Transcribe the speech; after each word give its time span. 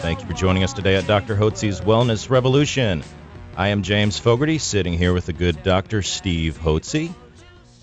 Thank 0.00 0.22
you 0.22 0.26
for 0.26 0.32
joining 0.32 0.64
us 0.64 0.72
today 0.72 0.96
at 0.96 1.06
Dr. 1.06 1.36
Hotze's 1.36 1.82
Wellness 1.82 2.30
Revolution. 2.30 3.04
I 3.54 3.68
am 3.68 3.82
James 3.82 4.18
Fogarty, 4.18 4.56
sitting 4.56 4.94
here 4.94 5.12
with 5.12 5.26
the 5.26 5.34
good 5.34 5.62
Dr. 5.62 6.00
Steve 6.00 6.58
Hotze. 6.58 7.12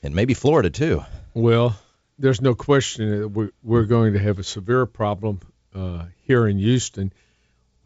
and 0.02 0.14
maybe 0.14 0.34
Florida 0.34 0.68
too. 0.70 1.02
Well, 1.32 1.74
there's 2.18 2.42
no 2.42 2.54
question 2.54 3.20
that 3.20 3.28
we're, 3.28 3.50
we're 3.62 3.84
going 3.84 4.12
to 4.12 4.18
have 4.18 4.38
a 4.38 4.44
severe 4.44 4.84
problem 4.86 5.40
uh, 5.74 6.04
here 6.22 6.46
in 6.46 6.58
Houston. 6.58 7.12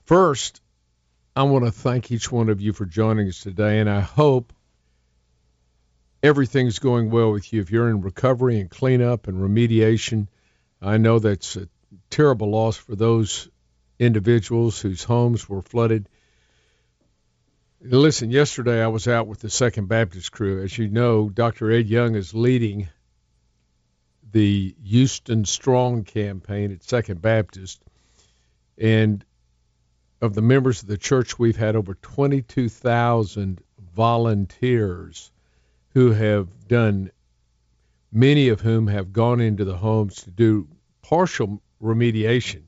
First, 0.05 0.61
I 1.37 1.45
want 1.45 1.65
to 1.65 1.71
thank 1.71 2.11
each 2.11 2.33
one 2.33 2.49
of 2.49 2.61
you 2.61 2.73
for 2.73 2.85
joining 2.85 3.29
us 3.29 3.41
today, 3.41 3.79
and 3.79 3.89
I 3.89 4.01
hope 4.01 4.53
everything's 6.23 6.79
going 6.79 7.11
well 7.11 7.33
with 7.33 7.53
you. 7.53 7.61
If 7.61 7.71
you're 7.71 7.91
in 7.91 8.01
recovery 8.01 8.61
and 8.61 8.71
cleanup 8.71 9.29
and 9.29 9.39
remediation, 9.39 10.29
I 10.81 10.97
know 10.97 11.19
that's 11.19 11.57
a 11.57 11.69
terrible 12.11 12.51
loss 12.51 12.77
for 12.77 12.95
those 12.95 13.49
individuals 13.99 14.81
whose 14.81 15.05
homes 15.05 15.49
were 15.49 15.63
flooded. 15.63 16.09
Listen, 17.81 18.31
yesterday 18.31 18.83
I 18.83 18.89
was 18.89 19.07
out 19.07 19.29
with 19.29 19.41
the 19.41 19.51
Second 19.51 19.89
Baptist 19.89 20.33
crew. 20.33 20.63
As 20.63 20.77
you 20.77 20.89
know, 20.89 21.29
Dr. 21.29 21.71
Ed 21.71 21.89
Young 21.89 22.17
is 22.17 22.35
leading 22.35 22.89
the 24.33 24.75
Houston 24.85 25.45
Strong 25.45 26.05
campaign 26.05 26.73
at 26.73 26.83
Second 26.83 27.23
Baptist. 27.23 27.81
And 28.77 29.25
of 30.21 30.35
the 30.35 30.43
members 30.43 30.83
of 30.83 30.89
the 30.89 30.99
church, 30.99 31.39
we've 31.39 31.57
had 31.57 31.77
over 31.77 31.95
22,000 31.95 33.61
volunteers 33.95 35.31
who 35.99 36.13
have 36.13 36.69
done, 36.69 37.11
many 38.13 38.51
of 38.51 38.61
whom 38.61 38.87
have 38.87 39.13
gone 39.13 39.41
into 39.41 39.65
the 39.65 39.77
homes 39.77 40.23
to 40.23 40.31
do 40.31 40.69
partial 41.03 41.61
remediation. 41.83 42.63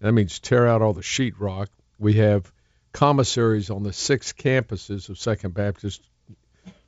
That 0.00 0.12
means 0.12 0.38
tear 0.38 0.66
out 0.66 0.80
all 0.80 0.94
the 0.94 1.02
sheetrock. 1.02 1.66
We 1.98 2.14
have 2.14 2.50
commissaries 2.94 3.68
on 3.68 3.82
the 3.82 3.92
six 3.92 4.32
campuses 4.32 5.10
of 5.10 5.18
Second 5.18 5.52
Baptist, 5.52 6.00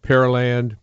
Pearland, 0.02 0.78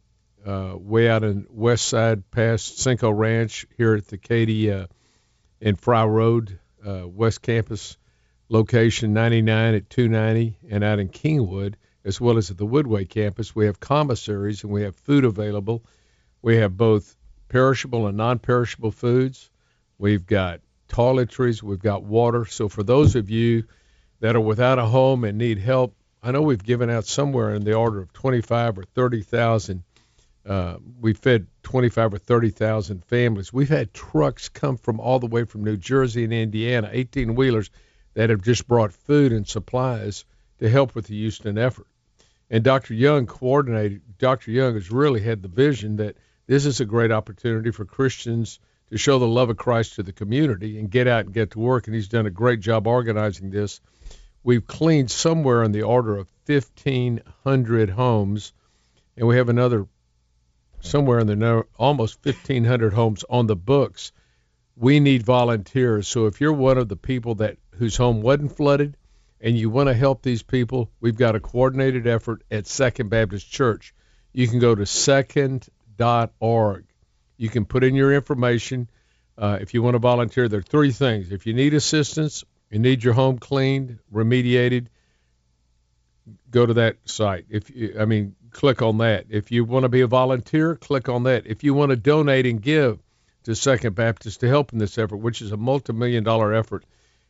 uh, 0.46 0.76
way 0.78 1.10
out 1.10 1.24
in 1.24 1.48
West 1.50 1.88
Side 1.88 2.30
past 2.30 2.78
Cinco 2.78 3.10
Ranch, 3.10 3.66
here 3.78 3.96
at 3.96 4.06
the 4.10 4.20
Katy 4.20 4.72
uh, 4.72 4.86
and 5.60 5.82
Fry 5.82 6.06
Road, 6.06 6.60
uh, 6.86 7.08
West 7.08 7.42
Campus 7.42 7.98
location 8.48 9.14
99 9.14 9.74
at 9.74 9.90
290, 9.90 10.56
and 10.70 10.84
out 10.84 11.00
in 11.00 11.10
Kingwood 11.10 11.74
as 12.06 12.20
well 12.20 12.38
as 12.38 12.50
at 12.52 12.58
the 12.58 12.66
Woodway 12.66 13.08
campus. 13.08 13.56
We 13.56 13.66
have 13.66 13.80
commissaries 13.80 14.64
and 14.64 14.72
we 14.72 14.84
have 14.84 14.96
food 14.96 15.26
available. 15.26 15.84
We 16.42 16.58
have 16.58 16.78
both 16.78 17.16
perishable 17.50 18.08
and 18.08 18.18
non 18.18 18.40
perishable 18.40 18.92
foods. 18.92 19.50
We've 19.98 20.26
got 20.26 20.62
toiletries, 20.88 21.62
we've 21.62 21.80
got 21.80 22.04
water. 22.04 22.46
So 22.46 22.70
for 22.70 22.84
those 22.84 23.16
of 23.16 23.30
you 23.30 23.66
that 24.22 24.36
are 24.36 24.42
without 24.42 24.80
a 24.80 24.86
home 24.86 25.24
and 25.24 25.38
need 25.38 25.60
help, 25.60 25.96
I 26.22 26.32
know 26.32 26.42
we've 26.42 26.64
given 26.64 26.90
out 26.90 27.06
somewhere 27.06 27.54
in 27.54 27.64
the 27.64 27.74
order 27.74 28.02
of 28.02 28.12
25 28.14 28.80
or 28.80 28.84
30,000. 28.84 29.84
Uh, 30.46 30.78
we 31.00 31.14
fed 31.14 31.48
25 31.64 32.16
or 32.16 32.18
30,000 32.18 33.06
families. 33.06 33.54
We've 33.54 33.70
had 33.70 33.94
trucks 33.94 34.50
come 34.50 34.78
from 34.78 35.00
all 35.00 35.20
the 35.20 35.28
way 35.28 35.44
from 35.44 35.64
New 35.64 35.78
Jersey 35.78 36.24
and 36.24 36.34
Indiana, 36.34 36.90
18 36.92 37.36
wheelers 37.36 37.70
that 38.16 38.30
have 38.30 38.42
just 38.42 38.68
brought 38.68 38.94
food 38.94 39.32
and 39.32 39.48
supplies 39.48 40.26
to 40.60 40.70
help 40.70 40.96
with 40.96 41.08
the 41.08 41.18
Houston 41.18 41.58
effort. 41.58 41.88
And 42.50 42.64
Dr. 42.64 42.94
Young 42.94 43.26
coordinated, 43.26 44.02
Dr. 44.18 44.52
Young 44.52 44.74
has 44.74 44.92
really 44.92 45.22
had 45.22 45.42
the 45.42 45.48
vision 45.48 45.98
that 45.98 46.18
this 46.48 46.66
is 46.66 46.80
a 46.80 46.86
great 46.86 47.12
opportunity 47.12 47.72
for 47.72 47.86
Christians 47.86 48.60
to 48.90 48.98
show 48.98 49.20
the 49.20 49.28
love 49.28 49.50
of 49.50 49.58
Christ 49.58 49.96
to 49.96 50.04
the 50.04 50.12
community 50.12 50.80
and 50.80 50.90
get 50.90 51.08
out 51.08 51.26
and 51.26 51.34
get 51.34 51.52
to 51.52 51.60
work. 51.60 51.88
And 51.88 51.96
he's 51.96 52.08
done 52.08 52.26
a 52.26 52.32
great 52.32 52.60
job 52.60 52.88
organizing 52.88 53.52
this. 53.52 53.82
We've 54.44 54.66
cleaned 54.66 55.12
somewhere 55.12 55.64
in 55.64 55.72
the 55.72 55.84
order 55.84 56.18
of 56.18 56.28
1,500 56.48 57.90
homes, 57.92 58.54
and 59.16 59.28
we 59.28 59.36
have 59.36 59.50
another 59.50 59.86
somewhere 60.82 61.20
in 61.20 61.28
the 61.28 61.66
almost 61.78 62.26
1,500 62.26 62.94
homes 62.94 63.24
on 63.30 63.48
the 63.48 63.56
books. 63.56 64.12
We 64.76 65.00
need 65.00 65.24
volunteers. 65.24 66.08
So 66.08 66.26
if 66.26 66.42
you're 66.42 66.54
one 66.54 66.78
of 66.78 66.88
the 66.88 66.96
people 66.96 67.36
that 67.36 67.58
whose 67.76 67.98
home 67.98 68.22
wasn't 68.22 68.56
flooded, 68.56 68.98
and 69.42 69.58
you 69.58 69.70
want 69.70 69.88
to 69.88 69.94
help 69.94 70.22
these 70.22 70.44
people, 70.44 70.90
we've 71.00 71.16
got 71.16 71.36
a 71.36 71.40
coordinated 71.40 72.08
effort 72.08 72.44
at 72.52 72.68
Second 72.68 73.10
Baptist 73.10 73.50
Church. 73.50 73.94
You 74.34 74.48
can 74.48 74.60
go 74.60 74.76
to 74.76 74.86
second.org. 74.86 75.66
You 77.38 77.50
can 77.50 77.66
put 77.66 77.84
in 77.84 77.96
your 77.96 78.14
information. 78.14 78.90
Uh, 79.38 79.58
if 79.62 79.74
you 79.74 79.82
want 79.82 79.96
to 79.96 80.00
volunteer, 80.00 80.50
there 80.50 80.60
are 80.60 80.64
three 80.64 80.92
things. 80.92 81.32
If 81.32 81.48
you 81.48 81.54
need 81.54 81.74
assistance, 81.74 82.44
you 82.70 82.80
need 82.80 83.04
your 83.04 83.14
home 83.14 83.40
cleaned, 83.40 84.00
remediated, 84.14 84.88
go 86.52 86.66
to 86.66 86.74
that 86.76 86.98
site. 87.06 87.46
If 87.50 87.70
you, 87.70 87.96
I 88.00 88.06
mean, 88.06 88.36
click 88.52 88.82
on 88.82 88.98
that. 89.00 89.26
If 89.30 89.52
you 89.52 89.64
want 89.64 89.84
to 89.84 89.90
be 89.90 90.02
a 90.02 90.08
volunteer, 90.08 90.76
click 90.76 91.10
on 91.10 91.24
that. 91.24 91.48
If 91.48 91.64
you 91.64 91.74
want 91.74 91.92
to 91.92 91.96
donate 91.96 92.46
and 92.46 92.62
give 92.62 93.00
to 93.44 93.56
Second 93.56 93.96
Baptist 93.96 94.42
to 94.42 94.48
help 94.48 94.74
in 94.74 94.80
this 94.80 94.98
effort, 94.98 95.18
which 95.18 95.42
is 95.42 95.52
a 95.52 95.58
multi-million 95.58 96.24
dollar 96.24 96.54
effort, 96.54 96.84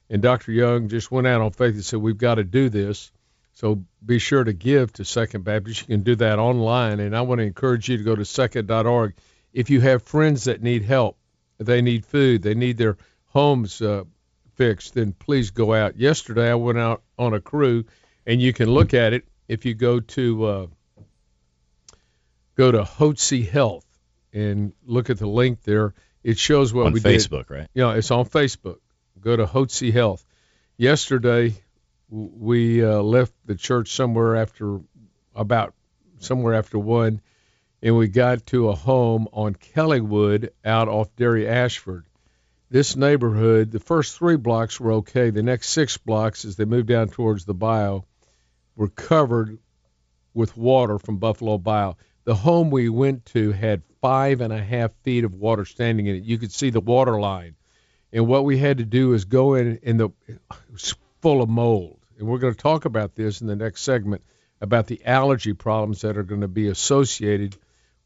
and 0.09 0.21
Dr. 0.21 0.51
Young 0.51 0.89
just 0.89 1.11
went 1.11 1.27
out 1.27 1.41
on 1.41 1.51
faith 1.51 1.75
and 1.75 1.85
said, 1.85 1.99
We've 1.99 2.17
got 2.17 2.35
to 2.35 2.43
do 2.43 2.69
this. 2.69 3.11
So 3.53 3.83
be 4.03 4.19
sure 4.19 4.43
to 4.43 4.53
give 4.53 4.93
to 4.93 5.05
Second 5.05 5.43
Baptist. 5.43 5.81
You 5.81 5.87
can 5.87 6.03
do 6.03 6.15
that 6.15 6.39
online. 6.39 6.99
And 6.99 7.15
I 7.15 7.21
want 7.21 7.39
to 7.39 7.45
encourage 7.45 7.89
you 7.89 7.97
to 7.97 8.03
go 8.03 8.15
to 8.15 8.25
second.org. 8.25 9.15
If 9.53 9.69
you 9.69 9.81
have 9.81 10.03
friends 10.03 10.45
that 10.45 10.63
need 10.63 10.83
help, 10.83 11.17
they 11.57 11.81
need 11.81 12.05
food, 12.05 12.41
they 12.41 12.53
need 12.53 12.77
their 12.77 12.97
homes 13.25 13.81
uh, 13.81 14.05
fixed, 14.55 14.93
then 14.93 15.11
please 15.11 15.51
go 15.51 15.73
out. 15.73 15.97
Yesterday, 15.97 16.49
I 16.49 16.55
went 16.55 16.77
out 16.77 17.03
on 17.17 17.33
a 17.33 17.41
crew, 17.41 17.85
and 18.25 18.41
you 18.41 18.53
can 18.53 18.69
look 18.69 18.93
at 18.93 19.13
it 19.13 19.25
if 19.47 19.65
you 19.65 19.73
go 19.73 19.99
to 19.99 20.45
uh, 20.45 20.67
go 22.55 22.71
to 22.71 22.83
Hotze 22.83 23.47
Health 23.49 23.85
and 24.31 24.71
look 24.85 25.09
at 25.09 25.17
the 25.17 25.27
link 25.27 25.63
there. 25.63 25.93
It 26.23 26.37
shows 26.37 26.73
what 26.73 26.87
on 26.87 26.93
we 26.93 27.01
Facebook, 27.01 27.29
did. 27.29 27.47
Facebook, 27.47 27.49
right? 27.49 27.59
Yeah, 27.59 27.65
you 27.73 27.81
know, 27.81 27.97
it's 27.97 28.11
on 28.11 28.25
Facebook 28.25 28.77
go 29.21 29.35
to 29.35 29.45
Hotze 29.45 29.91
Health. 29.91 30.25
Yesterday, 30.77 31.55
we 32.09 32.83
uh, 32.83 33.01
left 33.01 33.33
the 33.45 33.55
church 33.55 33.91
somewhere 33.91 34.35
after 34.37 34.79
about 35.35 35.73
somewhere 36.19 36.53
after 36.53 36.79
one, 36.79 37.21
and 37.81 37.97
we 37.97 38.07
got 38.07 38.45
to 38.47 38.69
a 38.69 38.75
home 38.75 39.27
on 39.31 39.55
Kellywood 39.55 40.49
out 40.65 40.87
off 40.87 41.15
Dairy 41.15 41.47
Ashford. 41.47 42.05
This 42.69 42.95
neighborhood, 42.95 43.71
the 43.71 43.79
first 43.79 44.17
three 44.17 44.35
blocks 44.35 44.79
were 44.79 44.93
okay. 44.93 45.31
The 45.31 45.43
next 45.43 45.69
six 45.69 45.97
blocks, 45.97 46.45
as 46.45 46.55
they 46.55 46.65
moved 46.65 46.87
down 46.87 47.09
towards 47.09 47.45
the 47.45 47.53
bayou, 47.53 48.01
were 48.75 48.89
covered 48.89 49.57
with 50.33 50.55
water 50.55 50.99
from 50.99 51.17
Buffalo 51.17 51.57
Bayou. 51.57 51.93
The 52.25 52.35
home 52.35 52.69
we 52.69 52.89
went 52.89 53.25
to 53.27 53.51
had 53.51 53.81
five 54.01 54.41
and 54.41 54.53
a 54.53 54.63
half 54.63 54.91
feet 55.03 55.23
of 55.23 55.33
water 55.33 55.65
standing 55.65 56.05
in 56.05 56.17
it. 56.17 56.23
You 56.23 56.37
could 56.37 56.51
see 56.51 56.69
the 56.69 56.79
water 56.79 57.19
line 57.19 57.55
and 58.11 58.27
what 58.27 58.45
we 58.45 58.57
had 58.57 58.79
to 58.79 58.85
do 58.85 59.13
is 59.13 59.25
go 59.25 59.53
in 59.53 59.79
and 59.83 59.99
the 59.99 60.09
it 60.27 60.39
was 60.71 60.95
full 61.21 61.41
of 61.41 61.49
mold. 61.49 61.99
And 62.17 62.27
we're 62.27 62.39
going 62.39 62.53
to 62.53 62.59
talk 62.59 62.85
about 62.85 63.15
this 63.15 63.41
in 63.41 63.47
the 63.47 63.55
next 63.55 63.81
segment 63.81 64.23
about 64.61 64.87
the 64.87 65.05
allergy 65.05 65.53
problems 65.53 66.01
that 66.01 66.17
are 66.17 66.23
going 66.23 66.41
to 66.41 66.47
be 66.47 66.67
associated 66.67 67.55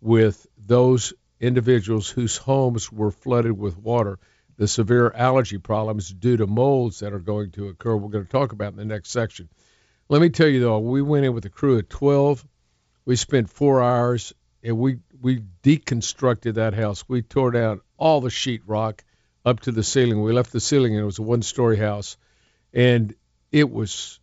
with 0.01 0.45
those 0.57 1.13
individuals 1.39 2.09
whose 2.09 2.37
homes 2.37 2.91
were 2.91 3.11
flooded 3.11 3.57
with 3.57 3.77
water, 3.77 4.19
the 4.57 4.67
severe 4.67 5.11
allergy 5.15 5.57
problems 5.57 6.09
due 6.09 6.37
to 6.37 6.45
molds 6.45 6.99
that 6.99 7.13
are 7.13 7.19
going 7.19 7.51
to 7.51 7.69
occur. 7.69 7.95
We're 7.95 8.09
going 8.09 8.25
to 8.25 8.31
talk 8.31 8.51
about 8.51 8.73
in 8.73 8.77
the 8.77 8.85
next 8.85 9.09
section. 9.09 9.49
Let 10.09 10.21
me 10.21 10.29
tell 10.29 10.47
you 10.47 10.59
though, 10.59 10.79
we 10.79 11.01
went 11.01 11.25
in 11.25 11.33
with 11.33 11.45
a 11.45 11.49
crew 11.49 11.79
of 11.79 11.89
12. 11.89 12.45
We 13.05 13.15
spent 13.15 13.49
four 13.49 13.81
hours 13.81 14.33
and 14.61 14.77
we 14.77 14.99
we 15.21 15.41
deconstructed 15.63 16.55
that 16.55 16.73
house. 16.73 17.07
We 17.07 17.21
tore 17.21 17.51
down 17.51 17.81
all 17.97 18.21
the 18.21 18.29
sheetrock 18.29 18.99
up 19.45 19.61
to 19.61 19.71
the 19.71 19.83
ceiling. 19.83 20.21
We 20.21 20.33
left 20.33 20.51
the 20.51 20.59
ceiling 20.59 20.93
and 20.93 21.01
it 21.01 21.05
was 21.05 21.19
a 21.19 21.23
one-story 21.23 21.77
house, 21.77 22.17
and 22.73 23.13
it 23.51 23.69
was 23.69 24.19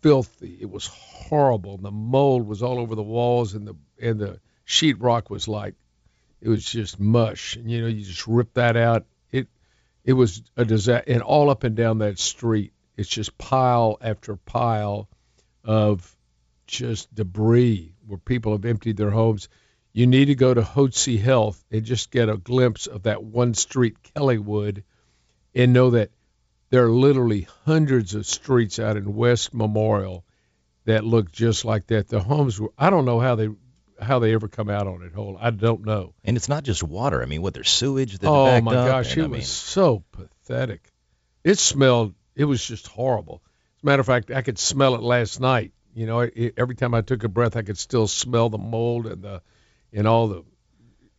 filthy. 0.00 0.58
It 0.60 0.70
was 0.70 0.86
horrible. 0.86 1.76
The 1.76 1.90
mold 1.90 2.46
was 2.46 2.62
all 2.62 2.78
over 2.78 2.94
the 2.94 3.02
walls, 3.02 3.54
and 3.54 3.66
the 3.66 3.76
and 4.00 4.18
the 4.18 4.40
sheetrock 4.66 5.30
was 5.30 5.48
like 5.48 5.74
it 6.40 6.48
was 6.48 6.64
just 6.64 7.00
mush. 7.00 7.56
And 7.56 7.70
you 7.70 7.82
know, 7.82 7.88
you 7.88 8.04
just 8.04 8.26
rip 8.26 8.54
that 8.54 8.76
out. 8.76 9.06
It 9.30 9.48
it 10.04 10.12
was 10.12 10.42
a 10.56 10.64
disaster, 10.64 11.10
and 11.10 11.22
all 11.22 11.50
up 11.50 11.64
and 11.64 11.76
down 11.76 11.98
that 11.98 12.18
street, 12.18 12.72
it's 12.96 13.08
just 13.08 13.36
pile 13.38 13.98
after 14.00 14.36
pile 14.36 15.08
of 15.64 16.16
just 16.66 17.12
debris 17.14 17.94
where 18.06 18.18
people 18.18 18.52
have 18.52 18.64
emptied 18.64 18.96
their 18.96 19.10
homes. 19.10 19.48
You 19.98 20.06
need 20.06 20.26
to 20.26 20.36
go 20.36 20.54
to 20.54 20.62
Hotze 20.62 21.20
Health 21.20 21.64
and 21.72 21.82
just 21.84 22.12
get 22.12 22.28
a 22.28 22.36
glimpse 22.36 22.86
of 22.86 23.02
that 23.02 23.24
one 23.24 23.52
street, 23.54 23.96
Kellywood, 24.14 24.84
and 25.56 25.72
know 25.72 25.90
that 25.90 26.12
there 26.70 26.84
are 26.84 26.90
literally 26.92 27.48
hundreds 27.64 28.14
of 28.14 28.24
streets 28.24 28.78
out 28.78 28.96
in 28.96 29.16
West 29.16 29.52
Memorial 29.52 30.24
that 30.84 31.02
look 31.02 31.32
just 31.32 31.64
like 31.64 31.88
that. 31.88 32.06
The 32.06 32.20
homes 32.20 32.60
were 32.60 32.70
I 32.78 32.90
don't 32.90 33.06
know 33.06 33.18
how 33.18 33.34
they 33.34 33.48
how 34.00 34.20
they 34.20 34.34
ever 34.34 34.46
come 34.46 34.70
out 34.70 34.86
on 34.86 35.02
it 35.02 35.14
whole. 35.14 35.36
I 35.40 35.50
don't 35.50 35.84
know. 35.84 36.14
And 36.22 36.36
it's 36.36 36.48
not 36.48 36.62
just 36.62 36.84
water. 36.84 37.20
I 37.20 37.26
mean, 37.26 37.42
what 37.42 37.54
there's 37.54 37.68
sewage 37.68 38.18
that 38.18 38.28
oh 38.28 38.60
my 38.60 38.74
gosh, 38.74 39.14
and, 39.14 39.22
it 39.22 39.24
I 39.24 39.26
was 39.26 39.32
mean, 39.32 39.42
so 39.42 40.04
pathetic. 40.12 40.92
It 41.42 41.58
smelled. 41.58 42.14
It 42.36 42.44
was 42.44 42.64
just 42.64 42.86
horrible. 42.86 43.42
As 43.78 43.82
a 43.82 43.86
matter 43.86 44.00
of 44.00 44.06
fact, 44.06 44.30
I 44.30 44.42
could 44.42 44.60
smell 44.60 44.94
it 44.94 45.02
last 45.02 45.40
night. 45.40 45.72
You 45.92 46.06
know, 46.06 46.20
it, 46.20 46.54
every 46.56 46.76
time 46.76 46.94
I 46.94 47.00
took 47.00 47.24
a 47.24 47.28
breath, 47.28 47.56
I 47.56 47.62
could 47.62 47.78
still 47.78 48.06
smell 48.06 48.48
the 48.48 48.58
mold 48.58 49.08
and 49.08 49.22
the 49.22 49.42
and 49.92 50.06
all 50.06 50.28
the 50.28 50.44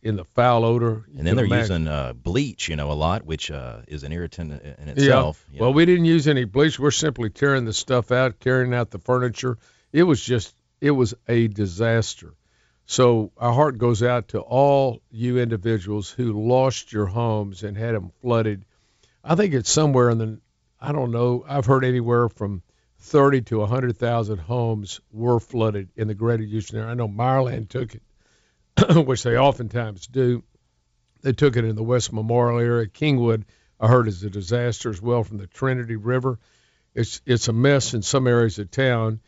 in 0.02 0.16
the 0.16 0.24
foul 0.24 0.64
odor. 0.64 1.04
And 1.16 1.26
then 1.26 1.36
they're 1.36 1.44
imagine. 1.44 1.82
using 1.82 1.88
uh, 1.88 2.12
bleach, 2.14 2.68
you 2.68 2.76
know, 2.76 2.90
a 2.90 2.94
lot, 2.94 3.24
which 3.26 3.50
uh, 3.50 3.80
is 3.86 4.02
an 4.02 4.12
irritant 4.12 4.52
in 4.52 4.74
in 4.82 4.88
itself. 4.88 5.44
you 5.52 5.60
Well, 5.60 5.70
know. 5.70 5.76
we 5.76 5.84
didn't 5.84 6.06
use 6.06 6.26
any 6.26 6.44
bleach. 6.44 6.78
We're 6.78 6.90
simply 6.90 7.28
tearing 7.30 7.66
the 7.66 7.72
stuff 7.74 8.10
out, 8.10 8.40
carrying 8.40 8.72
out 8.72 8.90
the 8.90 8.98
furniture. 8.98 9.58
It 9.92 10.04
was 10.04 10.22
just, 10.22 10.54
it 10.80 10.92
was 10.92 11.12
a 11.28 11.48
disaster. 11.48 12.32
So 12.86 13.30
our 13.36 13.52
heart 13.52 13.76
goes 13.78 14.02
out 14.02 14.28
to 14.28 14.40
all 14.40 15.02
you 15.10 15.38
individuals 15.38 16.10
who 16.10 16.32
lost 16.48 16.92
your 16.92 17.06
homes 17.06 17.62
and 17.62 17.76
had 17.76 17.94
them 17.94 18.10
flooded. 18.22 18.64
I 19.22 19.34
think 19.34 19.52
it's 19.52 19.70
somewhere 19.70 20.08
in 20.10 20.18
the, 20.18 20.40
I 20.80 20.92
don't 20.92 21.10
know, 21.12 21.44
I've 21.46 21.66
heard 21.66 21.84
anywhere 21.84 22.28
from 22.30 22.62
30 23.00 23.42
to 23.42 23.58
100,000 23.58 24.38
homes 24.38 25.00
were 25.12 25.38
flooded 25.40 25.90
in 25.94 26.08
the 26.08 26.14
greater 26.14 26.42
Houston 26.42 26.78
area. 26.78 26.90
I 26.90 26.94
know 26.94 27.06
Meyerland 27.08 27.68
took 27.68 27.94
it, 27.94 28.02
which 28.94 29.22
they 29.22 29.36
oftentimes 29.36 30.06
do. 30.06 30.42
They 31.22 31.32
took 31.32 31.56
it 31.56 31.64
in 31.64 31.76
the 31.76 31.82
West 31.82 32.12
Memorial 32.12 32.60
area. 32.60 32.86
Kingwood, 32.86 33.44
I 33.78 33.88
heard, 33.88 34.08
is 34.08 34.22
a 34.22 34.30
disaster 34.30 34.90
as 34.90 35.02
well 35.02 35.22
from 35.22 35.38
the 35.38 35.46
Trinity 35.46 35.96
River. 35.96 36.38
It's 36.94 37.20
it's 37.26 37.48
a 37.48 37.52
mess 37.52 37.94
in 37.94 38.02
some 38.02 38.26
areas 38.26 38.58
of 38.58 38.70
town. 38.70 39.20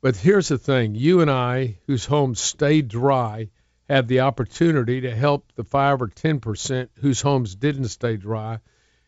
But 0.00 0.16
here's 0.16 0.48
the 0.48 0.58
thing: 0.58 0.94
you 0.94 1.20
and 1.20 1.30
I, 1.30 1.78
whose 1.86 2.04
homes 2.04 2.40
stayed 2.40 2.88
dry, 2.88 3.48
have 3.88 4.06
the 4.06 4.20
opportunity 4.20 5.02
to 5.02 5.14
help 5.14 5.52
the 5.54 5.64
five 5.64 6.00
or 6.00 6.08
ten 6.08 6.40
percent 6.40 6.90
whose 7.00 7.20
homes 7.20 7.54
didn't 7.54 7.88
stay 7.88 8.16
dry. 8.16 8.60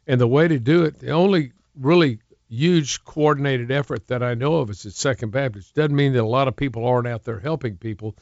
And 0.07 0.21
the 0.21 0.27
way 0.27 0.47
to 0.49 0.59
do 0.59 0.85
it, 0.85 0.99
the 0.99 1.11
only 1.11 1.53
really 1.79 2.21
huge 2.49 3.05
coordinated 3.05 3.71
effort 3.71 4.07
that 4.09 4.23
I 4.23 4.35
know 4.35 4.57
of 4.57 4.71
is 4.71 4.87
at 4.87 4.93
Second 4.93 5.31
Baptist. 5.31 5.75
Doesn't 5.75 5.97
mean 5.97 6.13
that 6.13 6.23
a 6.23 6.27
lot 6.27 6.49
of 6.49 6.57
people 6.57 6.87
aren't 6.87 7.09
out 7.09 7.25
there 7.25 7.41
helping 7.41 7.77
people, 7.77 8.17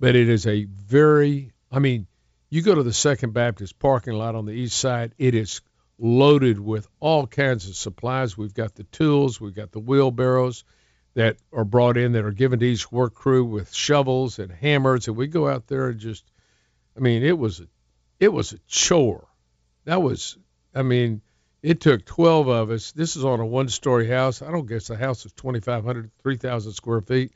but 0.00 0.16
it 0.16 0.28
is 0.28 0.46
a 0.46 0.64
very, 0.64 1.52
I 1.70 1.78
mean, 1.78 2.06
you 2.48 2.62
go 2.62 2.74
to 2.74 2.82
the 2.82 2.92
Second 2.92 3.34
Baptist 3.34 3.78
parking 3.78 4.14
lot 4.14 4.34
on 4.34 4.46
the 4.46 4.52
east 4.52 4.78
side, 4.78 5.14
it 5.18 5.34
is 5.34 5.60
loaded 5.98 6.58
with 6.58 6.88
all 6.98 7.26
kinds 7.26 7.68
of 7.68 7.76
supplies. 7.76 8.36
We've 8.36 8.54
got 8.54 8.74
the 8.74 8.84
tools, 8.84 9.40
we've 9.40 9.54
got 9.54 9.70
the 9.70 9.78
wheelbarrows 9.78 10.64
that 11.14 11.36
are 11.52 11.64
brought 11.64 11.98
in 11.98 12.12
that 12.12 12.24
are 12.24 12.32
given 12.32 12.58
to 12.60 12.66
each 12.66 12.90
work 12.90 13.14
crew 13.14 13.44
with 13.44 13.74
shovels 13.74 14.38
and 14.38 14.50
hammers, 14.50 15.06
and 15.06 15.16
we 15.16 15.26
go 15.26 15.46
out 15.46 15.66
there 15.66 15.88
and 15.88 16.00
just, 16.00 16.24
I 16.96 17.00
mean, 17.00 17.22
it 17.22 17.38
was 17.38 17.60
a, 17.60 17.66
it 18.18 18.32
was 18.32 18.52
a 18.52 18.58
chore. 18.66 19.28
That 19.84 20.00
was, 20.00 20.38
I 20.74 20.82
mean, 20.82 21.20
it 21.62 21.80
took 21.80 22.06
12 22.06 22.48
of 22.48 22.70
us. 22.70 22.92
This 22.92 23.16
is 23.16 23.24
on 23.24 23.40
a 23.40 23.46
one-story 23.46 24.08
house. 24.08 24.40
I 24.40 24.50
don't 24.50 24.66
guess 24.66 24.86
the 24.86 24.96
house 24.96 25.26
is 25.26 25.32
2,500, 25.34 26.10
3,000 26.22 26.72
square 26.72 27.02
feet. 27.02 27.32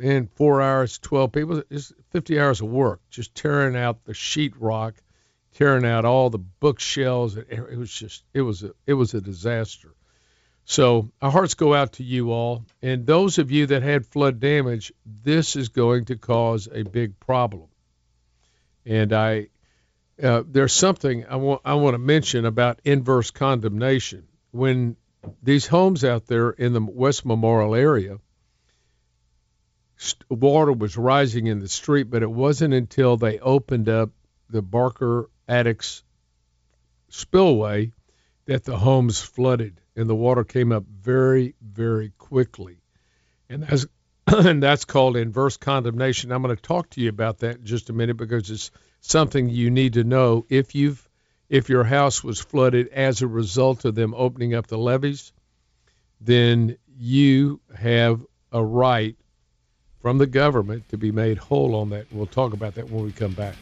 Man, 0.00 0.30
four 0.34 0.62
hours, 0.62 0.98
12 0.98 1.30
people. 1.32 1.62
It's 1.68 1.92
50 2.12 2.40
hours 2.40 2.62
of 2.62 2.68
work 2.68 3.00
just 3.10 3.34
tearing 3.34 3.76
out 3.76 4.02
the 4.04 4.14
sheetrock, 4.14 4.94
tearing 5.52 5.84
out 5.84 6.06
all 6.06 6.30
the 6.30 6.38
bookshelves. 6.38 7.36
It, 7.36 7.48
it 7.50 7.76
was 7.76 7.92
just, 7.92 8.24
it 8.32 8.40
was 8.40 8.62
a, 8.62 8.72
it 8.86 8.94
was 8.94 9.12
a 9.12 9.20
disaster. 9.20 9.92
So 10.64 11.10
our 11.20 11.30
hearts 11.30 11.52
go 11.52 11.74
out 11.74 11.94
to 11.94 12.02
you 12.02 12.32
all, 12.32 12.64
and 12.80 13.04
those 13.04 13.36
of 13.36 13.50
you 13.50 13.66
that 13.66 13.82
had 13.82 14.06
flood 14.06 14.40
damage. 14.40 14.90
This 15.04 15.54
is 15.54 15.68
going 15.68 16.06
to 16.06 16.16
cause 16.16 16.66
a 16.72 16.82
big 16.82 17.20
problem. 17.20 17.68
And 18.86 19.12
I, 19.12 19.48
uh, 20.22 20.44
there's 20.46 20.72
something 20.72 21.26
I 21.26 21.36
want 21.36 21.60
I 21.66 21.74
want 21.74 21.92
to 21.92 21.98
mention 21.98 22.46
about 22.46 22.80
inverse 22.84 23.30
condemnation. 23.30 24.28
When 24.50 24.96
these 25.42 25.66
homes 25.66 26.04
out 26.04 26.26
there 26.26 26.50
in 26.50 26.72
the 26.72 26.80
West 26.80 27.26
Memorial 27.26 27.74
area, 27.74 28.18
water 30.28 30.72
was 30.72 30.96
rising 30.96 31.46
in 31.46 31.58
the 31.58 31.68
street, 31.68 32.04
but 32.04 32.22
it 32.22 32.30
wasn't 32.30 32.74
until 32.74 33.16
they 33.16 33.38
opened 33.38 33.88
up 33.88 34.10
the 34.48 34.62
Barker 34.62 35.28
Addicks 35.48 36.02
spillway 37.08 37.92
that 38.46 38.64
the 38.64 38.76
homes 38.76 39.20
flooded 39.20 39.80
and 39.96 40.08
the 40.08 40.14
water 40.14 40.44
came 40.44 40.72
up 40.72 40.84
very, 40.86 41.54
very 41.60 42.12
quickly. 42.18 42.78
And 43.48 43.62
that's 43.64 43.86
and 44.26 44.62
that's 44.62 44.84
called 44.84 45.16
inverse 45.16 45.56
condemnation. 45.56 46.32
I'm 46.32 46.42
going 46.42 46.54
to 46.54 46.62
talk 46.62 46.90
to 46.90 47.00
you 47.00 47.08
about 47.08 47.38
that 47.38 47.56
in 47.56 47.64
just 47.64 47.90
a 47.90 47.92
minute 47.92 48.16
because 48.16 48.50
it's 48.50 48.70
something 49.00 49.48
you 49.48 49.70
need 49.70 49.94
to 49.94 50.04
know 50.04 50.46
if 50.48 50.74
you've 50.74 51.06
if 51.48 51.68
your 51.68 51.84
house 51.84 52.22
was 52.22 52.38
flooded 52.38 52.88
as 52.88 53.22
a 53.22 53.26
result 53.26 53.84
of 53.84 53.96
them 53.96 54.14
opening 54.16 54.54
up 54.54 54.68
the 54.68 54.78
levees, 54.78 55.32
then 56.20 56.76
you 56.96 57.60
have 57.74 58.24
a 58.52 58.64
right 58.64 59.16
from 60.00 60.18
the 60.18 60.26
government 60.26 60.88
to 60.88 60.96
be 60.96 61.12
made 61.12 61.38
whole 61.38 61.74
on 61.74 61.90
that. 61.90 62.06
We'll 62.10 62.26
talk 62.26 62.52
about 62.52 62.74
that 62.76 62.90
when 62.90 63.04
we 63.04 63.12
come 63.12 63.32
back. 63.32 63.54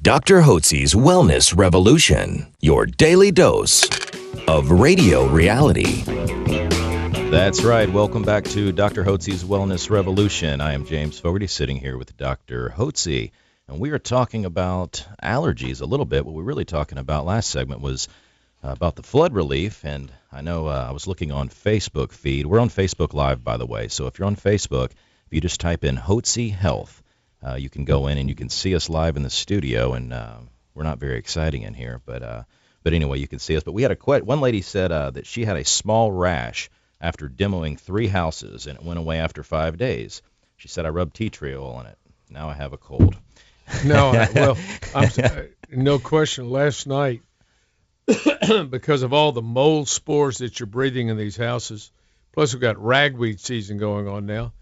Dr. 0.00 0.40
Hotze's 0.40 0.94
Wellness 0.94 1.54
Revolution, 1.54 2.46
your 2.60 2.86
daily 2.86 3.30
dose 3.30 3.86
of 4.48 4.70
radio 4.70 5.26
reality. 5.26 6.02
That's 7.30 7.64
right. 7.64 7.88
Welcome 7.90 8.22
back 8.22 8.44
to 8.44 8.72
Dr. 8.72 9.04
Hotze's 9.04 9.44
Wellness 9.44 9.88
Revolution. 9.88 10.60
I 10.60 10.74
am 10.74 10.84
James 10.84 11.18
Fogarty, 11.18 11.46
sitting 11.46 11.76
here 11.76 11.96
with 11.96 12.16
Dr. 12.16 12.68
Hotze, 12.68 13.30
and 13.68 13.80
we 13.80 13.90
are 13.90 13.98
talking 13.98 14.44
about 14.44 15.06
allergies 15.22 15.80
a 15.80 15.86
little 15.86 16.06
bit. 16.06 16.26
What 16.26 16.34
we 16.34 16.42
were 16.42 16.48
really 16.48 16.64
talking 16.64 16.98
about 16.98 17.24
last 17.24 17.50
segment 17.50 17.80
was 17.80 18.08
uh, 18.62 18.68
about 18.68 18.96
the 18.96 19.02
flood 19.02 19.34
relief, 19.34 19.84
and 19.84 20.12
I 20.30 20.42
know 20.42 20.66
uh, 20.66 20.86
I 20.88 20.92
was 20.92 21.06
looking 21.06 21.32
on 21.32 21.48
Facebook 21.48 22.12
feed. 22.12 22.46
We're 22.46 22.60
on 22.60 22.68
Facebook 22.68 23.14
Live, 23.14 23.42
by 23.42 23.56
the 23.56 23.66
way, 23.66 23.88
so 23.88 24.06
if 24.06 24.18
you're 24.18 24.26
on 24.26 24.36
Facebook, 24.36 24.90
if 24.90 25.32
you 25.32 25.40
just 25.40 25.60
type 25.60 25.84
in 25.84 25.96
Hotze 25.96 26.52
Health, 26.52 27.02
uh, 27.46 27.54
you 27.54 27.70
can 27.70 27.84
go 27.84 28.06
in 28.06 28.18
and 28.18 28.28
you 28.28 28.34
can 28.34 28.48
see 28.48 28.74
us 28.74 28.88
live 28.88 29.16
in 29.16 29.22
the 29.22 29.30
studio, 29.30 29.94
and 29.94 30.12
uh, 30.12 30.36
we're 30.74 30.84
not 30.84 30.98
very 30.98 31.18
exciting 31.18 31.62
in 31.62 31.74
here, 31.74 32.00
but 32.04 32.22
uh, 32.22 32.42
but 32.82 32.92
anyway, 32.92 33.18
you 33.18 33.28
can 33.28 33.38
see 33.38 33.56
us. 33.56 33.62
But 33.62 33.72
we 33.72 33.82
had 33.82 33.90
a 33.90 33.96
que- 33.96 34.22
one 34.22 34.40
lady 34.40 34.62
said 34.62 34.92
uh, 34.92 35.10
that 35.10 35.26
she 35.26 35.44
had 35.44 35.56
a 35.56 35.64
small 35.64 36.10
rash 36.12 36.70
after 37.00 37.28
demoing 37.28 37.78
three 37.78 38.06
houses, 38.08 38.66
and 38.66 38.78
it 38.78 38.84
went 38.84 38.98
away 38.98 39.18
after 39.18 39.42
five 39.42 39.76
days. 39.76 40.22
She 40.56 40.68
said, 40.68 40.86
I 40.86 40.90
rubbed 40.90 41.14
tea 41.14 41.30
tree 41.30 41.54
oil 41.54 41.72
on 41.72 41.86
it. 41.86 41.98
Now 42.30 42.48
I 42.48 42.54
have 42.54 42.72
a 42.72 42.78
cold. 42.78 43.16
No, 43.84 44.10
I- 44.10 44.28
well, 44.34 44.58
I'm, 44.94 45.08
uh, 45.22 45.42
no 45.70 45.98
question. 45.98 46.50
Last 46.50 46.86
night, 46.86 47.22
because 48.68 49.02
of 49.02 49.12
all 49.12 49.32
the 49.32 49.40
mold 49.40 49.88
spores 49.88 50.38
that 50.38 50.58
you're 50.58 50.66
breathing 50.66 51.08
in 51.08 51.16
these 51.16 51.36
houses. 51.36 51.90
Plus, 52.32 52.52
we've 52.52 52.60
got 52.60 52.82
ragweed 52.82 53.40
season 53.40 53.78
going 53.78 54.08
on 54.08 54.26
now. 54.26 54.52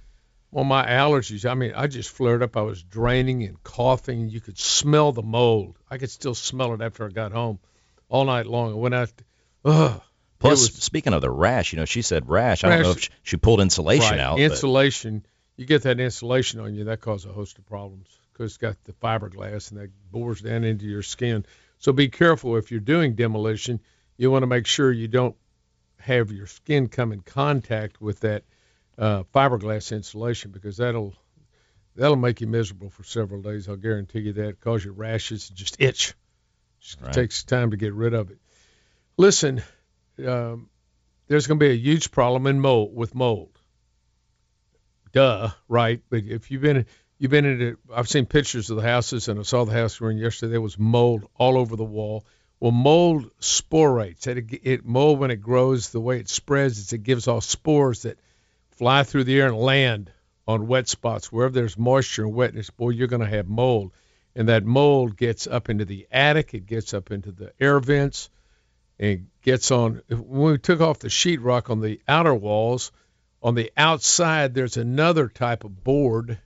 Well, 0.51 0.65
my 0.65 0.85
allergies, 0.87 1.49
I 1.49 1.55
mean, 1.55 1.73
I 1.75 1.87
just 1.87 2.11
flared 2.11 2.43
up. 2.43 2.57
I 2.57 2.63
was 2.63 2.83
draining 2.83 3.45
and 3.45 3.63
coughing, 3.63 4.29
you 4.29 4.41
could 4.41 4.59
smell 4.59 5.13
the 5.13 5.23
mold. 5.23 5.77
I 5.91 5.99
could 5.99 6.11
still 6.11 6.35
smell 6.35 6.75
it 6.75 6.81
after 6.83 7.07
I 7.07 7.09
got 7.09 7.33
home 7.33 7.59
all 8.11 8.25
night 8.25 8.47
long. 8.47 8.73
I 8.73 8.77
went 8.77 8.95
out, 8.95 9.13
ugh. 9.65 10.03
Plus, 10.39 10.61
was- 10.61 10.83
speaking 10.83 11.13
of 11.15 11.21
the 11.23 11.31
rash, 11.31 11.73
you 11.73 11.79
know, 11.79 11.85
she 11.85 12.03
said 12.03 12.29
rash. 12.29 12.65
I 12.65 12.69
don't 12.69 12.83
know 12.83 12.91
if 12.91 13.01
she, 13.03 13.11
she 13.23 13.37
pulled 13.37 13.61
insulation 13.61 14.11
right. 14.11 14.21
out. 14.21 14.37
but- 14.37 14.43
Insulation, 14.43 15.25
you 15.57 15.67
get 15.67 15.83
that 15.83 16.01
insulation 16.01 16.61
on 16.61 16.75
you, 16.75 16.85
that 16.85 17.01
causes 17.01 17.31
a 17.31 17.33
host 17.33 17.59
of 17.59 17.67
problems 17.67 18.09
because 18.33 18.53
it's 18.53 18.59
got 18.59 18.77
the 18.85 18.93
fiberglass 18.93 19.71
and 19.71 19.81
that 19.81 19.91
bores 20.11 20.41
down 20.41 20.65
into 20.65 20.87
your 20.87 21.03
skin. 21.03 21.45
So 21.79 21.93
be 21.93 22.09
careful 22.09 22.57
if 22.57 22.71
you're 22.71 22.81
doing 22.81 23.15
demolition. 23.15 23.81
You 24.17 24.31
want 24.31 24.43
to 24.43 24.47
make 24.47 24.67
sure 24.67 24.91
you 24.91 25.09
don't 25.09 25.37
have 25.99 26.33
your 26.33 26.47
skin 26.47 26.89
come 26.89 27.13
in 27.13 27.21
contact 27.21 28.01
with 28.01 28.21
that 28.21 28.45
uh, 28.99 29.25
fiberglass 29.35 29.95
insulation 29.95 30.51
because 30.51 30.79
that'll 30.79 31.15
that'll 31.97 32.17
make 32.17 32.41
you 32.41 32.47
miserable 32.47 32.91
for 32.91 33.05
several 33.05 33.43
days. 33.43 33.69
I'll 33.69 33.77
guarantee 33.77 34.21
you 34.21 34.33
that. 34.35 34.61
Cause 34.61 34.85
you 34.85 34.93
rashes 34.93 35.49
and 35.51 35.59
just 35.59 35.77
itch. 35.79 36.15
Right. 37.01 37.13
takes 37.13 37.45
time 37.45 37.71
to 37.71 37.77
get 37.77 37.93
rid 37.95 38.15
of 38.15 38.31
it. 38.31 38.39
Listen, 39.17 39.63
um, 40.27 40.69
there's 41.29 41.47
going 41.47 41.59
to 41.61 41.65
be 41.65 41.73
a 41.73 41.77
huge 41.77 42.11
problem 42.11 42.47
in 42.47 42.61
mold 42.61 42.95
with 42.95 43.15
mold. 43.15 43.59
Duh, 45.13 45.51
right? 45.69 46.03
But 46.09 46.25
if 46.25 46.51
you've 46.51 46.63
been 46.63 46.87
you've 47.19 47.31
been 47.31 47.45
in 47.45 47.61
it, 47.61 47.77
I've 47.95 48.09
seen 48.09 48.27
pictures 48.27 48.71
of 48.71 48.77
the 48.77 48.83
houses, 48.83 49.29
and 49.29 49.39
I 49.39 49.43
saw 49.43 49.65
the 49.65 49.73
house 49.73 50.01
we 50.01 50.07
were 50.07 50.11
in 50.11 50.19
yesterday. 50.19 50.53
There 50.53 50.61
was 50.61 50.79
mold 50.79 51.29
all 51.37 51.59
over 51.59 51.77
the 51.77 51.85
wall. 51.85 52.25
Well, 52.61 52.73
mold 52.73 53.31
sporates. 53.41 54.27
It, 54.27 54.61
it 54.63 54.85
mold 54.85 55.19
when 55.19 55.31
it 55.31 55.37
grows, 55.37 55.91
the 55.91 56.01
way 56.01 56.19
it 56.19 56.29
spreads 56.29 56.79
is 56.79 56.93
it 56.93 57.03
gives 57.03 57.27
off 57.27 57.45
spores 57.45 58.03
that 58.03 58.19
fly 58.71 59.03
through 59.03 59.25
the 59.25 59.41
air 59.41 59.49
and 59.49 59.57
land 59.57 60.13
on 60.47 60.67
wet 60.67 60.89
spots. 60.89 61.33
Wherever 61.33 61.55
there's 61.55 61.79
moisture 61.79 62.25
and 62.25 62.35
wetness, 62.35 62.71
boy, 62.71 62.91
you're 62.91 63.09
going 63.09 63.23
to 63.23 63.27
have 63.27 63.49
mold. 63.49 63.93
And 64.35 64.49
that 64.49 64.65
mold 64.65 65.17
gets 65.17 65.47
up 65.47 65.69
into 65.69 65.85
the 65.85 66.07
attic, 66.11 66.55
it 66.55 66.67
gets 66.67 66.95
up 66.95 67.11
into 67.11 67.33
the 67.33 67.53
air 67.59 67.81
vents, 67.81 68.31
and 68.99 69.27
gets 69.43 69.71
on. 69.71 70.03
When 70.09 70.53
we 70.53 70.59
took 70.59 70.81
off 70.81 71.01
the 71.01 71.09
sheetrock 71.09 71.71
on 71.71 71.81
the 71.81 72.01
outer 72.07 72.35
walls, 72.35 72.93
on 73.43 73.55
the 73.55 73.73
outside, 73.77 74.55
there's 74.55 74.77
another 74.77 75.29
type 75.29 75.65
of 75.65 75.83
board 75.83 76.39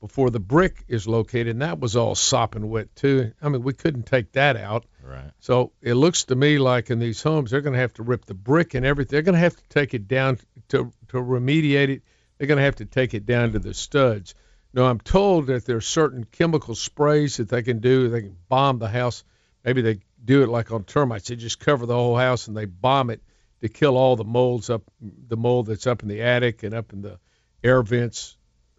before 0.00 0.28
the 0.28 0.38
brick 0.38 0.84
is 0.86 1.08
located, 1.08 1.48
and 1.48 1.62
that 1.62 1.80
was 1.80 1.96
all 1.96 2.14
sopping 2.14 2.68
wet 2.68 2.94
too. 2.94 3.32
I 3.40 3.48
mean, 3.48 3.62
we 3.62 3.72
couldn't 3.72 4.04
take 4.04 4.32
that 4.32 4.54
out. 4.54 4.84
Right. 5.02 5.30
So 5.40 5.72
it 5.80 5.94
looks 5.94 6.24
to 6.24 6.34
me 6.34 6.58
like 6.58 6.90
in 6.90 6.98
these 6.98 7.22
homes, 7.22 7.50
they're 7.50 7.62
going 7.62 7.72
to 7.72 7.80
have 7.80 7.94
to 7.94 8.02
rip 8.02 8.26
the 8.26 8.34
brick 8.34 8.74
and 8.74 8.84
everything. 8.84 9.12
They're 9.12 9.22
going 9.22 9.34
to 9.34 9.40
have 9.40 9.56
to 9.56 9.68
take 9.70 9.94
it 9.94 10.06
down 10.06 10.38
to 10.68 10.92
to 11.08 11.16
remediate 11.16 11.88
it. 11.88 12.02
They're 12.36 12.46
going 12.46 12.58
to 12.58 12.64
have 12.64 12.76
to 12.76 12.84
take 12.84 13.14
it 13.14 13.24
down 13.24 13.52
to 13.52 13.58
the 13.58 13.72
studs. 13.72 14.34
Now 14.74 14.86
I'm 14.86 14.98
told 14.98 15.46
that 15.46 15.64
there's 15.64 15.86
certain 15.86 16.24
chemical 16.24 16.74
sprays 16.74 17.36
that 17.36 17.48
they 17.48 17.62
can 17.62 17.78
do. 17.78 18.08
They 18.08 18.22
can 18.22 18.36
bomb 18.48 18.80
the 18.80 18.88
house. 18.88 19.22
Maybe 19.64 19.82
they 19.82 20.00
do 20.22 20.42
it 20.42 20.48
like 20.48 20.72
on 20.72 20.82
termites. 20.82 21.28
They 21.28 21.36
just 21.36 21.60
cover 21.60 21.86
the 21.86 21.94
whole 21.94 22.16
house 22.16 22.48
and 22.48 22.56
they 22.56 22.64
bomb 22.64 23.10
it 23.10 23.22
to 23.62 23.68
kill 23.68 23.96
all 23.96 24.16
the 24.16 24.24
molds 24.24 24.70
up, 24.70 24.82
the 25.00 25.36
mold 25.36 25.66
that's 25.66 25.86
up 25.86 26.02
in 26.02 26.08
the 26.08 26.22
attic 26.22 26.64
and 26.64 26.74
up 26.74 26.92
in 26.92 27.02
the 27.02 27.20
air 27.62 27.82
vents. 27.82 28.36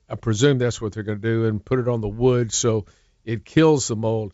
I 0.10 0.16
presume 0.16 0.58
that's 0.58 0.82
what 0.82 0.92
they're 0.92 1.04
going 1.04 1.22
to 1.22 1.28
do 1.28 1.46
and 1.46 1.64
put 1.64 1.80
it 1.80 1.88
on 1.88 2.02
the 2.02 2.10
wood 2.10 2.52
so 2.52 2.86
it 3.24 3.46
kills 3.46 3.88
the 3.88 3.96
mold. 3.96 4.34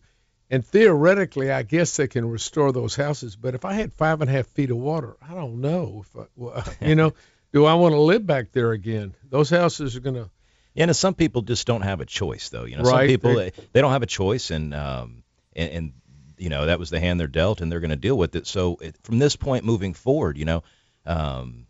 And 0.50 0.66
theoretically, 0.66 1.50
I 1.50 1.62
guess 1.62 1.96
they 1.96 2.08
can 2.08 2.28
restore 2.28 2.72
those 2.72 2.96
houses. 2.96 3.36
But 3.36 3.54
if 3.54 3.64
I 3.64 3.74
had 3.74 3.94
five 3.94 4.20
and 4.20 4.28
a 4.28 4.32
half 4.32 4.48
feet 4.48 4.70
of 4.70 4.76
water, 4.78 5.16
I 5.26 5.32
don't 5.32 5.60
know. 5.60 6.04
If 6.04 6.16
I, 6.16 6.24
well, 6.36 6.64
you 6.82 6.96
know, 6.96 7.14
do 7.52 7.64
I 7.66 7.74
want 7.74 7.94
to 7.94 8.00
live 8.00 8.26
back 8.26 8.50
there 8.50 8.72
again? 8.72 9.14
Those 9.30 9.48
houses 9.48 9.94
are 9.94 10.00
going 10.00 10.16
to. 10.16 10.28
Yeah, 10.74 10.84
and 10.84 10.96
some 10.96 11.14
people 11.14 11.42
just 11.42 11.66
don't 11.66 11.82
have 11.82 12.00
a 12.00 12.06
choice, 12.06 12.48
though. 12.48 12.64
You 12.64 12.76
know, 12.78 12.84
some 12.84 13.06
people 13.06 13.34
they- 13.36 13.52
they, 13.72 13.80
don't 13.80 13.92
have 13.92 14.02
a 14.02 14.06
choice, 14.06 14.50
and 14.50 14.74
um, 14.74 15.22
and, 15.54 15.70
and 15.70 15.92
you 16.38 16.48
know 16.48 16.66
that 16.66 16.78
was 16.78 16.90
the 16.90 16.98
hand 17.00 17.20
they're 17.20 17.26
dealt, 17.26 17.60
and 17.60 17.70
they're 17.70 17.80
going 17.80 17.90
to 17.90 17.96
deal 17.96 18.16
with 18.16 18.34
it. 18.36 18.46
So 18.46 18.76
it, 18.80 18.96
from 19.02 19.18
this 19.18 19.36
point 19.36 19.64
moving 19.64 19.92
forward, 19.94 20.38
you 20.38 20.44
know, 20.44 20.62
um, 21.04 21.66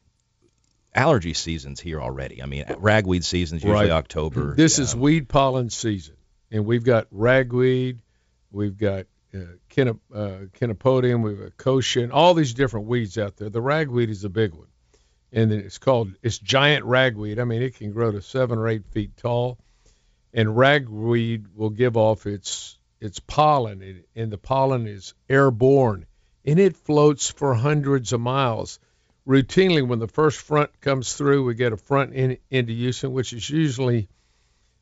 allergy 0.94 1.34
season's 1.34 1.80
here 1.80 2.00
already. 2.00 2.42
I 2.42 2.46
mean, 2.46 2.64
ragweed 2.78 3.24
season's 3.24 3.62
usually 3.62 3.88
Right. 3.88 3.90
October. 3.90 4.54
This 4.54 4.78
is 4.78 4.94
um, 4.94 5.00
weed 5.00 5.28
pollen 5.28 5.70
season, 5.70 6.16
and 6.50 6.64
we've 6.64 6.84
got 6.84 7.08
ragweed, 7.10 7.98
we've 8.50 8.76
got 8.76 9.06
uh, 9.34 9.38
kinep, 9.70 9.98
uh, 10.14 10.46
Chenopodium, 10.58 11.22
we've 11.22 11.38
got 11.40 11.56
kochia, 11.56 12.10
all 12.12 12.34
these 12.34 12.54
different 12.54 12.86
weeds 12.86 13.16
out 13.18 13.36
there. 13.36 13.48
The 13.48 13.62
ragweed 13.62 14.10
is 14.10 14.24
a 14.24 14.28
big 14.28 14.52
one, 14.54 14.68
and 15.32 15.52
it's 15.52 15.78
called 15.78 16.12
it's 16.22 16.38
giant 16.38 16.84
ragweed. 16.84 17.38
I 17.38 17.44
mean, 17.44 17.62
it 17.62 17.76
can 17.76 17.92
grow 17.92 18.12
to 18.12 18.22
seven 18.22 18.58
or 18.58 18.68
eight 18.68 18.86
feet 18.86 19.16
tall, 19.16 19.58
and 20.32 20.56
ragweed 20.56 21.46
will 21.54 21.70
give 21.70 21.96
off 21.96 22.26
its 22.26 22.78
its 23.00 23.18
pollen, 23.18 24.04
and- 24.14 24.30
the 24.30 24.38
pollen 24.38 24.86
is 24.86 25.14
airborne, 25.28 26.06
and 26.44 26.60
it 26.60 26.76
floats 26.76 27.28
for 27.30 27.54
hundreds 27.54 28.12
of 28.12 28.20
miles 28.20 28.78
routinely 29.26 29.86
when 29.86 29.98
the 29.98 30.08
first 30.08 30.40
front 30.40 30.80
comes 30.80 31.14
through, 31.14 31.44
we 31.44 31.54
get 31.54 31.72
a 31.72 31.76
front 31.76 32.12
in, 32.12 32.38
into 32.50 32.72
Houston, 32.72 33.12
which 33.12 33.32
is 33.32 33.48
usually 33.48 34.08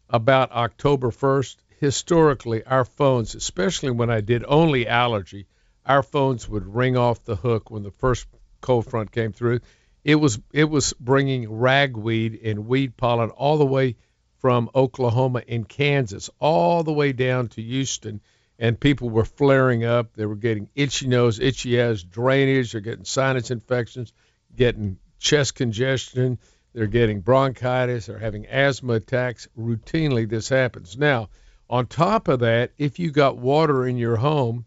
about 0.08 0.52
October 0.52 1.10
1st. 1.10 1.56
Historically, 1.78 2.64
our 2.64 2.84
phones, 2.84 3.34
especially 3.34 3.90
when 3.90 4.10
I 4.10 4.20
did 4.20 4.44
only 4.46 4.86
allergy, 4.86 5.46
our 5.86 6.02
phones 6.02 6.48
would 6.48 6.74
ring 6.74 6.96
off 6.96 7.24
the 7.24 7.36
hook 7.36 7.70
when 7.70 7.82
the 7.82 7.90
first 7.90 8.26
cold 8.60 8.86
front 8.86 9.12
came 9.12 9.32
through. 9.32 9.60
It 10.04 10.14
was 10.14 10.38
it 10.52 10.64
was 10.64 10.94
bringing 10.94 11.50
ragweed 11.50 12.40
and 12.42 12.66
weed 12.66 12.96
pollen 12.96 13.30
all 13.30 13.58
the 13.58 13.66
way 13.66 13.96
from 14.38 14.70
Oklahoma 14.74 15.42
and 15.46 15.68
Kansas 15.68 16.30
all 16.38 16.82
the 16.82 16.92
way 16.92 17.12
down 17.12 17.48
to 17.48 17.62
Houston, 17.62 18.20
and 18.58 18.80
people 18.80 19.10
were 19.10 19.26
flaring 19.26 19.84
up. 19.84 20.14
They 20.14 20.24
were 20.24 20.36
getting 20.36 20.70
itchy 20.74 21.06
nose, 21.06 21.38
itchy 21.38 21.80
eyes, 21.80 22.02
drainage. 22.02 22.72
They're 22.72 22.80
getting 22.80 23.04
sinus 23.04 23.50
infections, 23.50 24.12
getting 24.56 24.98
chest 25.18 25.54
congestion. 25.54 26.38
They're 26.72 26.86
getting 26.86 27.20
bronchitis. 27.20 28.06
They're 28.06 28.18
having 28.18 28.46
asthma 28.46 28.94
attacks. 28.94 29.48
Routinely, 29.58 30.28
this 30.28 30.48
happens. 30.48 30.96
Now, 30.96 31.28
on 31.68 31.86
top 31.86 32.28
of 32.28 32.40
that, 32.40 32.72
if 32.78 32.98
you 32.98 33.10
got 33.10 33.36
water 33.36 33.86
in 33.86 33.98
your 33.98 34.16
home, 34.16 34.64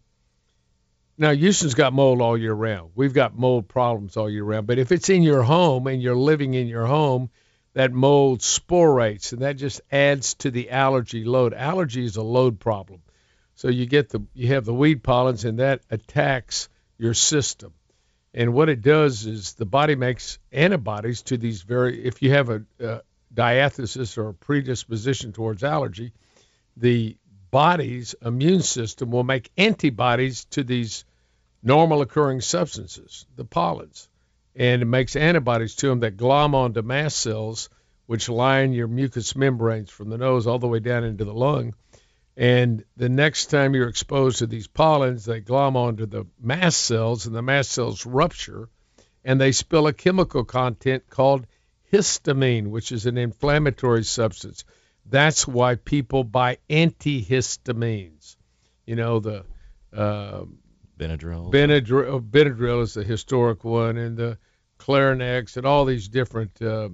now 1.18 1.32
Houston's 1.32 1.74
got 1.74 1.94
mold 1.94 2.22
all 2.22 2.38
year 2.38 2.54
round. 2.54 2.92
We've 2.96 3.14
got 3.14 3.38
mold 3.38 3.68
problems 3.68 4.18
all 4.18 4.30
year 4.30 4.44
round. 4.44 4.68
But 4.68 4.80
if 4.80 4.92
it's 4.92 5.10
in 5.10 5.24
your 5.24 5.44
home 5.44 5.88
and 5.88 6.02
you're 6.02 6.16
living 6.16 6.54
in 6.54 6.68
your 6.68 6.86
home, 6.86 7.30
that 7.74 7.92
mold 7.92 8.42
sporates, 8.42 9.34
and 9.34 9.42
that 9.42 9.58
just 9.58 9.82
adds 9.92 10.36
to 10.36 10.52
the 10.52 10.70
allergy 10.70 11.24
load. 11.24 11.54
Allergy 11.54 12.06
is 12.06 12.18
a 12.18 12.24
load 12.24 12.60
problem. 12.60 13.02
So 13.56 13.68
you 13.68 13.86
get 13.86 14.10
the 14.10 14.22
you 14.34 14.50
have 14.50 14.66
the 14.66 14.74
weed 14.74 15.04
pollens, 15.04 15.46
and 15.46 15.60
that 15.60 15.82
attacks 15.90 16.70
your 16.98 17.14
system. 17.14 17.74
And 18.34 18.54
what 18.54 18.70
it 18.70 18.82
does 18.82 19.26
is 19.26 19.54
the 19.54 19.66
body 19.66 19.96
makes 19.96 20.40
antibodies 20.52 21.22
to 21.24 21.38
these 21.38 21.62
very. 21.62 22.04
If 22.04 22.22
you 22.22 22.32
have 22.32 22.50
a, 22.50 22.64
uh 22.84 23.00
diathesis 23.34 24.18
or 24.18 24.30
a 24.30 24.34
predisposition 24.34 25.34
towards 25.34 25.64
allergy, 25.64 26.14
the 26.78 27.18
body's 27.54 28.16
immune 28.26 28.64
system 28.64 29.12
will 29.12 29.24
make 29.24 29.52
antibodies 29.58 30.46
to 30.46 30.64
these 30.64 31.06
normal 31.62 32.02
occurring 32.02 32.42
substances, 32.42 33.28
the 33.36 33.46
pollens, 33.46 34.10
and 34.56 34.82
it 34.82 34.86
makes 34.86 35.16
antibodies 35.16 35.76
to 35.76 35.88
them 35.88 36.00
that 36.00 36.18
glom 36.18 36.56
onto 36.56 36.82
mast 36.82 37.18
cells, 37.18 37.70
which 38.08 38.28
line 38.28 38.74
your 38.74 38.88
mucous 38.88 39.36
membranes 39.36 39.92
from 39.92 40.10
the 40.10 40.18
nose 40.18 40.48
all 40.48 40.58
the 40.58 40.68
way 40.68 40.80
down 40.80 41.04
into 41.04 41.26
the 41.26 41.34
lung. 41.34 41.76
And 42.36 42.84
the 42.98 43.10
next 43.10 43.52
time 43.52 43.76
you're 43.76 43.88
exposed 43.88 44.40
to 44.40 44.48
these 44.48 44.66
pollens, 44.68 45.26
they 45.26 45.40
glom 45.40 45.78
onto 45.78 46.08
the 46.08 46.26
mast 46.42 46.82
cells, 46.82 47.28
and 47.28 47.36
the 47.36 47.44
mast 47.44 47.70
cells 47.70 48.04
rupture, 48.04 48.68
and 49.24 49.40
they 49.40 49.52
spill 49.52 49.86
a 49.86 49.94
chemical 49.94 50.44
content 50.44 51.08
called 51.08 51.46
histamine, 51.92 52.72
which 52.72 52.92
is 52.92 53.06
an 53.06 53.20
inflammatory 53.20 54.04
substance. 54.04 54.66
That's 55.06 55.48
why 55.48 55.76
people 55.76 56.24
buy 56.24 56.58
antihistamines. 56.70 58.36
You 58.86 58.96
know, 58.96 59.20
the 59.20 59.46
uh, 59.96 60.46
Benadryl. 60.98 61.52
Benadryl, 61.52 62.22
Benadryl 62.22 62.82
is 62.82 62.94
the 62.94 63.04
historic 63.04 63.64
one, 63.64 63.98
and 63.98 64.18
the 64.18 64.38
Clarinex, 64.80 65.58
and 65.58 65.66
all 65.66 65.86
these 65.86 66.08
different, 66.08 66.62
uh, 66.62 66.90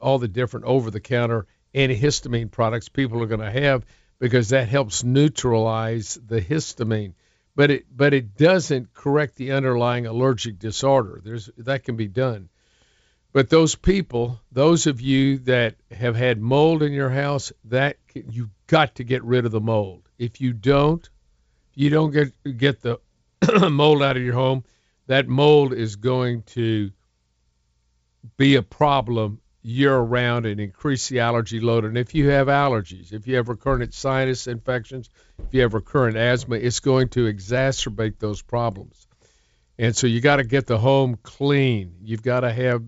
all 0.00 0.18
the 0.18 0.28
different 0.28 0.66
over-the-counter 0.66 1.46
antihistamine 1.74 2.50
products 2.50 2.88
people 2.88 3.22
are 3.22 3.26
going 3.26 3.40
to 3.40 3.50
have 3.50 3.84
because 4.18 4.50
that 4.50 4.68
helps 4.68 5.02
neutralize 5.02 6.18
the 6.26 6.40
histamine. 6.40 7.14
But 7.54 7.70
it 7.70 7.86
but 7.94 8.14
it 8.14 8.36
doesn't 8.36 8.94
correct 8.94 9.36
the 9.36 9.52
underlying 9.52 10.06
allergic 10.06 10.58
disorder. 10.58 11.20
There's 11.22 11.50
that 11.58 11.84
can 11.84 11.96
be 11.96 12.08
done. 12.08 12.48
But 13.32 13.48
those 13.48 13.74
people, 13.74 14.40
those 14.50 14.86
of 14.86 15.00
you 15.00 15.38
that 15.38 15.76
have 15.90 16.14
had 16.14 16.40
mold 16.40 16.82
in 16.82 16.92
your 16.92 17.08
house, 17.08 17.52
that 17.64 17.96
you 18.14 18.50
got 18.66 18.96
to 18.96 19.04
get 19.04 19.24
rid 19.24 19.46
of 19.46 19.52
the 19.52 19.60
mold. 19.60 20.08
If 20.18 20.40
you 20.40 20.52
don't, 20.52 21.08
you 21.74 21.88
don't 21.88 22.10
get 22.10 22.32
get 22.58 22.82
the 22.82 23.00
mold 23.70 24.02
out 24.02 24.16
of 24.18 24.22
your 24.22 24.34
home, 24.34 24.64
that 25.06 25.28
mold 25.28 25.72
is 25.72 25.96
going 25.96 26.42
to 26.42 26.90
be 28.36 28.56
a 28.56 28.62
problem 28.62 29.40
year 29.62 29.96
round 29.96 30.44
and 30.44 30.60
increase 30.60 31.08
the 31.08 31.20
allergy 31.20 31.60
load. 31.60 31.84
And 31.84 31.96
if 31.96 32.14
you 32.14 32.28
have 32.30 32.48
allergies, 32.48 33.12
if 33.12 33.26
you 33.26 33.36
have 33.36 33.48
recurrent 33.48 33.94
sinus 33.94 34.46
infections, 34.46 35.08
if 35.38 35.54
you 35.54 35.62
have 35.62 35.74
recurrent 35.74 36.16
asthma, 36.16 36.56
it's 36.56 36.80
going 36.80 37.08
to 37.10 37.32
exacerbate 37.32 38.18
those 38.18 38.42
problems. 38.42 39.06
And 39.78 39.96
so 39.96 40.06
you 40.06 40.20
got 40.20 40.36
to 40.36 40.44
get 40.44 40.66
the 40.66 40.78
home 40.78 41.18
clean. 41.22 41.94
You've 42.02 42.22
got 42.22 42.40
to 42.40 42.52
have 42.52 42.82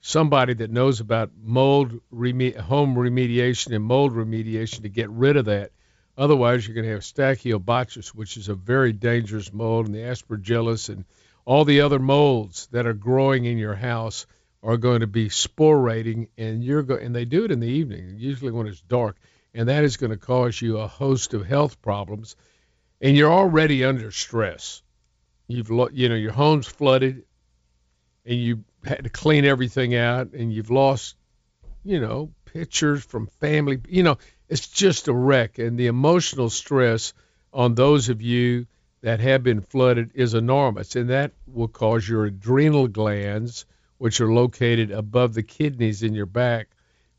somebody 0.00 0.54
that 0.54 0.70
knows 0.70 1.00
about 1.00 1.30
mold 1.42 2.00
reme- 2.12 2.56
home 2.56 2.94
remediation 2.94 3.74
and 3.74 3.84
mold 3.84 4.12
remediation 4.12 4.82
to 4.82 4.88
get 4.88 5.10
rid 5.10 5.36
of 5.36 5.46
that. 5.46 5.72
Otherwise, 6.16 6.66
you're 6.66 6.74
going 6.74 6.86
to 6.86 6.92
have 6.92 7.02
Stachybotrys, 7.02 8.08
which 8.08 8.36
is 8.36 8.48
a 8.48 8.54
very 8.54 8.92
dangerous 8.92 9.52
mold, 9.52 9.86
and 9.86 9.94
the 9.94 10.00
Aspergillus 10.00 10.88
and 10.88 11.04
all 11.44 11.64
the 11.64 11.80
other 11.80 11.98
molds 11.98 12.66
that 12.72 12.86
are 12.86 12.94
growing 12.94 13.44
in 13.44 13.58
your 13.58 13.74
house 13.74 14.26
are 14.62 14.76
going 14.76 15.00
to 15.00 15.06
be 15.06 15.28
sporating, 15.28 16.28
and 16.36 16.62
you're 16.62 16.82
go- 16.82 16.96
and 16.96 17.14
they 17.14 17.24
do 17.24 17.44
it 17.44 17.50
in 17.50 17.60
the 17.60 17.66
evening, 17.66 18.16
usually 18.18 18.52
when 18.52 18.66
it's 18.66 18.82
dark, 18.82 19.16
and 19.54 19.68
that 19.68 19.84
is 19.84 19.96
going 19.96 20.10
to 20.10 20.18
cause 20.18 20.60
you 20.60 20.78
a 20.78 20.86
host 20.86 21.32
of 21.32 21.46
health 21.46 21.80
problems, 21.80 22.36
and 23.00 23.16
you're 23.16 23.32
already 23.32 23.84
under 23.84 24.10
stress. 24.10 24.82
You've 25.48 25.70
lo- 25.70 25.88
you 25.92 26.08
know 26.10 26.14
your 26.14 26.32
home's 26.32 26.66
flooded, 26.66 27.24
and 28.26 28.38
you 28.38 28.64
had 28.84 29.04
to 29.04 29.10
clean 29.10 29.44
everything 29.44 29.94
out, 29.94 30.32
and 30.32 30.52
you've 30.52 30.70
lost, 30.70 31.16
you 31.84 32.00
know, 32.00 32.32
pictures 32.44 33.04
from 33.04 33.26
family. 33.26 33.80
You 33.88 34.02
know, 34.02 34.18
it's 34.48 34.68
just 34.68 35.08
a 35.08 35.12
wreck, 35.12 35.58
and 35.58 35.78
the 35.78 35.86
emotional 35.86 36.50
stress 36.50 37.12
on 37.52 37.74
those 37.74 38.08
of 38.08 38.22
you 38.22 38.66
that 39.02 39.20
have 39.20 39.42
been 39.42 39.60
flooded 39.60 40.12
is 40.14 40.34
enormous, 40.34 40.96
and 40.96 41.10
that 41.10 41.32
will 41.46 41.68
cause 41.68 42.08
your 42.08 42.26
adrenal 42.26 42.88
glands 42.88 43.64
which 43.98 44.20
are 44.20 44.32
located 44.32 44.90
above 44.90 45.34
the 45.34 45.42
kidneys 45.42 46.02
in 46.02 46.14
your 46.14 46.26
back, 46.26 46.68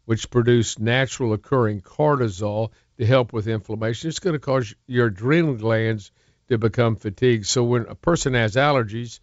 which 0.05 0.29
produce 0.31 0.79
natural 0.79 1.33
occurring 1.33 1.81
cortisol 1.81 2.71
to 2.97 3.05
help 3.05 3.33
with 3.33 3.47
inflammation. 3.47 4.09
It's 4.09 4.19
going 4.19 4.33
to 4.33 4.39
cause 4.39 4.73
your 4.87 5.07
adrenal 5.07 5.55
glands 5.55 6.11
to 6.49 6.57
become 6.57 6.95
fatigued. 6.95 7.45
So 7.45 7.63
when 7.63 7.85
a 7.87 7.95
person 7.95 8.33
has 8.33 8.55
allergies, 8.55 9.19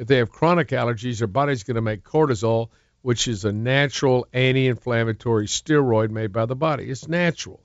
if 0.00 0.08
they 0.08 0.16
have 0.16 0.32
chronic 0.32 0.68
allergies, 0.68 1.18
their 1.18 1.28
body's 1.28 1.62
going 1.62 1.76
to 1.76 1.80
make 1.80 2.02
cortisol, 2.02 2.70
which 3.02 3.28
is 3.28 3.44
a 3.44 3.52
natural 3.52 4.26
anti-inflammatory 4.32 5.46
steroid 5.46 6.10
made 6.10 6.32
by 6.32 6.46
the 6.46 6.56
body. 6.56 6.90
It's 6.90 7.06
natural. 7.06 7.62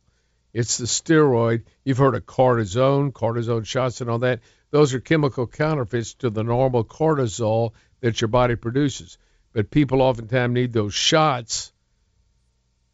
It's 0.53 0.77
the 0.77 0.85
steroid. 0.85 1.63
You've 1.83 1.97
heard 1.97 2.13
of 2.13 2.27
cortisone, 2.27 3.11
cortisone 3.11 3.65
shots, 3.65 4.01
and 4.01 4.09
all 4.11 4.19
that. 4.19 4.41
Those 4.69 4.93
are 4.93 4.99
chemical 4.99 5.47
counterfeits 5.47 6.13
to 6.15 6.29
the 6.29 6.43
normal 6.43 6.83
cortisol 6.83 7.71
that 8.01 8.21
your 8.21 8.27
body 8.27 8.55
produces 8.55 9.17
but 9.55 9.71
people 9.71 10.01
oftentimes 10.01 10.53
need 10.53 10.73
those 10.73 10.93
shots 10.93 11.71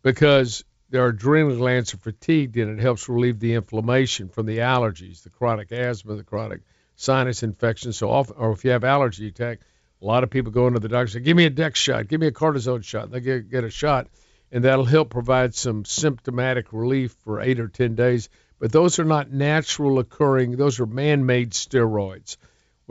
because 0.04 0.64
their 0.92 1.08
adrenal 1.08 1.58
glands 1.58 1.92
are 1.96 1.98
fatigued 1.98 2.56
and 2.56 2.78
it 2.78 2.82
helps 2.82 3.10
relieve 3.10 3.40
the 3.40 3.56
inflammation 3.56 4.30
from 4.30 4.46
the 4.46 4.60
allergies, 4.60 5.24
the 5.24 5.32
chronic 5.32 5.72
asthma, 5.72 6.16
the 6.16 6.24
chronic 6.24 6.62
sinus 7.02 7.44
infection. 7.44 7.94
So 7.94 8.10
often, 8.10 8.36
or 8.38 8.52
if 8.52 8.64
you 8.64 8.72
have 8.72 8.84
allergy 8.84 9.28
attack, 9.28 9.60
a 10.02 10.06
lot 10.06 10.24
of 10.24 10.30
people 10.30 10.52
go 10.52 10.68
into 10.68 10.80
the 10.80 10.88
doctor 10.88 11.02
and 11.02 11.10
say, 11.12 11.20
"Give 11.20 11.38
me 11.38 11.46
a 11.46 11.50
Dex 11.50 11.80
shot, 11.80 12.08
give 12.08 12.22
me 12.22 12.28
a 12.28 12.32
cortisone 12.32 12.84
shot." 12.84 13.12
They 13.12 13.20
get, 13.20 13.50
get 13.50 13.64
a 13.64 13.70
shot, 13.70 14.08
and 14.52 14.64
that'll 14.64 14.86
help 14.86 15.10
provide 15.10 15.54
some 15.54 15.86
symptomatic 15.86 16.74
relief 16.74 17.16
for 17.24 17.42
eight 17.42 17.60
or 17.60 17.68
ten 17.68 17.96
days. 17.96 18.30
But 18.60 18.72
those 18.72 19.00
are 19.00 19.06
not 19.06 19.32
natural 19.32 20.00
occurring; 20.00 20.58
those 20.58 20.80
are 20.80 20.86
man-made 20.86 21.52
steroids 21.52 22.38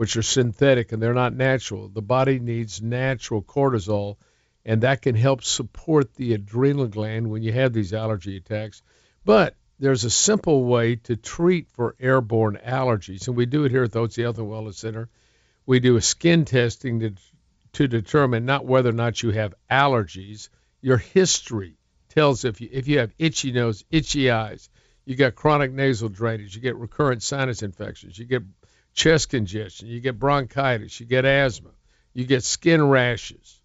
which 0.01 0.17
are 0.17 0.23
synthetic 0.23 0.91
and 0.91 0.99
they're 0.99 1.13
not 1.13 1.35
natural. 1.35 1.87
The 1.87 2.01
body 2.01 2.39
needs 2.39 2.81
natural 2.81 3.43
cortisol, 3.43 4.17
and 4.65 4.81
that 4.81 5.03
can 5.03 5.13
help 5.13 5.43
support 5.43 6.15
the 6.15 6.33
adrenal 6.33 6.87
gland 6.87 7.29
when 7.29 7.43
you 7.43 7.51
have 7.51 7.71
these 7.71 7.93
allergy 7.93 8.37
attacks. 8.37 8.81
But 9.23 9.55
there's 9.81 10.03
a 10.03 10.11
simple 10.11 10.63
way 10.63 10.95
to 10.95 11.15
treat 11.15 11.67
for 11.71 11.95
airborne 11.99 12.59
allergies, 12.63 13.27
and 13.27 13.35
we 13.35 13.47
do 13.47 13.65
it 13.65 13.71
here 13.71 13.83
at 13.83 13.91
the 13.91 13.99
Hotze 13.99 14.21
Health 14.21 14.37
and 14.37 14.47
Wellness 14.47 14.75
Center. 14.75 15.09
We 15.65 15.79
do 15.79 15.97
a 15.97 16.01
skin 16.01 16.45
testing 16.45 16.99
to, 16.99 17.13
to 17.73 17.87
determine 17.87 18.45
not 18.45 18.63
whether 18.63 18.91
or 18.91 18.93
not 18.93 19.23
you 19.23 19.31
have 19.31 19.55
allergies, 19.71 20.49
your 20.81 20.97
history 20.97 21.77
tells 22.09 22.45
if 22.45 22.61
you 22.61 22.69
if 22.71 22.87
you 22.87 22.99
have 22.99 23.11
itchy 23.17 23.51
nose, 23.51 23.83
itchy 23.89 24.29
eyes, 24.29 24.69
you 25.03 25.15
got 25.15 25.33
chronic 25.33 25.71
nasal 25.71 26.09
drainage, 26.09 26.55
you 26.55 26.61
get 26.61 26.75
recurrent 26.75 27.23
sinus 27.23 27.63
infections, 27.63 28.19
you 28.19 28.25
get 28.25 28.43
chest 28.93 29.29
congestion, 29.29 29.87
you 29.87 29.99
get 29.99 30.19
bronchitis, 30.19 30.99
you 30.99 31.07
get 31.07 31.25
asthma, 31.25 31.71
you 32.13 32.25
get 32.25 32.43
skin 32.43 32.87
rashes. 32.87 33.60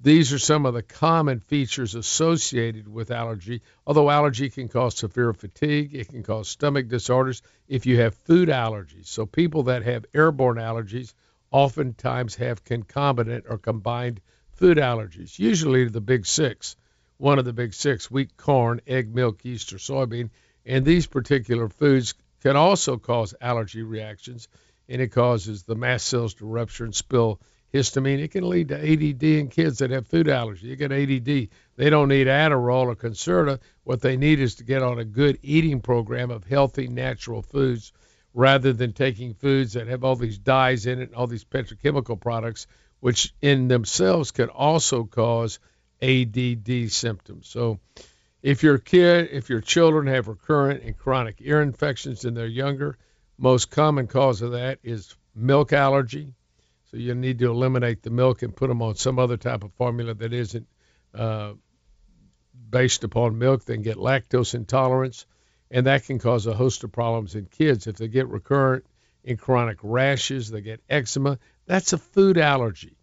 These 0.00 0.32
are 0.32 0.38
some 0.38 0.64
of 0.64 0.74
the 0.74 0.82
common 0.82 1.40
features 1.40 1.96
associated 1.96 2.86
with 2.86 3.10
allergy, 3.10 3.62
although 3.84 4.10
allergy 4.10 4.48
can 4.48 4.68
cause 4.68 4.96
severe 4.96 5.32
fatigue, 5.32 5.92
it 5.92 6.08
can 6.08 6.22
cause 6.22 6.48
stomach 6.48 6.86
disorders 6.86 7.42
if 7.66 7.84
you 7.84 8.00
have 8.00 8.14
food 8.14 8.48
allergies. 8.48 9.08
So 9.08 9.26
people 9.26 9.64
that 9.64 9.82
have 9.82 10.06
airborne 10.14 10.58
allergies 10.58 11.14
oftentimes 11.50 12.36
have 12.36 12.62
concomitant 12.62 13.46
or 13.48 13.58
combined 13.58 14.20
food 14.52 14.78
allergies, 14.78 15.36
usually 15.36 15.88
the 15.88 16.00
big 16.00 16.26
six, 16.26 16.76
one 17.16 17.40
of 17.40 17.44
the 17.44 17.52
big 17.52 17.74
six, 17.74 18.08
wheat, 18.08 18.36
corn, 18.36 18.80
egg, 18.86 19.12
milk, 19.12 19.44
yeast, 19.44 19.72
or 19.72 19.78
soybean. 19.78 20.30
And 20.64 20.84
these 20.84 21.08
particular 21.08 21.68
foods 21.68 22.14
can 22.42 22.54
also 22.54 22.98
cause 22.98 23.34
allergy 23.40 23.82
reactions, 23.82 24.46
and 24.88 25.02
it 25.02 25.08
causes 25.08 25.64
the 25.64 25.74
mast 25.74 26.06
cells 26.06 26.34
to 26.34 26.46
rupture 26.46 26.84
and 26.84 26.94
spill 26.94 27.40
histamine. 27.72 28.20
It 28.20 28.32
can 28.32 28.48
lead 28.48 28.68
to 28.68 28.76
ADD 28.76 29.22
in 29.22 29.48
kids 29.48 29.78
that 29.78 29.90
have 29.90 30.06
food 30.06 30.28
allergy. 30.28 30.68
You 30.68 30.76
get 30.76 30.92
ADD. 30.92 31.48
They 31.76 31.90
don't 31.90 32.08
need 32.08 32.26
Adderall 32.26 32.86
or 32.86 32.96
Concerta. 32.96 33.60
What 33.84 34.00
they 34.00 34.16
need 34.16 34.40
is 34.40 34.56
to 34.56 34.64
get 34.64 34.82
on 34.82 34.98
a 34.98 35.04
good 35.04 35.38
eating 35.42 35.80
program 35.80 36.30
of 36.30 36.44
healthy, 36.44 36.88
natural 36.88 37.42
foods 37.42 37.92
rather 38.34 38.72
than 38.72 38.92
taking 38.92 39.34
foods 39.34 39.72
that 39.72 39.88
have 39.88 40.04
all 40.04 40.16
these 40.16 40.38
dyes 40.38 40.86
in 40.86 41.00
it 41.00 41.08
and 41.08 41.14
all 41.14 41.26
these 41.26 41.44
petrochemical 41.44 42.20
products, 42.20 42.66
which 43.00 43.34
in 43.42 43.68
themselves 43.68 44.30
can 44.30 44.48
also 44.48 45.04
cause 45.04 45.58
ADD 46.02 46.90
symptoms. 46.90 47.48
So 47.48 47.80
if 48.42 48.62
your 48.62 48.78
kid, 48.78 49.30
if 49.32 49.50
your 49.50 49.60
children 49.60 50.06
have 50.06 50.28
recurrent 50.28 50.84
and 50.84 50.96
chronic 50.96 51.36
ear 51.40 51.60
infections 51.60 52.24
and 52.24 52.36
they're 52.36 52.46
younger, 52.46 52.96
most 53.36 53.70
common 53.70 54.06
cause 54.06 54.42
of 54.42 54.52
that 54.52 54.78
is 54.82 55.16
milk 55.34 55.72
allergy. 55.72 56.34
So 56.90 56.96
you 56.96 57.14
need 57.14 57.38
to 57.40 57.50
eliminate 57.50 58.02
the 58.02 58.10
milk 58.10 58.42
and 58.42 58.56
put 58.56 58.68
them 58.68 58.80
on 58.80 58.94
some 58.94 59.18
other 59.18 59.36
type 59.36 59.62
of 59.62 59.74
formula 59.74 60.14
that 60.14 60.32
isn't 60.32 60.66
uh, 61.14 61.52
based 62.70 63.04
upon 63.04 63.38
milk. 63.38 63.64
They 63.64 63.74
can 63.74 63.82
get 63.82 63.98
lactose 63.98 64.54
intolerance, 64.54 65.26
and 65.70 65.86
that 65.86 66.04
can 66.04 66.18
cause 66.18 66.46
a 66.46 66.54
host 66.54 66.84
of 66.84 66.92
problems 66.92 67.34
in 67.34 67.44
kids. 67.44 67.86
If 67.86 67.96
they 67.96 68.08
get 68.08 68.28
recurrent 68.28 68.86
and 69.22 69.38
chronic 69.38 69.78
rashes, 69.82 70.50
they 70.50 70.62
get 70.62 70.80
eczema. 70.88 71.38
That's 71.66 71.92
a 71.92 71.98
food 71.98 72.38
allergy, 72.38 72.96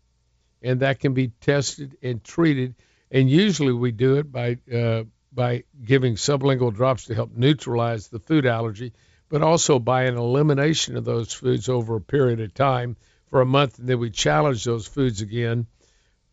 and 0.63 0.79
that 0.79 0.99
can 0.99 1.13
be 1.13 1.27
tested 1.27 1.95
and 2.01 2.23
treated. 2.23 2.73
And 3.11 3.29
usually 3.29 3.73
we 3.73 3.91
do 3.91 4.15
it 4.15 4.31
by 4.31 4.57
uh, 4.73 5.03
by 5.31 5.65
giving 5.83 6.15
sublingual 6.15 6.73
drops 6.73 7.05
to 7.05 7.13
help 7.13 7.35
neutralize 7.35 8.07
the 8.07 8.19
food 8.19 8.47
allergy, 8.47 8.93
but 9.29 9.43
also 9.43 9.77
by 9.77 10.05
an 10.05 10.17
elimination 10.17 10.97
of 10.97 11.05
those 11.05 11.31
foods 11.33 11.69
over 11.69 11.97
a 11.97 12.01
period 12.01 12.39
of 12.39 12.51
time 12.55 12.95
for 13.29 13.41
a 13.41 13.45
month. 13.45 13.79
And 13.79 13.87
then 13.87 13.99
we 13.99 14.09
challenge 14.09 14.63
those 14.63 14.87
foods 14.87 15.21
again 15.21 15.67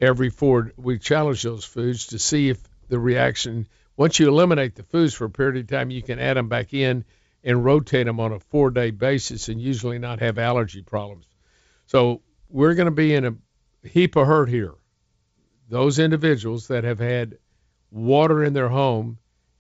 every 0.00 0.31
four. 0.31 0.72
We 0.76 0.98
challenge 0.98 1.42
those 1.42 1.64
foods 1.64 2.09
to 2.09 2.18
see 2.18 2.48
if 2.48 2.59
the 2.88 2.98
reaction. 2.98 3.66
Once 3.96 4.18
you 4.18 4.28
eliminate 4.28 4.74
the 4.74 4.83
foods 4.83 5.14
for 5.14 5.26
a 5.26 5.31
period 5.31 5.57
of 5.57 5.66
time, 5.68 5.90
you 5.90 6.02
can 6.02 6.18
add 6.18 6.37
them 6.37 6.48
back 6.48 6.74
in 6.74 7.05
and 7.44 7.64
rotate 7.64 8.07
them 8.07 8.20
on 8.20 8.33
a 8.33 8.38
four-day 8.38 8.90
basis, 8.90 9.48
and 9.48 9.61
usually 9.61 9.98
not 9.98 10.20
have 10.20 10.38
allergy 10.38 10.83
problems. 10.83 11.26
So 11.87 12.22
we're 12.48 12.74
going 12.74 12.87
to 12.87 12.92
be 12.92 13.14
in 13.14 13.24
a 13.24 13.35
heap 13.88 14.16
of 14.16 14.26
hurt 14.26 14.48
here. 14.48 14.74
Those 15.68 15.98
individuals 15.98 16.68
that 16.68 16.85
have 16.85 16.98
had 16.98 17.38
water 17.90 18.44
in 18.44 18.52
their 18.52 18.68
home 18.68 19.18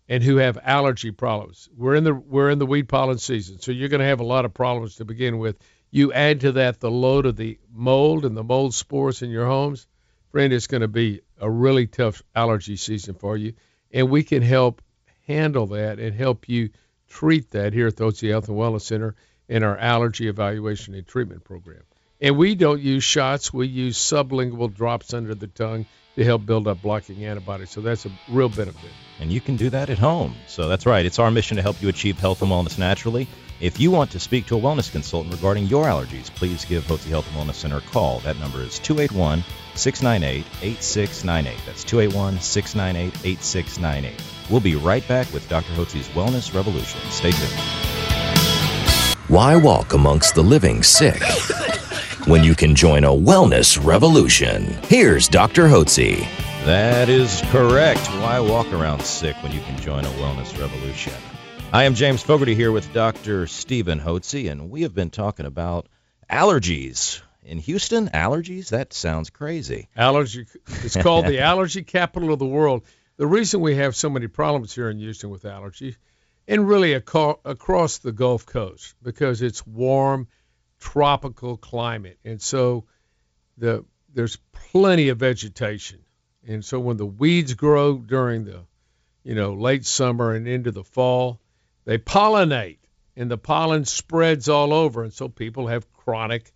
and 0.08 0.22
who 0.22 0.36
have 0.36 0.58
allergy 0.62 1.10
problems. 1.10 1.68
We're 1.76 1.94
in 1.94 2.04
the 2.04 2.14
we're 2.14 2.50
in 2.50 2.58
the 2.58 2.66
weed 2.66 2.88
pollen 2.88 3.18
season, 3.18 3.60
so 3.60 3.72
you're 3.72 3.88
going 3.88 4.00
to 4.00 4.06
have 4.06 4.20
a 4.20 4.24
lot 4.24 4.44
of 4.44 4.54
problems 4.54 4.96
to 4.96 5.04
begin 5.04 5.38
with. 5.38 5.58
You 5.94 6.10
add 6.14 6.40
to 6.40 6.52
that 6.52 6.80
the 6.80 6.90
load 6.90 7.26
of 7.26 7.36
the 7.36 7.58
mold 7.70 8.24
and 8.24 8.34
the 8.34 8.42
mold 8.42 8.74
spores 8.74 9.20
in 9.20 9.28
your 9.28 9.44
homes, 9.44 9.86
friend, 10.30 10.50
it's 10.50 10.66
going 10.66 10.80
to 10.80 10.88
be 10.88 11.20
a 11.38 11.50
really 11.50 11.86
tough 11.86 12.22
allergy 12.34 12.76
season 12.76 13.14
for 13.14 13.36
you, 13.36 13.52
and 13.92 14.08
we 14.08 14.22
can 14.22 14.40
help 14.40 14.80
handle 15.26 15.66
that 15.66 15.98
and 15.98 16.14
help 16.14 16.48
you 16.48 16.70
treat 17.08 17.50
that 17.50 17.74
here 17.74 17.88
at 17.88 17.96
the 17.96 18.04
Hotze 18.04 18.26
Health 18.26 18.48
and 18.48 18.56
Wellness 18.56 18.80
Center 18.80 19.14
in 19.48 19.62
our 19.62 19.76
allergy 19.76 20.28
evaluation 20.28 20.94
and 20.94 21.06
treatment 21.06 21.44
program. 21.44 21.82
And 22.22 22.36
we 22.36 22.54
don't 22.54 22.80
use 22.80 23.02
shots. 23.02 23.52
We 23.52 23.66
use 23.66 23.98
sublingual 23.98 24.72
drops 24.72 25.12
under 25.12 25.34
the 25.34 25.48
tongue 25.48 25.86
to 26.14 26.24
help 26.24 26.46
build 26.46 26.68
up 26.68 26.80
blocking 26.80 27.24
antibodies. 27.24 27.70
So 27.70 27.80
that's 27.80 28.06
a 28.06 28.12
real 28.28 28.48
benefit. 28.48 28.90
And 29.18 29.32
you 29.32 29.40
can 29.40 29.56
do 29.56 29.70
that 29.70 29.90
at 29.90 29.98
home. 29.98 30.36
So 30.46 30.68
that's 30.68 30.86
right. 30.86 31.04
It's 31.04 31.18
our 31.18 31.32
mission 31.32 31.56
to 31.56 31.62
help 31.62 31.82
you 31.82 31.88
achieve 31.88 32.18
health 32.18 32.40
and 32.40 32.50
wellness 32.50 32.78
naturally. 32.78 33.26
If 33.60 33.80
you 33.80 33.90
want 33.90 34.12
to 34.12 34.20
speak 34.20 34.46
to 34.46 34.56
a 34.56 34.60
wellness 34.60 34.90
consultant 34.90 35.34
regarding 35.34 35.66
your 35.66 35.86
allergies, 35.86 36.32
please 36.32 36.64
give 36.64 36.84
Hotze 36.84 37.08
Health 37.08 37.26
and 37.28 37.36
Wellness 37.36 37.54
Center 37.54 37.78
a 37.78 37.80
call. 37.80 38.20
That 38.20 38.38
number 38.38 38.60
is 38.60 38.78
281 38.78 39.42
698 39.74 40.44
8698. 40.62 41.66
That's 41.66 41.82
281 41.82 42.40
698 42.40 43.26
8698. 43.26 44.50
We'll 44.50 44.60
be 44.60 44.76
right 44.76 45.06
back 45.08 45.32
with 45.32 45.48
Dr. 45.48 45.72
Hotze's 45.72 46.08
Wellness 46.10 46.54
Revolution. 46.54 47.00
Stay 47.10 47.32
tuned. 47.32 47.50
Why 49.28 49.56
walk 49.56 49.94
amongst 49.94 50.34
the 50.34 50.42
living 50.42 50.82
sick 50.82 51.22
when 52.26 52.44
you 52.44 52.54
can 52.54 52.74
join 52.74 53.04
a 53.04 53.08
wellness 53.08 53.82
revolution? 53.84 54.64
Here's 54.84 55.28
Dr. 55.28 55.66
Hotze. 55.66 56.20
That 56.64 57.08
is 57.08 57.42
correct. 57.46 58.06
Why 58.20 58.38
walk 58.38 58.72
around 58.72 59.02
sick 59.02 59.34
when 59.42 59.52
you 59.52 59.60
can 59.62 59.76
join 59.78 60.04
a 60.04 60.10
wellness 60.10 60.58
revolution? 60.60 61.14
I 61.72 61.84
am 61.84 61.94
James 61.94 62.22
Fogarty 62.22 62.54
here 62.54 62.70
with 62.70 62.92
Dr. 62.92 63.46
Stephen 63.46 63.98
Hotze, 63.98 64.50
and 64.50 64.70
we 64.70 64.82
have 64.82 64.94
been 64.94 65.10
talking 65.10 65.46
about 65.46 65.88
allergies. 66.30 67.20
In 67.44 67.58
Houston, 67.58 68.08
allergies? 68.10 68.68
That 68.68 68.92
sounds 68.92 69.30
crazy. 69.30 69.88
Allergy. 69.96 70.46
It's 70.84 70.96
called 70.96 71.26
the 71.26 71.40
allergy 71.40 71.82
capital 71.82 72.32
of 72.32 72.38
the 72.38 72.46
world. 72.46 72.82
The 73.16 73.26
reason 73.26 73.60
we 73.60 73.74
have 73.76 73.96
so 73.96 74.08
many 74.08 74.28
problems 74.28 74.72
here 74.72 74.88
in 74.88 74.98
Houston 74.98 75.30
with 75.30 75.42
allergies, 75.42 75.96
and 76.46 76.68
really 76.68 76.94
aco- 76.94 77.40
across 77.44 77.98
the 77.98 78.12
Gulf 78.12 78.46
Coast, 78.46 78.94
because 79.02 79.42
it's 79.42 79.66
warm, 79.66 80.28
tropical 80.82 81.56
climate, 81.56 82.18
and 82.24 82.42
so 82.42 82.84
the 83.56 83.84
there's 84.12 84.36
plenty 84.52 85.10
of 85.10 85.18
vegetation, 85.18 86.00
and 86.46 86.64
so 86.64 86.80
when 86.80 86.96
the 86.96 87.06
weeds 87.06 87.54
grow 87.54 87.96
during 87.98 88.44
the, 88.44 88.64
you 89.22 89.34
know, 89.34 89.54
late 89.54 89.86
summer 89.86 90.34
and 90.34 90.48
into 90.48 90.72
the 90.72 90.82
fall, 90.82 91.40
they 91.84 91.98
pollinate, 91.98 92.78
and 93.16 93.30
the 93.30 93.38
pollen 93.38 93.84
spreads 93.84 94.48
all 94.48 94.74
over, 94.74 95.04
and 95.04 95.12
so 95.12 95.28
people 95.28 95.68
have 95.68 95.92
chronic 95.92 96.52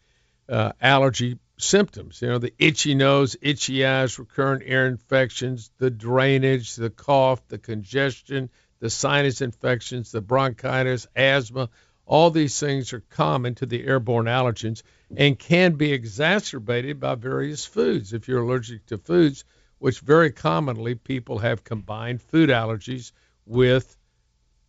uh, 0.49 0.73
allergy 0.81 1.39
symptoms. 1.59 2.21
You 2.21 2.29
know, 2.29 2.39
the 2.39 2.53
itchy 2.59 2.97
nose, 2.97 3.37
itchy 3.41 3.87
eyes, 3.87 4.19
recurrent 4.19 4.65
ear 4.67 4.87
infections, 4.87 5.71
the 5.79 5.91
drainage, 5.91 6.75
the 6.75 6.91
cough, 6.91 7.47
the 7.49 7.59
congestion, 7.59 8.51
the 8.81 8.91
sinus 8.91 9.41
infections, 9.41 10.11
the 10.11 10.21
bronchitis, 10.21 11.07
asthma. 11.15 11.71
All 12.07 12.31
these 12.31 12.59
things 12.59 12.93
are 12.93 13.01
common 13.01 13.57
to 13.57 13.67
the 13.67 13.85
airborne 13.85 14.27
allergens 14.27 14.83
and 15.17 15.39
can 15.39 15.73
be 15.73 15.93
exacerbated 15.93 17.01
by 17.01 17.17
various 17.17 17.65
foods. 17.65 18.13
If 18.13 18.29
you're 18.29 18.43
allergic 18.43 18.87
to 18.87 18.99
foods, 18.99 19.45
which 19.79 20.01
very 20.01 20.31
commonly 20.31 20.95
people 20.95 21.39
have 21.39 21.65
combined 21.65 22.23
food 22.23 22.49
allergies 22.49 23.11
with 23.45 23.97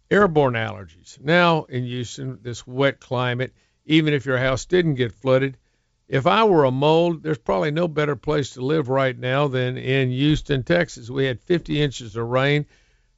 airborne 0.10 0.56
allergies. 0.56 1.20
Now, 1.22 1.64
in 1.66 1.84
Houston, 1.86 2.40
this 2.42 2.66
wet 2.66 3.00
climate, 3.00 3.54
even 3.86 4.14
if 4.14 4.26
your 4.26 4.40
house 4.40 4.66
didn't 4.66 4.96
get 4.96 5.14
flooded, 5.14 5.58
if 6.08 6.26
I 6.26 6.46
were 6.46 6.64
a 6.64 6.72
mold, 6.72 7.22
there's 7.22 7.38
probably 7.38 7.72
no 7.72 7.88
better 7.88 8.16
place 8.16 8.52
to 8.52 8.62
live 8.62 8.90
right 8.90 9.18
now 9.18 9.48
than 9.48 9.78
in 9.78 10.10
Houston, 10.10 10.64
Texas. 10.64 11.10
We 11.10 11.26
had 11.26 11.42
50 11.42 11.82
inches 11.82 12.16
of 12.16 12.28
rain. 12.28 12.66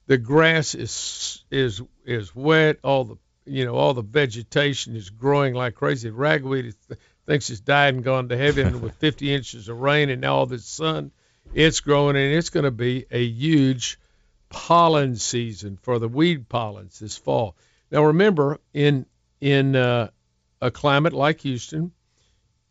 The 0.08 0.18
grass 0.18 0.74
is 0.74 1.46
is 1.52 1.82
is 2.04 2.36
wet. 2.36 2.80
All 2.84 3.06
the 3.06 3.18
you 3.50 3.66
know 3.66 3.76
all 3.76 3.94
the 3.94 4.02
vegetation 4.02 4.96
is 4.96 5.10
growing 5.10 5.54
like 5.54 5.76
crazy. 5.76 6.10
Ragweed 6.10 6.66
is, 6.66 6.78
thinks 7.26 7.50
it's 7.50 7.60
died 7.60 7.96
and 7.96 8.04
gone 8.04 8.30
to 8.30 8.38
heaven 8.38 8.82
with 8.82 8.96
50 8.96 9.34
inches 9.34 9.70
of 9.70 9.80
rain 9.80 10.10
and 10.10 10.22
now 10.22 10.36
all 10.36 10.46
this 10.46 10.66
sun. 10.66 11.12
It's 11.54 11.80
growing 11.80 12.16
and 12.16 12.34
it's 12.34 12.50
going 12.50 12.66
to 12.66 12.72
be 12.72 13.06
a 13.10 13.24
huge 13.24 14.00
pollen 14.50 15.16
season 15.16 15.78
for 15.82 16.00
the 16.00 16.08
weed 16.08 16.50
pollens 16.50 17.00
this 17.00 17.18
fall. 17.18 17.56
Now 17.92 18.06
remember, 18.06 18.60
in 18.74 19.06
in 19.42 19.76
uh, 19.76 20.10
a 20.62 20.72
climate 20.72 21.14
like 21.14 21.42
Houston, 21.42 21.92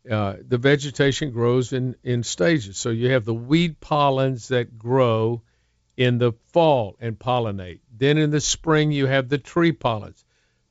uh, 0.09 0.35
the 0.47 0.57
vegetation 0.57 1.31
grows 1.31 1.73
in, 1.73 1.95
in 2.03 2.23
stages. 2.23 2.77
So 2.77 2.89
you 2.89 3.11
have 3.11 3.25
the 3.25 3.33
weed 3.33 3.79
pollens 3.79 4.47
that 4.49 4.77
grow 4.77 5.41
in 5.97 6.17
the 6.17 6.33
fall 6.53 6.95
and 6.99 7.19
pollinate. 7.19 7.79
Then 7.95 8.17
in 8.17 8.29
the 8.29 8.41
spring, 8.41 8.91
you 8.91 9.05
have 9.07 9.27
the 9.27 9.37
tree 9.37 9.71
pollens, 9.71 10.23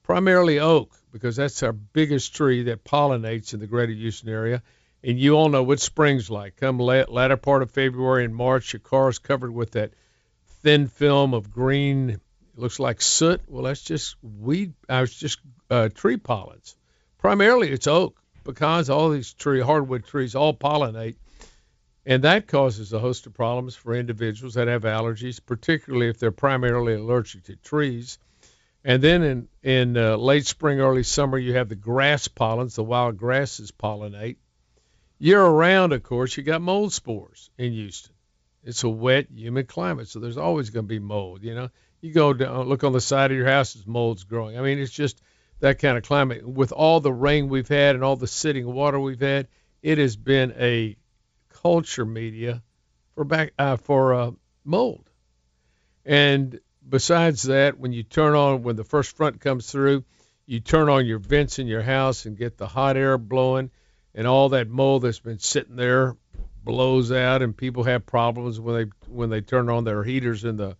primarily 0.08 0.58
oak, 0.58 0.90
because 1.12 1.36
that's 1.36 1.62
our 1.62 1.72
biggest 1.72 2.34
tree 2.34 2.62
that 2.62 2.82
pollinates 2.82 3.52
in 3.52 3.60
the 3.60 3.66
greater 3.66 3.92
Houston 3.92 4.30
area. 4.30 4.62
And 5.04 5.20
you 5.20 5.34
all 5.34 5.50
know 5.50 5.62
what 5.62 5.80
spring's 5.80 6.30
like. 6.30 6.56
Come 6.56 6.78
latter 6.78 7.36
part 7.36 7.60
of 7.60 7.70
February 7.70 8.24
and 8.24 8.34
March, 8.34 8.72
your 8.72 8.80
car 8.80 9.10
is 9.10 9.18
covered 9.18 9.52
with 9.52 9.72
that 9.72 9.92
thin 10.62 10.88
film 10.88 11.34
of 11.34 11.52
green, 11.52 12.08
it 12.08 12.20
looks 12.56 12.80
like 12.80 13.02
soot. 13.02 13.42
Well, 13.48 13.64
that's 13.64 13.82
just 13.82 14.16
weed, 14.22 14.72
uh, 14.88 15.02
it's 15.04 15.14
just 15.14 15.40
uh, 15.70 15.90
tree 15.90 16.16
pollens. 16.16 16.74
Primarily, 17.18 17.70
it's 17.70 17.86
oak 17.86 18.18
because 18.44 18.88
all 18.88 19.10
these 19.10 19.34
tree 19.34 19.60
hardwood 19.60 20.06
trees 20.06 20.34
all 20.34 20.54
pollinate, 20.54 21.16
and 22.06 22.24
that 22.24 22.46
causes 22.46 22.94
a 22.94 22.98
host 22.98 23.26
of 23.26 23.34
problems 23.34 23.76
for 23.76 23.94
individuals 23.94 24.54
that 24.54 24.68
have 24.68 24.84
allergies, 24.84 25.38
particularly 25.44 26.08
if 26.08 26.18
they're 26.18 26.32
primarily 26.32 26.94
allergic 26.94 27.44
to 27.44 27.56
trees. 27.56 28.18
And 28.84 29.02
then 29.02 29.22
in 29.22 29.48
in 29.62 29.96
uh, 29.96 30.16
late 30.16 30.46
spring, 30.46 30.80
early 30.80 31.02
summer, 31.02 31.36
you 31.38 31.54
have 31.54 31.68
the 31.68 31.74
grass 31.74 32.28
pollens, 32.28 32.76
the 32.76 32.84
wild 32.84 33.16
grasses 33.16 33.70
pollinate. 33.70 34.36
Year 35.18 35.42
around, 35.42 35.92
of 35.92 36.02
course, 36.02 36.36
you 36.36 36.44
got 36.44 36.62
mold 36.62 36.92
spores 36.92 37.50
in 37.58 37.72
Houston. 37.72 38.14
It's 38.62 38.84
a 38.84 38.88
wet, 38.88 39.26
humid 39.34 39.66
climate, 39.66 40.08
so 40.08 40.20
there's 40.20 40.36
always 40.36 40.70
going 40.70 40.86
to 40.86 40.88
be 40.88 41.00
mold. 41.00 41.42
You 41.42 41.54
know, 41.54 41.70
you 42.00 42.12
go 42.12 42.32
down, 42.32 42.68
look 42.68 42.84
on 42.84 42.92
the 42.92 43.00
side 43.00 43.30
of 43.30 43.36
your 43.36 43.46
house, 43.46 43.74
there's 43.74 43.86
mold's 43.86 44.24
growing. 44.24 44.58
I 44.58 44.62
mean, 44.62 44.78
it's 44.78 44.92
just 44.92 45.20
that 45.60 45.80
kind 45.80 45.96
of 45.98 46.04
climate. 46.04 46.46
With 46.46 46.72
all 46.72 47.00
the 47.00 47.12
rain 47.12 47.48
we've 47.48 47.68
had 47.68 47.96
and 47.96 48.04
all 48.04 48.16
the 48.16 48.26
sitting 48.26 48.72
water 48.72 49.00
we've 49.00 49.20
had, 49.20 49.48
it 49.82 49.98
has 49.98 50.16
been 50.16 50.54
a 50.56 50.96
culture 51.62 52.04
media 52.04 52.62
for 53.14 53.24
back 53.24 53.52
uh, 53.58 53.76
for 53.76 54.14
uh, 54.14 54.30
mold. 54.64 55.10
And 56.04 56.60
besides 56.88 57.44
that, 57.44 57.78
when 57.78 57.92
you 57.92 58.02
turn 58.02 58.34
on 58.34 58.62
when 58.62 58.76
the 58.76 58.84
first 58.84 59.16
front 59.16 59.40
comes 59.40 59.70
through, 59.70 60.04
you 60.46 60.60
turn 60.60 60.88
on 60.88 61.06
your 61.06 61.18
vents 61.18 61.58
in 61.58 61.66
your 61.66 61.82
house 61.82 62.24
and 62.24 62.36
get 62.36 62.56
the 62.56 62.66
hot 62.66 62.96
air 62.96 63.18
blowing, 63.18 63.70
and 64.14 64.26
all 64.26 64.50
that 64.50 64.68
mold 64.68 65.02
that's 65.02 65.20
been 65.20 65.38
sitting 65.38 65.76
there 65.76 66.16
blows 66.64 67.12
out, 67.12 67.42
and 67.42 67.56
people 67.56 67.84
have 67.84 68.06
problems 68.06 68.58
when 68.58 68.74
they 68.76 68.90
when 69.08 69.30
they 69.30 69.40
turn 69.40 69.68
on 69.68 69.84
their 69.84 70.02
heaters 70.02 70.44
in 70.44 70.56
the 70.56 70.76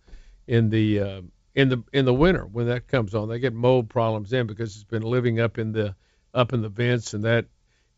in 0.47 0.69
the 0.69 0.99
uh, 0.99 1.21
in 1.55 1.69
the 1.69 1.83
in 1.93 2.05
the 2.05 2.13
winter 2.13 2.45
when 2.45 2.67
that 2.67 2.87
comes 2.87 3.13
on. 3.13 3.29
They 3.29 3.39
get 3.39 3.53
mold 3.53 3.89
problems 3.89 4.29
then 4.29 4.47
because 4.47 4.75
it's 4.75 4.83
been 4.83 5.03
living 5.03 5.39
up 5.39 5.57
in 5.57 5.71
the 5.71 5.95
up 6.33 6.53
in 6.53 6.61
the 6.61 6.69
vents 6.69 7.13
and 7.13 7.23
that 7.23 7.45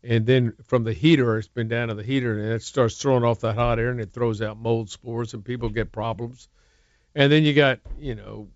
and 0.02 0.26
then 0.26 0.54
from 0.64 0.84
the 0.84 0.92
heater 0.92 1.38
it's 1.38 1.48
been 1.48 1.68
down 1.68 1.88
to 1.88 1.94
the 1.94 2.02
heater 2.02 2.38
and 2.38 2.52
it 2.52 2.62
starts 2.62 2.96
throwing 2.96 3.24
off 3.24 3.40
that 3.40 3.54
hot 3.54 3.78
air 3.78 3.90
and 3.90 4.00
it 4.00 4.12
throws 4.12 4.42
out 4.42 4.58
mold 4.58 4.90
spores 4.90 5.34
and 5.34 5.44
people 5.44 5.68
get 5.68 5.92
problems. 5.92 6.48
And 7.14 7.30
then 7.30 7.44
you 7.44 7.54
got, 7.54 7.80
you 7.98 8.14
know, 8.14 8.48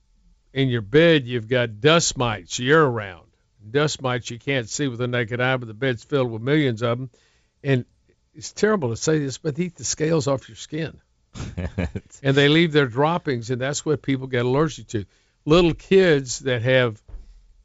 in 0.52 0.68
your 0.68 0.82
bed 0.82 1.26
you've 1.26 1.48
got 1.48 1.80
dust 1.80 2.16
mites 2.16 2.58
year 2.58 2.84
round. 2.84 3.26
Dust 3.70 4.00
mites 4.00 4.30
you 4.30 4.38
can't 4.38 4.68
see 4.68 4.88
with 4.88 4.98
the 4.98 5.08
naked 5.08 5.40
eye, 5.40 5.56
but 5.56 5.66
the 5.66 5.74
bed's 5.74 6.04
filled 6.04 6.30
with 6.30 6.42
millions 6.42 6.82
of 6.82 6.98
them. 6.98 7.10
And 7.62 7.84
it's 8.34 8.52
terrible 8.52 8.90
to 8.90 8.96
say 8.96 9.18
this, 9.18 9.38
but 9.38 9.56
they 9.56 9.64
eat 9.64 9.76
the 9.76 9.84
scales 9.84 10.28
off 10.28 10.48
your 10.48 10.56
skin. 10.56 11.00
and 12.22 12.36
they 12.36 12.48
leave 12.48 12.72
their 12.72 12.86
droppings, 12.86 13.50
and 13.50 13.60
that's 13.60 13.84
what 13.84 14.02
people 14.02 14.26
get 14.26 14.46
allergic 14.46 14.86
to. 14.88 15.04
Little 15.44 15.74
kids 15.74 16.40
that 16.40 16.62
have 16.62 17.02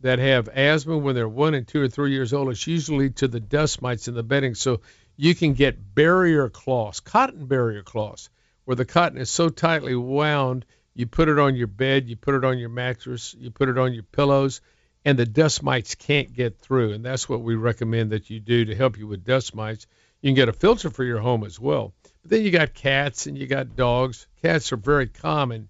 that 0.02 0.20
have 0.20 0.50
asthma 0.50 0.98
when 0.98 1.14
they're 1.14 1.30
one 1.30 1.54
and 1.54 1.68
two 1.68 1.82
or 1.82 1.88
three 1.88 2.12
years 2.12 2.34
old, 2.34 2.50
it's 2.50 2.66
usually 2.66 3.12
to 3.12 3.28
the 3.28 3.40
dust 3.40 3.82
mites 3.82 4.08
in 4.08 4.16
the 4.16 4.24
bedding. 4.24 4.56
So 4.56 4.82
you 5.16 5.36
can 5.36 5.54
get 5.54 5.94
barrier 5.94 6.50
cloths, 6.50 7.00
cotton 7.00 7.46
barrier 7.46 7.84
cloths, 7.84 8.30
where 8.66 8.76
the 8.76 8.86
cotton 8.86 9.20
is 9.20 9.30
so 9.30 9.50
tightly 9.50 9.96
wound, 9.96 10.66
you 10.94 11.08
put 11.08 11.30
it 11.30 11.40
on 11.40 11.56
your 11.56 11.68
bed, 11.68 12.08
you 12.10 12.16
put 12.16 12.36
it 12.36 12.44
on 12.44 12.58
your 12.58 12.70
mattress, 12.70 13.36
you 13.38 13.52
put 13.52 13.70
it 13.70 13.78
on 13.78 13.94
your 13.94 14.04
pillows, 14.04 14.62
and 15.06 15.18
the 15.18 15.26
dust 15.26 15.64
mites 15.64 15.96
can't 15.96 16.34
get 16.34 16.60
through. 16.60 16.94
And 16.94 17.04
that's 17.04 17.28
what 17.28 17.42
we 17.42 17.56
recommend 17.56 18.12
that 18.12 18.30
you 18.30 18.40
do 18.40 18.66
to 18.66 18.76
help 18.76 18.98
you 18.98 19.08
with 19.08 19.24
dust 19.26 19.56
mites. 19.56 19.88
You 20.22 20.30
can 20.30 20.36
get 20.36 20.50
a 20.50 20.54
filter 20.54 20.90
for 20.90 21.04
your 21.04 21.20
home 21.20 21.44
as 21.44 21.60
well. 21.60 21.94
But 22.22 22.32
then 22.32 22.44
you 22.44 22.52
got 22.52 22.74
cats 22.74 23.26
and 23.26 23.38
you 23.38 23.48
got 23.48 23.76
dogs. 23.76 24.28
Cats 24.42 24.72
are 24.72 24.78
very 24.78 25.08
common, 25.08 25.70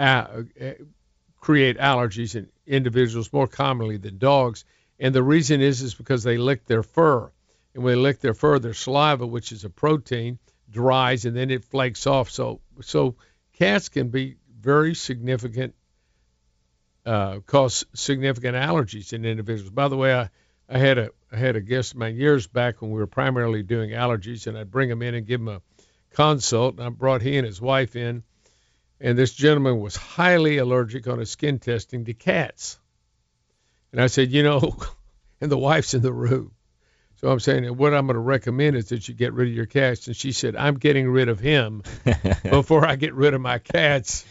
uh, 0.00 0.42
uh, 0.60 0.70
create 1.40 1.78
allergies 1.78 2.34
in 2.36 2.48
individuals 2.66 3.32
more 3.32 3.48
commonly 3.48 3.98
than 3.98 4.18
dogs. 4.18 4.64
And 4.98 5.14
the 5.14 5.22
reason 5.22 5.60
is 5.60 5.82
is 5.82 5.94
because 5.94 6.22
they 6.22 6.38
lick 6.38 6.64
their 6.66 6.82
fur, 6.82 7.30
and 7.74 7.82
when 7.82 7.94
they 7.94 8.00
lick 8.00 8.20
their 8.20 8.34
fur, 8.34 8.58
their 8.58 8.74
saliva, 8.74 9.26
which 9.26 9.50
is 9.50 9.64
a 9.64 9.70
protein, 9.70 10.38
dries 10.72 11.24
and 11.24 11.36
then 11.36 11.50
it 11.50 11.64
flakes 11.64 12.06
off. 12.06 12.30
So 12.30 12.60
so 12.80 13.16
cats 13.52 13.88
can 13.88 14.08
be 14.08 14.36
very 14.62 14.94
significant, 14.94 15.74
uh, 17.04 17.40
cause 17.40 17.84
significant 17.94 18.56
allergies 18.56 19.12
in 19.12 19.24
individuals. 19.24 19.70
By 19.70 19.88
the 19.88 19.96
way, 19.96 20.14
I 20.14 20.30
I 20.72 20.78
had 20.78 20.96
a, 20.96 21.10
I 21.30 21.36
had 21.36 21.56
a 21.56 21.60
guest 21.60 21.92
of 21.92 21.98
mine 21.98 22.16
years 22.16 22.46
back 22.46 22.80
when 22.80 22.90
we 22.90 22.98
were 22.98 23.06
primarily 23.06 23.62
doing 23.62 23.90
allergies, 23.90 24.46
and 24.46 24.56
I'd 24.56 24.70
bring 24.70 24.88
him 24.88 25.02
in 25.02 25.14
and 25.14 25.26
give 25.26 25.40
him 25.40 25.48
a 25.48 25.60
consult. 26.14 26.76
And 26.76 26.84
I 26.84 26.88
brought 26.88 27.20
he 27.20 27.36
and 27.36 27.46
his 27.46 27.60
wife 27.60 27.94
in, 27.94 28.22
and 28.98 29.18
this 29.18 29.34
gentleman 29.34 29.80
was 29.80 29.96
highly 29.96 30.56
allergic 30.56 31.06
on 31.08 31.18
his 31.18 31.30
skin 31.30 31.58
testing 31.58 32.06
to 32.06 32.14
cats. 32.14 32.78
And 33.92 34.00
I 34.00 34.06
said, 34.06 34.30
you 34.30 34.42
know, 34.42 34.76
and 35.42 35.50
the 35.50 35.58
wife's 35.58 35.92
in 35.92 36.00
the 36.00 36.12
room. 36.12 36.52
So 37.16 37.30
I'm 37.30 37.38
saying 37.38 37.64
what 37.76 37.92
I'm 37.92 38.06
going 38.06 38.14
to 38.14 38.20
recommend 38.20 38.74
is 38.74 38.88
that 38.88 39.06
you 39.06 39.14
get 39.14 39.34
rid 39.34 39.48
of 39.48 39.54
your 39.54 39.66
cats. 39.66 40.06
And 40.06 40.16
she 40.16 40.32
said, 40.32 40.56
I'm 40.56 40.78
getting 40.78 41.08
rid 41.08 41.28
of 41.28 41.38
him 41.38 41.82
before 42.42 42.86
I 42.86 42.96
get 42.96 43.14
rid 43.14 43.34
of 43.34 43.40
my 43.40 43.58
cats. 43.58 44.24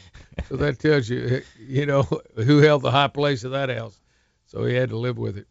So 0.49 0.57
that 0.57 0.79
tells 0.79 1.09
you, 1.09 1.41
you 1.59 1.85
know, 1.85 2.03
who 2.35 2.59
held 2.59 2.81
the 2.81 2.91
high 2.91 3.07
place 3.07 3.43
of 3.43 3.51
that 3.51 3.69
house. 3.69 3.99
So 4.47 4.65
he 4.65 4.75
had 4.75 4.89
to 4.89 4.97
live 4.97 5.17
with 5.17 5.37
it. 5.37 5.47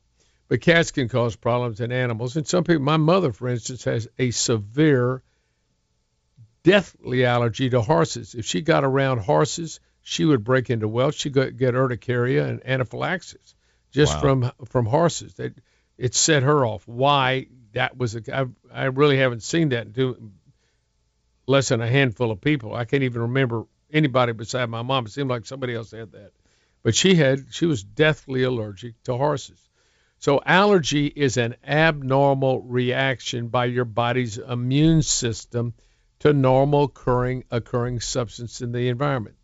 But 0.49 0.61
cats 0.61 0.91
can 0.91 1.09
cause 1.09 1.37
problems 1.37 1.81
in 1.81 1.93
animals. 1.93 2.37
And 2.37 2.47
some 2.47 2.65
people, 2.65 2.83
my 2.83 2.97
mother, 2.97 3.33
for 3.33 3.49
instance, 3.49 3.85
has 3.85 4.09
a 4.19 4.31
severe 4.33 5.23
deathly 6.65 7.25
allergy 7.25 7.71
to 7.71 7.81
horses. 7.81 8.35
If 8.35 8.47
she 8.47 8.61
got 8.61 8.85
around 8.85 9.19
horses, 9.19 9.81
she 10.03 10.25
would 10.25 10.43
break 10.43 10.69
into 10.71 10.89
welts. 10.89 11.19
She'd 11.19 11.35
get 11.35 11.75
urticaria 11.75 12.47
and 12.47 12.67
anaphylaxis 12.67 13.55
just 13.91 14.15
wow. 14.15 14.21
from 14.21 14.53
from 14.67 14.87
horses. 14.87 15.35
They, 15.35 15.51
it 15.99 16.15
set 16.15 16.43
her 16.43 16.65
off. 16.65 16.87
Why 16.87 17.47
that 17.73 17.97
was 17.97 18.17
a 18.17 18.23
I, 18.37 18.47
I 18.73 18.85
really 18.85 19.19
haven't 19.19 19.43
seen 19.43 19.71
that 19.71 19.93
do 19.93 20.31
less 21.47 21.69
than 21.69 21.81
a 21.81 21.89
handful 21.89 22.31
of 22.31 22.41
people. 22.41 22.75
I 22.75 22.85
can't 22.85 23.03
even 23.03 23.23
remember 23.23 23.65
anybody 23.93 24.33
beside 24.33 24.67
my 24.67 24.83
mom. 24.83 25.07
It 25.07 25.13
seemed 25.13 25.31
like 25.31 25.47
somebody 25.47 25.75
else 25.75 25.91
had 25.91 26.13
that. 26.13 26.33
But 26.83 26.95
she 26.95 27.15
had 27.15 27.47
she 27.51 27.67
was 27.67 27.83
deathly 27.83 28.43
allergic 28.43 29.03
to 29.05 29.17
horses. 29.17 29.61
So 30.19 30.41
allergy 30.45 31.07
is 31.07 31.37
an 31.37 31.57
abnormal 31.65 32.63
reaction 32.63 33.49
by 33.49 33.67
your 33.67 33.85
body's 33.85 34.39
immune 34.39 35.03
system 35.03 35.75
to 36.21 36.33
normal 36.33 36.85
occurring 36.85 37.45
occurring 37.51 38.01
substance 38.01 38.61
in 38.61 38.73
the 38.73 38.89
environment. 38.89 39.37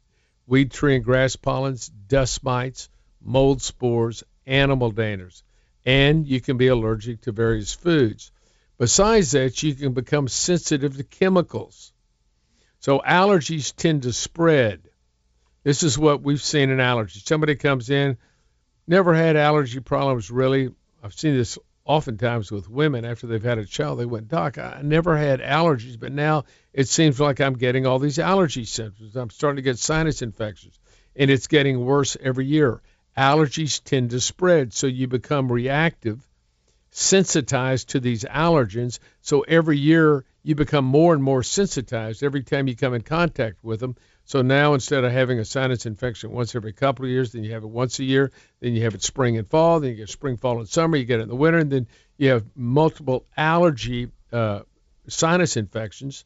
Weed, 0.46 0.70
tree, 0.70 0.96
and 0.96 1.04
grass 1.04 1.36
pollens, 1.36 1.88
dust 1.88 2.44
mites, 2.44 2.88
mold 3.20 3.62
spores, 3.62 4.22
animal 4.46 4.92
danders 4.92 5.42
and 5.86 6.26
you 6.26 6.40
can 6.40 6.56
be 6.56 6.66
allergic 6.66 7.22
to 7.22 7.32
various 7.32 7.72
foods. 7.72 8.32
Besides 8.76 9.30
that, 9.30 9.62
you 9.62 9.74
can 9.74 9.92
become 9.92 10.26
sensitive 10.26 10.96
to 10.96 11.04
chemicals. 11.04 11.92
So 12.86 13.00
allergies 13.00 13.74
tend 13.74 14.04
to 14.04 14.12
spread. 14.12 14.80
This 15.64 15.82
is 15.82 15.98
what 15.98 16.22
we've 16.22 16.40
seen 16.40 16.70
in 16.70 16.78
allergies. 16.78 17.26
Somebody 17.26 17.56
comes 17.56 17.90
in, 17.90 18.16
never 18.86 19.12
had 19.12 19.34
allergy 19.34 19.80
problems 19.80 20.30
really. 20.30 20.70
I've 21.02 21.12
seen 21.12 21.34
this 21.34 21.58
oftentimes 21.84 22.52
with 22.52 22.70
women 22.70 23.04
after 23.04 23.26
they've 23.26 23.42
had 23.42 23.58
a 23.58 23.64
child. 23.64 23.98
They 23.98 24.06
went, 24.06 24.28
Doc, 24.28 24.58
I 24.58 24.82
never 24.84 25.16
had 25.16 25.40
allergies, 25.40 25.98
but 25.98 26.12
now 26.12 26.44
it 26.72 26.86
seems 26.86 27.18
like 27.18 27.40
I'm 27.40 27.58
getting 27.58 27.86
all 27.86 27.98
these 27.98 28.20
allergy 28.20 28.64
symptoms. 28.64 29.16
I'm 29.16 29.30
starting 29.30 29.56
to 29.56 29.62
get 29.62 29.80
sinus 29.80 30.22
infections, 30.22 30.78
and 31.16 31.28
it's 31.28 31.48
getting 31.48 31.84
worse 31.84 32.16
every 32.22 32.46
year 32.46 32.82
allergies 33.18 33.82
tend 33.82 34.10
to 34.10 34.20
spread. 34.20 34.72
So 34.72 34.86
you 34.86 35.08
become 35.08 35.50
reactive, 35.50 36.24
sensitized 36.92 37.88
to 37.88 37.98
these 37.98 38.22
allergens. 38.22 39.00
So 39.22 39.40
every 39.40 39.76
year 39.76 40.24
you 40.46 40.54
become 40.54 40.84
more 40.84 41.12
and 41.12 41.24
more 41.24 41.42
sensitized 41.42 42.22
every 42.22 42.44
time 42.44 42.68
you 42.68 42.76
come 42.76 42.94
in 42.94 43.02
contact 43.02 43.64
with 43.64 43.80
them. 43.80 43.96
So 44.26 44.42
now 44.42 44.74
instead 44.74 45.02
of 45.02 45.10
having 45.10 45.40
a 45.40 45.44
sinus 45.44 45.86
infection 45.86 46.30
once 46.30 46.54
every 46.54 46.72
couple 46.72 47.04
of 47.04 47.10
years, 47.10 47.32
then 47.32 47.42
you 47.42 47.52
have 47.52 47.64
it 47.64 47.68
once 47.68 47.98
a 47.98 48.04
year, 48.04 48.30
then 48.60 48.72
you 48.72 48.84
have 48.84 48.94
it 48.94 49.02
spring 49.02 49.38
and 49.38 49.50
fall, 49.50 49.80
then 49.80 49.90
you 49.90 49.96
get 49.96 50.08
spring, 50.08 50.36
fall, 50.36 50.60
and 50.60 50.68
summer, 50.68 50.96
you 50.96 51.04
get 51.04 51.18
it 51.18 51.24
in 51.24 51.28
the 51.30 51.34
winter, 51.34 51.58
and 51.58 51.72
then 51.72 51.88
you 52.16 52.30
have 52.30 52.44
multiple 52.54 53.26
allergy 53.36 54.12
uh, 54.32 54.60
sinus 55.08 55.56
infections. 55.56 56.24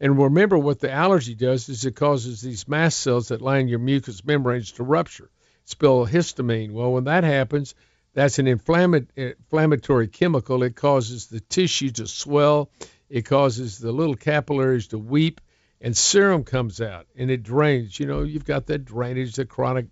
And 0.00 0.18
remember 0.18 0.58
what 0.58 0.80
the 0.80 0.90
allergy 0.90 1.36
does 1.36 1.68
is 1.68 1.84
it 1.84 1.94
causes 1.94 2.40
these 2.40 2.66
mast 2.66 2.98
cells 2.98 3.28
that 3.28 3.40
line 3.40 3.68
your 3.68 3.78
mucous 3.78 4.24
membranes 4.24 4.72
to 4.72 4.82
rupture 4.82 5.30
spill 5.64 6.04
histamine. 6.04 6.72
Well, 6.72 6.90
when 6.90 7.04
that 7.04 7.22
happens, 7.22 7.76
that's 8.14 8.40
an 8.40 8.48
inflammatory 8.48 10.08
chemical. 10.08 10.64
It 10.64 10.74
causes 10.74 11.28
the 11.28 11.38
tissue 11.38 11.90
to 11.92 12.08
swell. 12.08 12.68
It 13.10 13.26
causes 13.26 13.78
the 13.78 13.90
little 13.92 14.14
capillaries 14.14 14.86
to 14.88 14.98
weep, 14.98 15.40
and 15.80 15.96
serum 15.96 16.44
comes 16.44 16.80
out 16.80 17.06
and 17.16 17.30
it 17.30 17.42
drains. 17.42 17.98
You 17.98 18.06
know, 18.06 18.22
you've 18.22 18.44
got 18.44 18.66
that 18.66 18.84
drainage, 18.84 19.34
the 19.34 19.44
chronic 19.44 19.86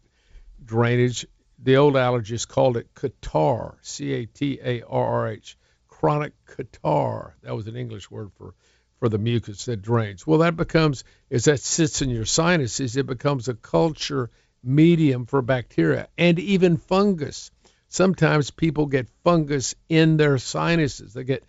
drainage. 0.65 1.27
The 1.61 1.77
old 1.77 1.95
allergists 1.95 2.47
called 2.47 2.77
it 2.77 2.95
catarrh, 2.95 3.75
C-A-T-A-R-R-H, 3.83 5.59
chronic 5.89 6.33
catarrh. 6.47 7.35
That 7.43 7.57
was 7.57 7.67
an 7.67 7.75
English 7.75 8.09
word 8.11 8.31
for 8.39 8.55
for 8.99 9.09
the 9.09 9.19
mucus 9.19 9.65
that 9.67 9.83
drains. 9.83 10.27
Well, 10.27 10.41
that 10.41 10.57
becomes 10.57 11.05
as 11.31 11.45
that 11.45 11.61
sits 11.61 12.03
in 12.03 12.11
your 12.11 12.25
sinuses, 12.25 12.97
it 12.97 13.07
becomes 13.07 13.49
a 13.49 13.55
culture 13.55 14.31
medium 14.63 15.27
for 15.27 15.41
bacteria 15.43 16.09
and 16.17 16.39
even 16.39 16.77
fungus. 16.77 17.51
Sometimes 17.89 18.51
people 18.51 18.87
get 18.87 19.09
fungus 19.25 19.75
in 19.89 20.17
their 20.17 20.39
sinuses. 20.39 21.15
They 21.15 21.25
get 21.25 21.45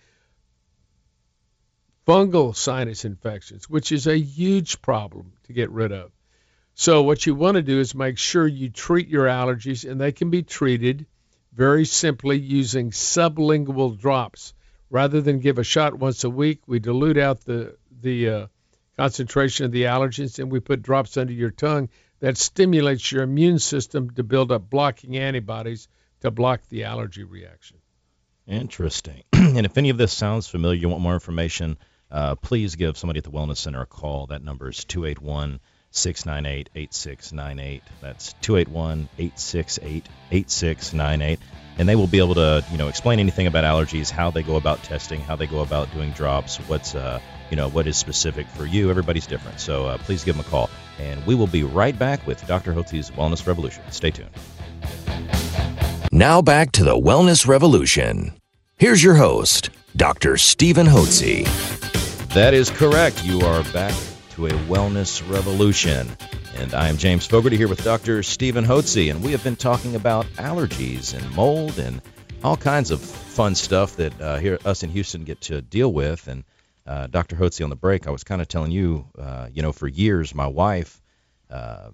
fungal 2.09 2.55
sinus 2.55 3.05
infections, 3.05 3.69
which 3.69 3.91
is 3.91 4.07
a 4.07 4.17
huge 4.17 4.81
problem 4.81 5.31
to 5.43 5.53
get 5.53 5.69
rid 5.69 5.91
of. 5.91 6.11
So, 6.73 7.03
what 7.03 7.23
you 7.27 7.35
want 7.35 7.53
to 7.55 7.61
do 7.61 7.79
is 7.79 7.93
make 7.93 8.17
sure 8.17 8.47
you 8.47 8.71
treat 8.71 9.09
your 9.09 9.25
allergies, 9.25 9.87
and 9.87 10.01
they 10.01 10.11
can 10.11 10.31
be 10.31 10.41
treated 10.41 11.05
very 11.53 11.85
simply 11.85 12.39
using 12.39 12.89
sublingual 12.89 13.99
drops. 13.99 14.55
Rather 14.89 15.21
than 15.21 15.37
give 15.37 15.59
a 15.59 15.63
shot 15.63 15.99
once 15.99 16.23
a 16.23 16.31
week, 16.31 16.61
we 16.65 16.79
dilute 16.79 17.19
out 17.19 17.41
the, 17.41 17.77
the 18.01 18.29
uh, 18.29 18.47
concentration 18.97 19.65
of 19.67 19.71
the 19.71 19.83
allergens 19.83 20.39
and 20.39 20.51
we 20.51 20.59
put 20.59 20.81
drops 20.81 21.15
under 21.15 21.33
your 21.33 21.51
tongue 21.51 21.89
that 22.21 22.37
stimulates 22.37 23.11
your 23.11 23.21
immune 23.21 23.59
system 23.59 24.09
to 24.09 24.23
build 24.23 24.51
up 24.51 24.67
blocking 24.67 25.15
antibodies 25.15 25.87
to 26.21 26.31
block 26.31 26.61
the 26.69 26.85
allergy 26.85 27.23
reaction. 27.23 27.77
Interesting. 28.47 29.21
and 29.33 29.63
if 29.65 29.77
any 29.77 29.91
of 29.91 29.97
this 29.97 30.11
sounds 30.11 30.47
familiar, 30.47 30.79
you 30.79 30.89
want 30.89 31.03
more 31.03 31.13
information, 31.13 31.77
uh, 32.11 32.35
please 32.35 32.75
give 32.75 32.97
somebody 32.97 33.19
at 33.19 33.23
the 33.23 33.31
Wellness 33.31 33.57
Center 33.57 33.81
a 33.81 33.85
call. 33.85 34.27
That 34.27 34.43
number 34.43 34.69
is 34.69 34.83
281 34.85 35.59
698 35.91 36.69
8698. 36.75 37.83
That's 38.01 38.33
281 38.41 39.09
868 39.17 40.07
8698. 40.31 41.39
And 41.77 41.87
they 41.87 41.95
will 41.95 42.07
be 42.07 42.19
able 42.19 42.35
to, 42.35 42.63
you 42.71 42.77
know, 42.77 42.89
explain 42.89 43.19
anything 43.19 43.47
about 43.47 43.63
allergies, 43.63 44.09
how 44.09 44.31
they 44.31 44.43
go 44.43 44.57
about 44.57 44.83
testing, 44.83 45.21
how 45.21 45.35
they 45.35 45.47
go 45.47 45.61
about 45.61 45.91
doing 45.93 46.11
drops, 46.11 46.57
what's, 46.67 46.93
uh, 46.93 47.21
you 47.49 47.55
know, 47.55 47.69
what 47.69 47.87
is 47.87 47.95
specific 47.95 48.47
for 48.47 48.65
you. 48.65 48.89
Everybody's 48.89 49.25
different. 49.25 49.59
So 49.61 49.85
uh, 49.85 49.97
please 49.99 50.23
give 50.23 50.35
them 50.35 50.45
a 50.45 50.49
call 50.49 50.69
and 50.99 51.25
we 51.25 51.35
will 51.35 51.47
be 51.47 51.63
right 51.63 51.97
back 51.97 52.25
with 52.27 52.45
Dr. 52.47 52.73
Hotze's 52.73 53.11
Wellness 53.11 53.47
Revolution. 53.47 53.83
Stay 53.91 54.11
tuned. 54.11 54.29
Now 56.11 56.41
back 56.41 56.71
to 56.73 56.83
the 56.83 56.97
Wellness 56.97 57.47
Revolution. 57.47 58.33
Here's 58.77 59.03
your 59.03 59.15
host, 59.15 59.69
Dr. 59.95 60.37
Stephen 60.37 60.87
Hotze. 60.87 61.98
That 62.29 62.53
is 62.53 62.69
correct. 62.69 63.23
You 63.23 63.41
are 63.41 63.63
back 63.73 63.93
to 64.31 64.45
a 64.45 64.51
Wellness 64.51 65.27
Revolution. 65.27 66.07
And 66.57 66.75
I 66.75 66.87
am 66.87 66.97
James 66.97 67.25
Fogarty 67.25 67.57
here 67.57 67.67
with 67.67 67.83
Dr. 67.83 68.21
Stephen 68.21 68.63
Hotze, 68.63 69.09
and 69.09 69.23
we 69.23 69.31
have 69.31 69.43
been 69.43 69.55
talking 69.55 69.95
about 69.95 70.27
allergies 70.37 71.15
and 71.15 71.35
mold 71.35 71.79
and 71.79 72.03
all 72.43 72.55
kinds 72.55 72.91
of 72.91 73.01
fun 73.01 73.55
stuff 73.55 73.95
that 73.95 74.21
uh, 74.21 74.37
here 74.37 74.59
us 74.63 74.83
in 74.83 74.91
Houston 74.91 75.23
get 75.23 75.41
to 75.41 75.63
deal 75.63 75.91
with. 75.91 76.27
And 76.27 76.43
uh, 76.85 77.07
Dr. 77.07 77.35
Hotze 77.35 77.63
on 77.63 77.71
the 77.71 77.75
break, 77.75 78.07
I 78.07 78.11
was 78.11 78.23
kind 78.23 78.41
of 78.43 78.47
telling 78.47 78.71
you, 78.71 79.07
uh, 79.17 79.49
you 79.51 79.63
know, 79.63 79.71
for 79.71 79.87
years, 79.87 80.35
my 80.35 80.47
wife, 80.47 81.01
uh, 81.49 81.89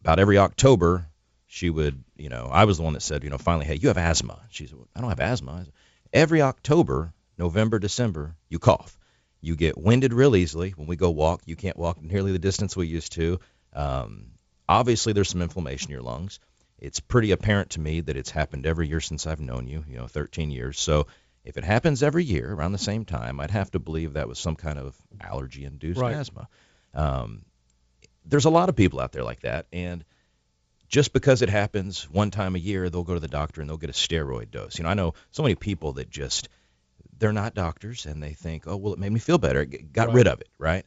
about 0.00 0.20
every 0.20 0.38
October, 0.38 1.08
she 1.48 1.68
would, 1.68 2.04
you 2.16 2.28
know, 2.28 2.48
I 2.50 2.64
was 2.64 2.76
the 2.76 2.84
one 2.84 2.92
that 2.92 3.02
said, 3.02 3.24
you 3.24 3.30
know, 3.30 3.38
finally, 3.38 3.66
hey, 3.66 3.74
you 3.74 3.88
have 3.88 3.98
asthma. 3.98 4.38
She 4.50 4.68
said, 4.68 4.78
I 4.94 5.00
don't 5.00 5.10
have 5.10 5.18
asthma. 5.18 5.66
Every 6.12 6.42
October, 6.42 7.12
November, 7.36 7.80
December, 7.80 8.36
you 8.48 8.60
cough. 8.60 8.96
You 9.44 9.56
get 9.56 9.76
winded 9.76 10.12
real 10.12 10.36
easily. 10.36 10.70
When 10.70 10.86
we 10.86 10.96
go 10.96 11.10
walk, 11.10 11.42
you 11.46 11.56
can't 11.56 11.76
walk 11.76 12.02
nearly 12.02 12.32
the 12.32 12.38
distance 12.38 12.76
we 12.76 12.86
used 12.86 13.12
to. 13.12 13.40
Um, 13.72 14.32
obviously, 14.68 15.12
there's 15.12 15.28
some 15.28 15.42
inflammation 15.42 15.88
in 15.88 15.92
your 15.92 16.02
lungs. 16.02 16.40
It's 16.78 17.00
pretty 17.00 17.30
apparent 17.30 17.70
to 17.70 17.80
me 17.80 18.00
that 18.00 18.16
it's 18.16 18.30
happened 18.30 18.66
every 18.66 18.88
year 18.88 19.00
since 19.00 19.26
I've 19.26 19.40
known 19.40 19.66
you, 19.66 19.84
you 19.88 19.96
know, 19.96 20.06
13 20.06 20.50
years. 20.50 20.80
So 20.80 21.06
if 21.44 21.56
it 21.56 21.64
happens 21.64 22.02
every 22.02 22.24
year 22.24 22.52
around 22.52 22.72
the 22.72 22.78
same 22.78 23.04
time, 23.04 23.38
I'd 23.38 23.50
have 23.50 23.70
to 23.72 23.78
believe 23.78 24.14
that 24.14 24.28
was 24.28 24.38
some 24.38 24.56
kind 24.56 24.78
of 24.78 24.96
allergy-induced 25.20 26.00
right. 26.00 26.14
asthma. 26.14 26.48
Um, 26.94 27.44
there's 28.24 28.46
a 28.46 28.50
lot 28.50 28.70
of 28.70 28.76
people 28.76 29.00
out 29.00 29.12
there 29.12 29.24
like 29.24 29.40
that, 29.40 29.66
and 29.72 30.04
just 30.88 31.12
because 31.12 31.42
it 31.42 31.50
happens 31.50 32.08
one 32.10 32.30
time 32.30 32.54
a 32.54 32.58
year, 32.58 32.88
they'll 32.88 33.02
go 33.02 33.14
to 33.14 33.20
the 33.20 33.28
doctor 33.28 33.60
and 33.60 33.68
they'll 33.68 33.76
get 33.76 33.90
a 33.90 33.94
steroid 33.94 34.50
dose. 34.50 34.78
You 34.78 34.84
know, 34.84 34.90
I 34.90 34.94
know 34.94 35.14
so 35.32 35.42
many 35.42 35.54
people 35.54 35.94
that 35.94 36.08
just 36.08 36.48
they're 37.18 37.32
not 37.32 37.54
doctors 37.54 38.06
and 38.06 38.22
they 38.22 38.32
think, 38.32 38.66
oh 38.66 38.76
well, 38.76 38.92
it 38.92 38.98
made 38.98 39.12
me 39.12 39.20
feel 39.20 39.38
better, 39.38 39.62
It 39.62 39.92
got 39.92 40.08
right. 40.08 40.16
rid 40.16 40.26
of 40.26 40.40
it, 40.40 40.48
right? 40.58 40.84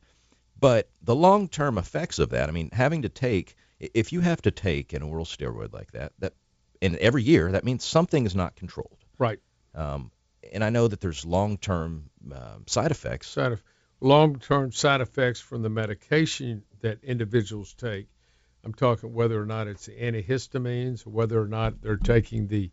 But 0.60 0.90
the 1.04 1.16
long-term 1.16 1.78
effects 1.78 2.20
of 2.20 2.30
that, 2.30 2.50
I 2.50 2.52
mean, 2.52 2.70
having 2.72 3.04
to 3.04 3.10
take 3.10 3.56
if 3.80 4.12
you 4.12 4.22
have 4.22 4.42
to 4.42 4.52
take 4.52 4.94
an 4.94 5.04
oral 5.04 5.26
steroid 5.26 5.74
like 5.74 5.92
that, 5.92 6.13
that 6.20 6.34
and 6.82 6.96
every 6.98 7.24
year, 7.24 7.52
that 7.52 7.63
means 7.63 7.84
something 7.84 8.26
is 8.26 8.36
not 8.36 8.56
controlled. 8.56 8.98
Right. 9.18 9.40
Um, 9.76 10.12
and 10.52 10.63
I 10.63 10.70
know 10.70 10.88
that 10.88 11.02
there's 11.02 11.26
long-term 11.26 12.10
uh, 12.34 12.58
side 12.66 12.92
effects. 12.92 13.28
Side 13.28 13.52
of 13.52 13.63
long-term 14.00 14.72
side 14.72 15.02
effects 15.02 15.40
from 15.40 15.62
the 15.62 15.70
medication 15.70 16.63
that 16.82 17.04
individuals 17.04 17.74
take. 17.74 18.08
I'm 18.63 18.74
talking 18.74 19.13
whether 19.13 19.42
or 19.42 19.46
not 19.46 19.68
it's 19.68 19.86
the 19.86 19.94
antihistamines, 19.94 21.06
or 21.06 21.12
whether 21.12 21.42
or 21.42 21.48
not 21.48 21.82
they're 21.82 21.98
taking 21.98 22.48
the 22.48 22.72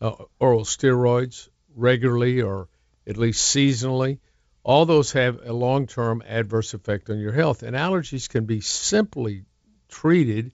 uh, 0.00 0.24
oral 0.38 0.62
steroids 0.62 1.48
regularly 1.74 2.42
or 2.42 2.68
at 3.06 3.16
least 3.16 3.54
seasonally. 3.54 4.18
All 4.62 4.84
those 4.84 5.12
have 5.12 5.40
a 5.44 5.52
long-term 5.52 6.22
adverse 6.26 6.74
effect 6.74 7.08
on 7.10 7.18
your 7.18 7.32
health, 7.32 7.62
and 7.62 7.76
allergies 7.76 8.28
can 8.28 8.46
be 8.46 8.60
simply 8.60 9.44
treated 9.88 10.52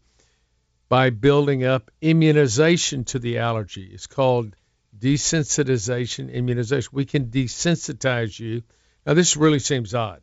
by 0.88 1.08
building 1.10 1.64
up 1.64 1.90
immunization 2.02 3.04
to 3.04 3.18
the 3.18 3.38
allergy. 3.38 3.88
It's 3.92 4.06
called 4.06 4.54
desensitization 4.98 6.30
immunization. 6.30 6.90
We 6.92 7.06
can 7.06 7.26
desensitize 7.26 8.38
you. 8.38 8.62
Now, 9.06 9.14
this 9.14 9.36
really 9.36 9.58
seems 9.58 9.94
odd. 9.94 10.22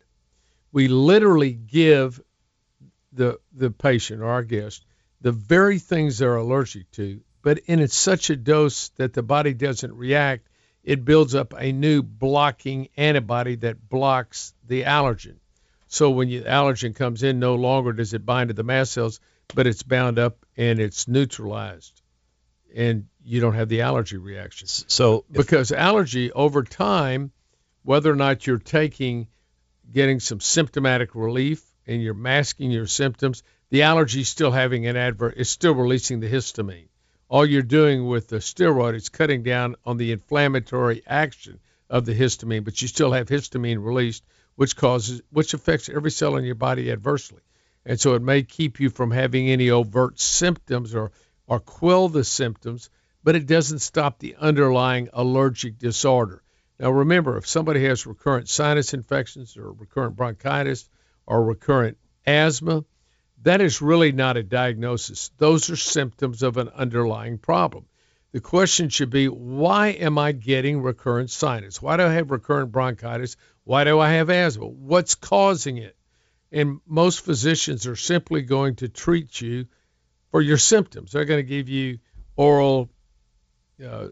We 0.71 0.87
literally 0.87 1.53
give 1.53 2.21
the 3.11 3.39
the 3.51 3.71
patient 3.71 4.21
or 4.21 4.27
our 4.27 4.43
guest 4.43 4.85
the 5.21 5.31
very 5.31 5.79
things 5.79 6.19
they're 6.19 6.35
allergic 6.35 6.91
to, 6.91 7.21
but 7.41 7.57
in 7.65 7.87
such 7.87 8.29
a 8.29 8.35
dose 8.35 8.89
that 8.89 9.13
the 9.13 9.23
body 9.23 9.53
doesn't 9.53 9.93
react, 9.93 10.48
it 10.83 11.05
builds 11.05 11.35
up 11.35 11.53
a 11.57 11.71
new 11.71 12.01
blocking 12.01 12.89
antibody 12.97 13.55
that 13.55 13.89
blocks 13.89 14.53
the 14.67 14.83
allergen. 14.83 15.35
So 15.87 16.11
when 16.11 16.29
the 16.29 16.43
allergen 16.43 16.95
comes 16.95 17.23
in, 17.23 17.39
no 17.39 17.55
longer 17.55 17.93
does 17.93 18.13
it 18.13 18.25
bind 18.25 18.49
to 18.49 18.53
the 18.53 18.63
mast 18.63 18.93
cells, 18.93 19.19
but 19.55 19.67
it's 19.67 19.83
bound 19.83 20.19
up 20.19 20.45
and 20.55 20.79
it's 20.79 21.07
neutralized, 21.07 22.01
and 22.75 23.07
you 23.23 23.41
don't 23.41 23.55
have 23.55 23.69
the 23.69 23.81
allergy 23.81 24.17
reaction. 24.17 24.67
So 24.67 25.25
Because 25.31 25.71
allergy 25.71 26.31
over 26.31 26.63
time, 26.63 27.31
whether 27.83 28.11
or 28.11 28.15
not 28.15 28.45
you're 28.45 28.59
taking, 28.59 29.27
getting 29.91 30.19
some 30.19 30.39
symptomatic 30.39 31.15
relief 31.15 31.63
and 31.87 32.03
you're 32.03 32.13
masking 32.13 32.69
your 32.69 32.85
symptoms, 32.85 33.41
the 33.71 33.83
allergy 33.83 34.21
is 34.21 34.29
still 34.29 34.51
having 34.51 34.85
an 34.85 34.95
adverse, 34.95 35.33
it's 35.37 35.49
still 35.49 35.73
releasing 35.73 36.19
the 36.19 36.29
histamine. 36.29 36.88
All 37.29 37.45
you're 37.45 37.61
doing 37.61 38.07
with 38.07 38.27
the 38.27 38.37
steroid 38.37 38.95
is 38.95 39.09
cutting 39.09 39.43
down 39.43 39.75
on 39.85 39.97
the 39.97 40.11
inflammatory 40.11 41.03
action 41.05 41.59
of 41.87 42.03
the 42.05 42.15
histamine, 42.15 42.63
but 42.63 42.81
you 42.81 42.87
still 42.87 43.11
have 43.11 43.27
histamine 43.27 43.85
released, 43.85 44.23
which 44.55 44.75
causes, 44.75 45.21
which 45.29 45.53
affects 45.53 45.89
every 45.89 46.09
cell 46.09 46.37
in 46.37 46.43
your 46.43 46.55
body 46.55 46.91
adversely. 46.91 47.41
And 47.85 47.99
so 47.99 48.15
it 48.15 48.23
may 48.23 48.41
keep 48.41 48.79
you 48.79 48.89
from 48.89 49.11
having 49.11 49.47
any 49.47 49.69
overt 49.69 50.19
symptoms 50.19 50.95
or, 50.95 51.11
or 51.45 51.59
quell 51.59 52.09
the 52.09 52.23
symptoms, 52.23 52.89
but 53.23 53.35
it 53.35 53.45
doesn't 53.45 53.79
stop 53.79 54.17
the 54.17 54.35
underlying 54.37 55.09
allergic 55.13 55.77
disorder. 55.77 56.41
Now, 56.79 56.89
remember, 56.89 57.37
if 57.37 57.47
somebody 57.47 57.85
has 57.85 58.07
recurrent 58.07 58.49
sinus 58.49 58.95
infections 58.95 59.55
or 59.55 59.71
recurrent 59.71 60.15
bronchitis 60.15 60.89
or 61.27 61.43
recurrent 61.43 61.99
asthma, 62.25 62.85
that 63.43 63.61
is 63.61 63.81
really 63.81 64.11
not 64.11 64.37
a 64.37 64.43
diagnosis. 64.43 65.31
Those 65.37 65.69
are 65.69 65.75
symptoms 65.75 66.43
of 66.43 66.57
an 66.57 66.69
underlying 66.69 67.37
problem. 67.37 67.85
The 68.31 68.41
question 68.41 68.89
should 68.89 69.09
be 69.09 69.27
why 69.27 69.89
am 69.89 70.17
I 70.17 70.33
getting 70.33 70.81
recurrent 70.81 71.31
sinus? 71.31 71.81
Why 71.81 71.97
do 71.97 72.03
I 72.03 72.13
have 72.13 72.31
recurrent 72.31 72.71
bronchitis? 72.71 73.37
Why 73.63 73.83
do 73.83 73.99
I 73.99 74.11
have 74.11 74.29
asthma? 74.29 74.67
What's 74.67 75.15
causing 75.15 75.77
it? 75.77 75.95
And 76.51 76.79
most 76.85 77.21
physicians 77.21 77.87
are 77.87 77.95
simply 77.95 78.41
going 78.41 78.75
to 78.77 78.89
treat 78.89 79.39
you 79.39 79.67
for 80.31 80.41
your 80.41 80.57
symptoms. 80.57 81.11
They're 81.11 81.25
going 81.25 81.43
to 81.43 81.49
give 81.49 81.69
you 81.69 81.99
oral 82.35 82.89
uh, 83.83 84.07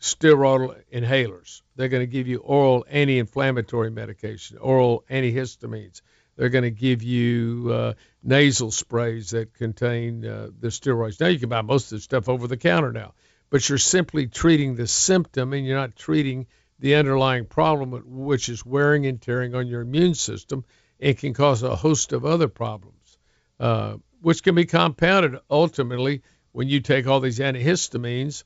steroidal 0.00 0.76
inhalers. 0.92 1.62
They're 1.74 1.88
going 1.88 2.02
to 2.02 2.12
give 2.12 2.28
you 2.28 2.38
oral 2.38 2.84
anti-inflammatory 2.88 3.90
medication, 3.90 4.58
oral 4.58 5.04
antihistamines. 5.10 6.02
They're 6.36 6.50
going 6.50 6.64
to 6.64 6.70
give 6.70 7.02
you 7.02 7.70
uh, 7.72 7.92
nasal 8.22 8.70
sprays 8.70 9.30
that 9.30 9.54
contain 9.54 10.24
uh, 10.24 10.50
the 10.58 10.68
steroids. 10.68 11.20
Now 11.20 11.28
you 11.28 11.38
can 11.38 11.48
buy 11.48 11.62
most 11.62 11.92
of 11.92 11.98
the 11.98 12.02
stuff 12.02 12.28
over 12.28 12.46
the 12.46 12.56
counter 12.56 12.92
now, 12.92 13.14
but 13.50 13.68
you're 13.68 13.78
simply 13.78 14.26
treating 14.26 14.74
the 14.74 14.86
symptom 14.86 15.52
and 15.52 15.66
you're 15.66 15.78
not 15.78 15.96
treating 15.96 16.46
the 16.78 16.96
underlying 16.96 17.46
problem, 17.46 18.02
which 18.06 18.48
is 18.48 18.66
wearing 18.66 19.06
and 19.06 19.20
tearing 19.20 19.54
on 19.54 19.66
your 19.66 19.80
immune 19.80 20.14
system 20.14 20.64
and 21.00 21.16
can 21.16 21.32
cause 21.32 21.62
a 21.62 21.74
host 21.74 22.12
of 22.12 22.24
other 22.24 22.48
problems, 22.48 23.18
uh, 23.58 23.96
which 24.20 24.42
can 24.42 24.54
be 24.54 24.66
compounded 24.66 25.38
ultimately 25.50 26.22
when 26.52 26.68
you 26.68 26.80
take 26.80 27.06
all 27.06 27.20
these 27.20 27.38
antihistamines 27.38 28.44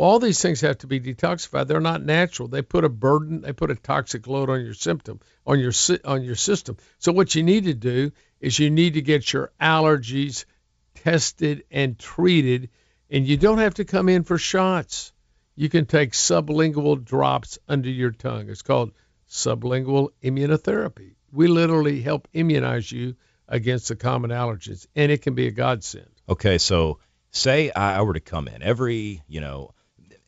all 0.00 0.18
these 0.18 0.40
things 0.40 0.62
have 0.62 0.78
to 0.78 0.86
be 0.86 0.98
detoxified. 0.98 1.66
They're 1.66 1.78
not 1.78 2.02
natural. 2.02 2.48
They 2.48 2.62
put 2.62 2.84
a 2.84 2.88
burden, 2.88 3.42
they 3.42 3.52
put 3.52 3.70
a 3.70 3.74
toxic 3.74 4.26
load 4.26 4.48
on 4.48 4.64
your 4.64 4.72
symptom, 4.72 5.20
on 5.46 5.60
your 5.60 5.72
on 6.06 6.24
your 6.24 6.36
system. 6.36 6.78
So 6.98 7.12
what 7.12 7.34
you 7.34 7.42
need 7.42 7.64
to 7.64 7.74
do 7.74 8.10
is 8.40 8.58
you 8.58 8.70
need 8.70 8.94
to 8.94 9.02
get 9.02 9.30
your 9.30 9.52
allergies 9.60 10.46
tested 10.94 11.64
and 11.70 11.98
treated, 11.98 12.70
and 13.10 13.26
you 13.26 13.36
don't 13.36 13.58
have 13.58 13.74
to 13.74 13.84
come 13.84 14.08
in 14.08 14.24
for 14.24 14.38
shots. 14.38 15.12
You 15.54 15.68
can 15.68 15.84
take 15.84 16.12
sublingual 16.12 17.04
drops 17.04 17.58
under 17.68 17.90
your 17.90 18.10
tongue. 18.10 18.48
It's 18.48 18.62
called 18.62 18.92
sublingual 19.28 20.08
immunotherapy. 20.22 21.16
We 21.30 21.46
literally 21.46 22.00
help 22.00 22.26
immunize 22.32 22.90
you 22.90 23.16
against 23.46 23.88
the 23.88 23.96
common 23.96 24.30
allergens, 24.30 24.86
and 24.96 25.12
it 25.12 25.20
can 25.20 25.34
be 25.34 25.46
a 25.46 25.50
godsend. 25.50 26.08
Okay, 26.26 26.56
so 26.56 27.00
say 27.32 27.70
I 27.70 28.00
were 28.00 28.14
to 28.14 28.20
come 28.20 28.48
in 28.48 28.62
every, 28.62 29.22
you 29.28 29.42
know, 29.42 29.74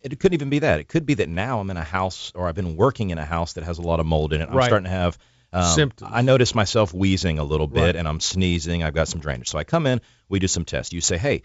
it 0.02 0.18
couldn't 0.20 0.34
even 0.34 0.50
be 0.50 0.60
that. 0.60 0.80
It 0.80 0.88
could 0.88 1.06
be 1.06 1.14
that 1.14 1.28
now 1.28 1.60
I'm 1.60 1.70
in 1.70 1.76
a 1.76 1.84
house 1.84 2.32
or 2.34 2.48
I've 2.48 2.54
been 2.54 2.76
working 2.76 3.10
in 3.10 3.18
a 3.18 3.24
house 3.24 3.54
that 3.54 3.64
has 3.64 3.78
a 3.78 3.82
lot 3.82 4.00
of 4.00 4.06
mold 4.06 4.32
in 4.32 4.40
it. 4.40 4.48
I'm 4.48 4.56
right. 4.56 4.66
starting 4.66 4.84
to 4.84 4.90
have 4.90 5.18
um, 5.52 5.64
symptoms. 5.64 6.10
I 6.12 6.22
notice 6.22 6.54
myself 6.54 6.92
wheezing 6.92 7.38
a 7.38 7.44
little 7.44 7.66
bit 7.66 7.80
right. 7.80 7.96
and 7.96 8.08
I'm 8.08 8.20
sneezing. 8.20 8.82
I've 8.82 8.94
got 8.94 9.08
some 9.08 9.20
drainage. 9.20 9.48
So 9.48 9.58
I 9.58 9.64
come 9.64 9.86
in, 9.86 10.00
we 10.28 10.38
do 10.38 10.48
some 10.48 10.64
tests. 10.64 10.92
You 10.92 11.00
say, 11.00 11.18
hey, 11.18 11.42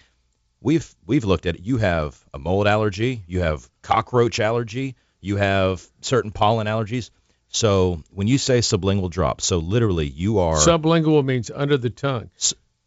we've 0.62 0.96
we've 1.06 1.26
looked 1.26 1.46
at 1.46 1.56
it. 1.56 1.62
You 1.62 1.78
have 1.78 2.18
a 2.34 2.40
mold 2.40 2.68
allergy, 2.68 3.24
you 3.28 3.42
have 3.42 3.70
cockroach 3.82 4.40
allergy, 4.40 4.96
you 5.22 5.38
have 5.38 5.86
certain 6.02 6.32
pollen 6.32 6.68
allergies. 6.68 7.10
So 7.50 8.02
when 8.12 8.28
you 8.28 8.38
say 8.38 8.60
sublingual 8.60 9.10
drops, 9.10 9.46
so 9.46 9.60
literally 9.60 10.08
you 10.08 10.40
are 10.40 10.58
sublingual 10.58 11.24
means 11.24 11.52
under 11.54 11.78
the 11.78 11.90
tongue. 11.90 12.30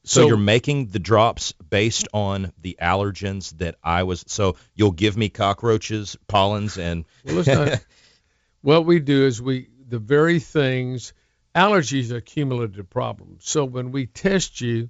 So, 0.05 0.23
so, 0.23 0.29
you're 0.29 0.37
making 0.39 0.87
the 0.87 0.99
drops 0.99 1.53
based 1.53 2.09
on 2.15 2.53
the 2.61 2.79
allergens 2.81 3.57
that 3.59 3.77
I 3.85 4.05
was. 4.05 4.25
So 4.27 4.57
you'll 4.75 4.93
give 4.93 5.17
me 5.17 5.29
cockroaches, 5.29 6.17
pollens, 6.27 6.79
and. 6.79 7.05
well, 7.25 7.45
not, 7.47 7.85
what 8.63 8.87
we 8.87 8.99
do 8.99 9.27
is 9.27 9.43
we 9.43 9.69
the 9.89 9.99
very 9.99 10.39
things. 10.39 11.13
Allergies 11.55 12.13
are 12.13 12.21
cumulative 12.21 12.89
problems. 12.89 13.49
So 13.49 13.65
when 13.65 13.91
we 13.91 14.07
test 14.07 14.61
you, 14.61 14.89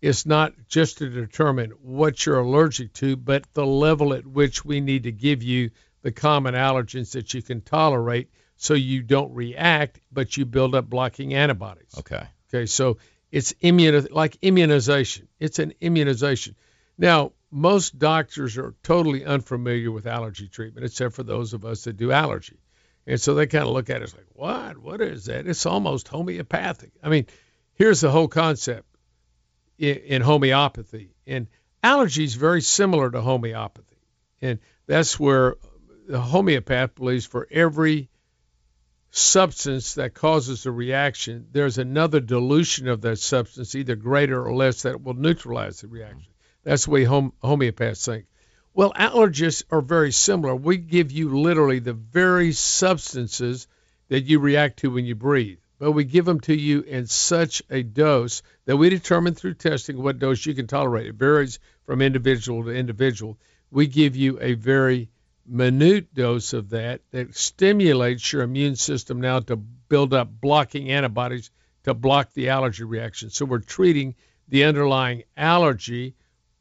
it's 0.00 0.24
not 0.24 0.54
just 0.66 0.98
to 0.98 1.10
determine 1.10 1.72
what 1.82 2.24
you're 2.24 2.38
allergic 2.38 2.92
to, 2.94 3.16
but 3.16 3.44
the 3.52 3.66
level 3.66 4.14
at 4.14 4.26
which 4.26 4.64
we 4.64 4.80
need 4.80 5.02
to 5.02 5.12
give 5.12 5.42
you 5.42 5.70
the 6.02 6.12
common 6.12 6.54
allergens 6.54 7.12
that 7.12 7.34
you 7.34 7.42
can 7.42 7.60
tolerate, 7.60 8.30
so 8.56 8.74
you 8.74 9.02
don't 9.02 9.34
react, 9.34 10.00
but 10.12 10.36
you 10.36 10.46
build 10.46 10.74
up 10.74 10.88
blocking 10.88 11.34
antibodies. 11.34 11.94
Okay. 11.98 12.22
Okay. 12.48 12.66
So 12.66 12.98
it's 13.30 13.52
immun 13.62 14.10
like 14.10 14.38
immunization. 14.42 15.28
It's 15.38 15.58
an 15.58 15.74
immunization. 15.80 16.56
Now, 16.96 17.32
most 17.50 17.98
doctors 17.98 18.58
are 18.58 18.74
totally 18.82 19.24
unfamiliar 19.24 19.90
with 19.90 20.06
allergy 20.06 20.48
treatment, 20.48 20.84
except 20.84 21.14
for 21.14 21.22
those 21.22 21.54
of 21.54 21.64
us 21.64 21.84
that 21.84 21.96
do 21.96 22.12
allergy. 22.12 22.58
And 23.06 23.20
so 23.20 23.34
they 23.34 23.46
kind 23.46 23.64
of 23.64 23.70
look 23.70 23.88
at 23.88 24.02
it 24.02 24.12
like, 24.14 24.26
what? 24.34 24.76
What 24.76 25.00
is 25.00 25.26
that? 25.26 25.46
It's 25.46 25.64
almost 25.64 26.08
homeopathic. 26.08 26.92
I 27.02 27.08
mean, 27.08 27.26
here's 27.74 28.00
the 28.02 28.10
whole 28.10 28.28
concept 28.28 28.86
in, 29.78 29.96
in 29.96 30.22
homeopathy. 30.22 31.14
And 31.26 31.46
allergy 31.82 32.24
is 32.24 32.34
very 32.34 32.60
similar 32.60 33.10
to 33.10 33.22
homeopathy. 33.22 33.96
And 34.42 34.58
that's 34.86 35.18
where 35.18 35.56
the 36.06 36.20
homeopath 36.20 36.94
believes 36.96 37.24
for 37.24 37.48
every 37.50 38.10
substance 39.10 39.94
that 39.94 40.14
causes 40.14 40.66
a 40.66 40.70
reaction, 40.70 41.46
there's 41.52 41.78
another 41.78 42.20
dilution 42.20 42.88
of 42.88 43.00
that 43.02 43.18
substance, 43.18 43.74
either 43.74 43.96
greater 43.96 44.44
or 44.44 44.54
less, 44.54 44.82
that 44.82 45.02
will 45.02 45.14
neutralize 45.14 45.80
the 45.80 45.88
reaction. 45.88 46.20
Mm-hmm. 46.20 46.68
That's 46.68 46.84
the 46.84 46.90
way 46.90 47.04
home, 47.04 47.32
homeopaths 47.42 48.04
think. 48.04 48.26
Well, 48.74 48.92
allergists 48.92 49.64
are 49.70 49.80
very 49.80 50.12
similar. 50.12 50.54
We 50.54 50.76
give 50.76 51.10
you 51.10 51.38
literally 51.40 51.78
the 51.78 51.94
very 51.94 52.52
substances 52.52 53.66
that 54.08 54.24
you 54.24 54.38
react 54.38 54.80
to 54.80 54.90
when 54.90 55.04
you 55.04 55.14
breathe, 55.14 55.58
but 55.78 55.92
we 55.92 56.04
give 56.04 56.24
them 56.24 56.40
to 56.40 56.54
you 56.54 56.82
in 56.82 57.06
such 57.06 57.62
a 57.70 57.82
dose 57.82 58.42
that 58.66 58.76
we 58.76 58.88
determine 58.90 59.34
through 59.34 59.54
testing 59.54 60.02
what 60.02 60.18
dose 60.18 60.44
you 60.46 60.54
can 60.54 60.66
tolerate. 60.66 61.06
It 61.06 61.14
varies 61.14 61.58
from 61.86 62.02
individual 62.02 62.64
to 62.64 62.70
individual. 62.70 63.38
We 63.70 63.86
give 63.86 64.14
you 64.16 64.38
a 64.40 64.54
very 64.54 65.08
minute 65.48 66.12
dose 66.14 66.52
of 66.52 66.70
that 66.70 67.00
that 67.10 67.34
stimulates 67.34 68.32
your 68.32 68.42
immune 68.42 68.76
system 68.76 69.20
now 69.20 69.40
to 69.40 69.56
build 69.56 70.12
up 70.12 70.28
blocking 70.28 70.90
antibodies 70.90 71.50
to 71.84 71.94
block 71.94 72.32
the 72.34 72.50
allergy 72.50 72.84
reaction. 72.84 73.30
So 73.30 73.44
we're 73.44 73.60
treating 73.60 74.14
the 74.48 74.64
underlying 74.64 75.24
allergy, 75.36 76.14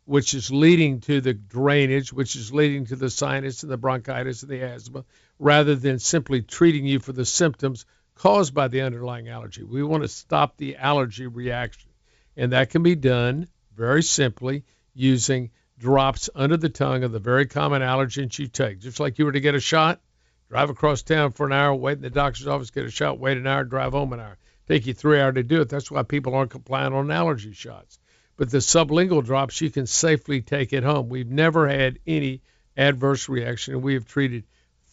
which 0.06 0.34
is 0.34 0.52
leading 0.52 1.02
to 1.02 1.22
the 1.22 1.34
drainage, 1.34 2.14
which 2.14 2.36
is 2.36 2.54
leading 2.54 2.86
to 2.86 2.96
the 2.96 3.10
sinus 3.10 3.64
and 3.64 3.72
the 3.72 3.78
bronchitis 3.78 4.44
and 4.44 4.52
the 4.52 4.62
asthma. 4.62 5.04
rather 5.40 5.76
than 5.76 6.00
simply 6.00 6.42
treating 6.42 6.86
you 6.86 7.00
for 7.00 7.14
the 7.14 7.26
symptoms 7.26 7.86
caused 8.16 8.54
by 8.54 8.68
the 8.68 8.82
underlying 8.82 9.30
allergy. 9.30 9.64
We 9.64 9.84
want 9.84 10.04
to 10.04 10.08
stop 10.08 10.58
the 10.58 10.78
allergy 10.78 11.28
reaction. 11.28 11.90
And 12.36 12.52
that 12.54 12.70
can 12.70 12.84
be 12.84 12.96
done 12.96 13.48
very 13.76 14.04
simply 14.04 14.64
using 14.94 15.52
drops 15.78 16.30
under 16.36 16.58
the 16.58 16.70
tongue 16.70 17.04
of 17.04 17.12
the 17.12 17.20
very 17.20 17.46
common 17.46 17.82
allergens 17.82 18.38
you 18.40 18.48
take. 18.48 18.80
Just 18.80 19.00
like 19.00 19.20
you 19.20 19.26
were 19.26 19.32
to 19.32 19.40
get 19.40 19.56
a 19.56 19.60
shot, 19.60 20.02
drive 20.50 20.70
across 20.70 21.04
town 21.04 21.32
for 21.32 21.46
an 21.46 21.54
hour, 21.54 21.74
wait 21.76 21.98
in 21.98 22.02
the 22.02 22.10
doctor's 22.10 22.48
office, 22.48 22.72
get 22.72 22.86
a 22.86 22.92
shot, 22.92 23.20
wait 23.20 23.38
an 23.38 23.48
hour, 23.48 23.64
drive 23.64 23.94
home 23.94 24.14
an 24.14 24.20
hour. 24.20 24.38
Take 24.68 24.86
you 24.86 24.94
three 24.94 25.20
hours 25.20 25.36
to 25.36 25.44
do 25.44 25.62
it. 25.62 25.70
That's 25.70 25.90
why 25.90 26.04
people 26.04 26.36
aren't 26.36 26.52
compliant 26.52 26.94
on 26.94 27.12
allergy 27.12 27.54
shots. 27.54 28.00
But 28.36 28.52
the 28.52 28.58
sublingual 28.58 29.24
drops, 29.24 29.62
you 29.62 29.70
can 29.70 29.88
safely 29.88 30.42
take 30.42 30.74
at 30.74 30.84
home. 30.84 31.10
We've 31.10 31.30
never 31.30 31.68
had 31.68 32.00
any 32.06 32.42
adverse 32.76 33.30
reaction, 33.30 33.74
and 33.74 33.84
we 33.84 33.94
have 33.96 34.06
treated 34.06 34.44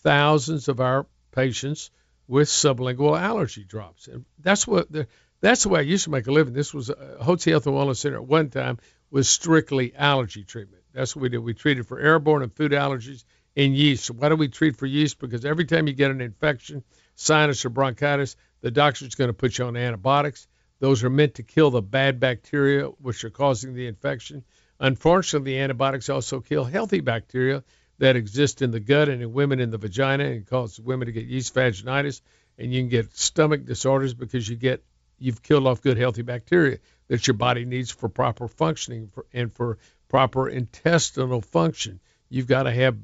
thousands 0.03 0.69
of 0.69 0.81
our 0.81 1.07
patients 1.33 1.91
with 2.29 2.49
sublingual 2.49 3.21
allergy 3.21 3.65
drops. 3.65 4.07
And 4.07 4.25
that's 4.39 4.67
what 4.67 4.91
the, 4.91 5.09
that's 5.41 5.65
the 5.65 5.69
way 5.69 5.81
I 5.81 5.83
used 5.83 6.05
to 6.05 6.11
make 6.11 6.27
a 6.27 6.33
living. 6.33 6.55
This 6.55 6.73
was 6.73 6.89
a 6.89 7.19
Hotze 7.21 7.51
Health 7.51 7.67
and 7.67 7.75
Wellness 7.75 7.97
Center 7.97 8.17
at 8.17 8.25
one 8.25 8.49
time 8.49 8.79
was 9.15 9.29
strictly 9.29 9.95
allergy 9.95 10.43
treatment. 10.43 10.83
That's 10.93 11.15
what 11.15 11.23
we 11.23 11.29
did. 11.29 11.39
We 11.39 11.55
treated 11.55 11.87
for 11.87 12.01
airborne 12.01 12.43
and 12.43 12.53
food 12.53 12.73
allergies 12.73 13.23
and 13.57 13.73
yeast. 13.73 14.11
Why 14.11 14.29
do 14.29 14.35
we 14.35 14.49
treat 14.49 14.77
for 14.77 14.87
yeast? 14.87 15.21
Because 15.21 15.45
every 15.45 15.67
time 15.67 15.87
you 15.87 15.93
get 15.93 16.11
an 16.11 16.21
infection, 16.21 16.83
sinus 17.15 17.65
or 17.65 17.69
bronchitis, 17.69 18.35
the 18.61 18.73
doctor's 18.73 19.15
going 19.15 19.29
to 19.29 19.33
put 19.33 19.57
you 19.57 19.67
on 19.67 19.77
antibiotics. 19.77 20.49
Those 20.81 21.05
are 21.05 21.11
meant 21.11 21.35
to 21.37 21.45
kill 21.45 21.71
the 21.71 21.81
bad 21.81 22.19
bacteria 22.19 22.87
which 22.87 23.25
are 23.25 23.31
causing 23.31 23.73
the 23.73 23.87
infection. 23.87 24.43
Unfortunately, 24.81 25.53
the 25.53 25.61
antibiotics 25.61 26.09
also 26.09 26.41
kill 26.41 26.65
healthy 26.65 26.99
bacteria 26.99 27.63
that 27.99 28.17
exist 28.17 28.63
in 28.63 28.73
the 28.73 28.81
gut 28.81 29.09
and 29.09 29.23
in 29.23 29.33
women 29.33 29.61
in 29.61 29.71
the 29.71 29.79
vagina 29.79 30.25
and 30.25 30.45
cause 30.45 30.81
women 30.81 31.07
to 31.07 31.13
get 31.13 31.27
yeast 31.27 31.55
vaginitis 31.55 32.21
and 32.59 32.75
you 32.75 32.81
can 32.81 32.89
get 32.89 33.17
stomach 33.17 33.65
disorders 33.65 34.13
because 34.13 34.49
you 34.49 34.57
get 34.57 34.83
you've 35.21 35.41
killed 35.41 35.69
off 35.69 35.83
good 35.83 35.97
healthy 35.97 36.23
bacteria 36.23 36.79
that 37.09 37.27
your 37.27 37.35
body 37.35 37.65
needs 37.65 37.91
for 37.91 38.09
proper 38.09 38.49
functioning 38.49 39.11
and 39.33 39.53
for 39.53 39.79
proper 40.09 40.49
intestinal 40.49 41.41
function. 41.41 42.01
You've 42.29 42.47
got 42.47 42.65
to 42.65 42.73
have 42.73 42.97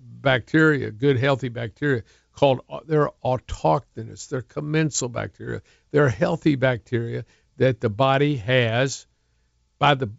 bacteria, 0.00 0.90
good 0.90 1.18
healthy 1.18 1.48
bacteria 1.48 2.02
called 2.38 2.60
uh, 2.70 2.80
they're 2.86 3.10
autochthonous, 3.24 4.28
they're 4.28 4.42
commensal 4.42 5.08
bacteria. 5.08 5.60
They're 5.90 6.08
healthy 6.08 6.54
bacteria 6.54 7.24
that 7.56 7.80
the 7.80 7.90
body 7.90 8.36
has 8.36 9.06
by 9.78 9.94
the 9.94 10.10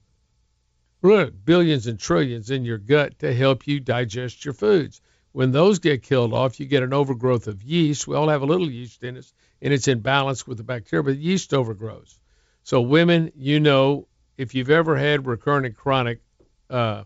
billions 1.02 1.88
and 1.88 1.98
trillions 1.98 2.52
in 2.52 2.66
your 2.66 2.78
gut 2.78 3.20
to 3.20 3.34
help 3.34 3.68
you 3.68 3.80
digest 3.80 4.44
your 4.44 4.54
foods. 4.54 5.02
When 5.32 5.52
those 5.52 5.80
get 5.80 6.04
killed 6.04 6.34
off, 6.34 6.60
you 6.60 6.66
get 6.66 6.84
an 6.84 6.94
overgrowth 6.94 7.48
of 7.48 7.64
yeast. 7.64 8.08
We 8.08 8.16
all 8.16 8.28
have 8.28 8.42
a 8.42 8.48
little 8.48 8.70
yeast 8.70 9.04
in 9.04 9.16
us, 9.18 9.32
and 9.62 9.74
it's 9.74 9.88
in 9.88 10.00
balance 10.02 10.46
with 10.46 10.58
the 10.58 10.64
bacteria, 10.64 11.04
but 11.04 11.18
yeast 11.18 11.54
overgrows. 11.54 12.19
So, 12.70 12.82
women, 12.82 13.32
you 13.36 13.60
know, 13.60 14.08
if 14.38 14.54
you've 14.54 14.70
ever 14.70 14.96
had 14.96 15.26
recurrent 15.26 15.76
chronic, 15.76 16.20
uh, 16.70 17.06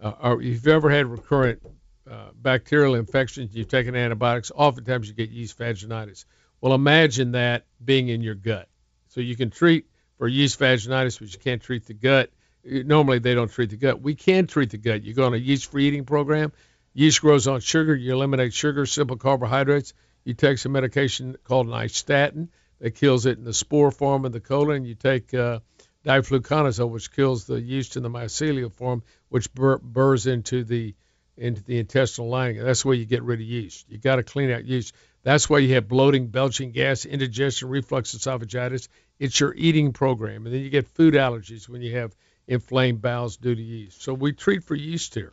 uh, 0.00 0.12
or 0.20 0.42
if 0.42 0.48
you've 0.48 0.66
ever 0.66 0.90
had 0.90 1.06
recurrent 1.06 1.62
uh, 2.10 2.30
bacterial 2.34 2.96
infections, 2.96 3.54
you've 3.54 3.68
taken 3.68 3.94
antibiotics, 3.94 4.50
oftentimes 4.52 5.06
you 5.06 5.14
get 5.14 5.30
yeast 5.30 5.56
vaginitis. 5.56 6.24
Well, 6.60 6.74
imagine 6.74 7.30
that 7.30 7.64
being 7.84 8.08
in 8.08 8.22
your 8.22 8.34
gut. 8.34 8.68
So 9.06 9.20
you 9.20 9.36
can 9.36 9.50
treat 9.50 9.86
for 10.16 10.26
yeast 10.26 10.58
vaginitis, 10.58 11.20
but 11.20 11.32
you 11.32 11.38
can't 11.38 11.62
treat 11.62 11.86
the 11.86 11.94
gut. 11.94 12.32
Normally, 12.64 13.20
they 13.20 13.36
don't 13.36 13.52
treat 13.52 13.70
the 13.70 13.76
gut. 13.76 14.02
We 14.02 14.16
can 14.16 14.48
treat 14.48 14.70
the 14.70 14.78
gut. 14.78 15.04
You 15.04 15.14
go 15.14 15.26
on 15.26 15.32
a 15.32 15.36
yeast-free 15.36 15.86
eating 15.86 16.06
program. 16.06 16.50
Yeast 16.92 17.20
grows 17.20 17.46
on 17.46 17.60
sugar. 17.60 17.94
You 17.94 18.14
eliminate 18.14 18.52
sugar, 18.52 18.84
simple 18.84 19.16
carbohydrates. 19.16 19.94
You 20.24 20.34
take 20.34 20.58
some 20.58 20.72
medication 20.72 21.36
called 21.44 21.68
nystatin 21.68 22.48
that 22.80 22.94
kills 22.94 23.26
it 23.26 23.38
in 23.38 23.44
the 23.44 23.54
spore 23.54 23.90
form 23.90 24.24
in 24.24 24.32
the 24.32 24.40
colon. 24.40 24.84
You 24.84 24.94
take 24.94 25.34
uh, 25.34 25.60
difluconazole, 26.04 26.90
which 26.90 27.12
kills 27.12 27.44
the 27.44 27.60
yeast 27.60 27.96
in 27.96 28.02
the 28.02 28.10
mycelial 28.10 28.72
form, 28.72 29.02
which 29.28 29.52
bur- 29.52 29.78
burrs 29.78 30.26
into 30.26 30.64
the 30.64 30.94
into 31.36 31.62
the 31.62 31.78
intestinal 31.78 32.28
lining. 32.28 32.62
That's 32.62 32.84
where 32.84 32.96
you 32.96 33.04
get 33.04 33.22
rid 33.22 33.40
of 33.40 33.46
yeast. 33.46 33.86
You 33.88 33.98
got 33.98 34.16
to 34.16 34.24
clean 34.24 34.50
out 34.50 34.64
yeast. 34.64 34.92
That's 35.22 35.48
why 35.48 35.58
you 35.58 35.74
have 35.74 35.86
bloating, 35.86 36.28
belching, 36.28 36.72
gas, 36.72 37.04
indigestion, 37.04 37.68
reflux, 37.68 38.14
esophagitis. 38.14 38.88
It's 39.20 39.38
your 39.38 39.54
eating 39.54 39.92
program, 39.92 40.46
and 40.46 40.54
then 40.54 40.62
you 40.62 40.70
get 40.70 40.88
food 40.88 41.14
allergies 41.14 41.68
when 41.68 41.80
you 41.82 41.96
have 41.96 42.14
inflamed 42.46 43.02
bowels 43.02 43.36
due 43.36 43.54
to 43.54 43.62
yeast. 43.62 44.02
So 44.02 44.14
we 44.14 44.32
treat 44.32 44.64
for 44.64 44.74
yeast 44.74 45.14
here. 45.14 45.32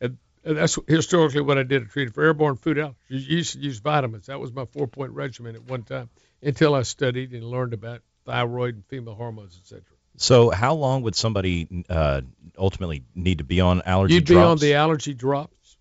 And 0.00 0.18
that's 0.44 0.78
historically 0.86 1.42
what 1.42 1.58
I 1.58 1.64
did. 1.64 1.82
I 1.82 1.86
treated 1.86 2.14
for 2.14 2.22
airborne 2.22 2.56
food 2.56 2.76
allergies. 2.76 2.94
You 3.08 3.18
used 3.18 3.56
use 3.56 3.78
vitamins. 3.78 4.26
That 4.26 4.40
was 4.40 4.52
my 4.52 4.66
four-point 4.66 5.12
regimen 5.12 5.54
at 5.54 5.64
one 5.64 5.82
time 5.82 6.10
until 6.42 6.74
I 6.74 6.82
studied 6.82 7.32
and 7.32 7.44
learned 7.44 7.74
about 7.74 8.02
thyroid 8.24 8.74
and 8.74 8.86
female 8.86 9.14
hormones, 9.14 9.58
etc. 9.60 9.82
So, 10.16 10.50
how 10.50 10.74
long 10.74 11.02
would 11.02 11.14
somebody 11.14 11.84
uh, 11.88 12.22
ultimately 12.58 13.04
need 13.14 13.38
to 13.38 13.44
be 13.44 13.60
on 13.60 13.82
allergy 13.82 14.20
drops? 14.20 14.30
You'd 14.30 14.34
drops? 14.34 14.60
be 14.60 14.66
on 14.66 14.70
the 14.70 14.74
allergy 14.74 15.14
drops 15.14 15.76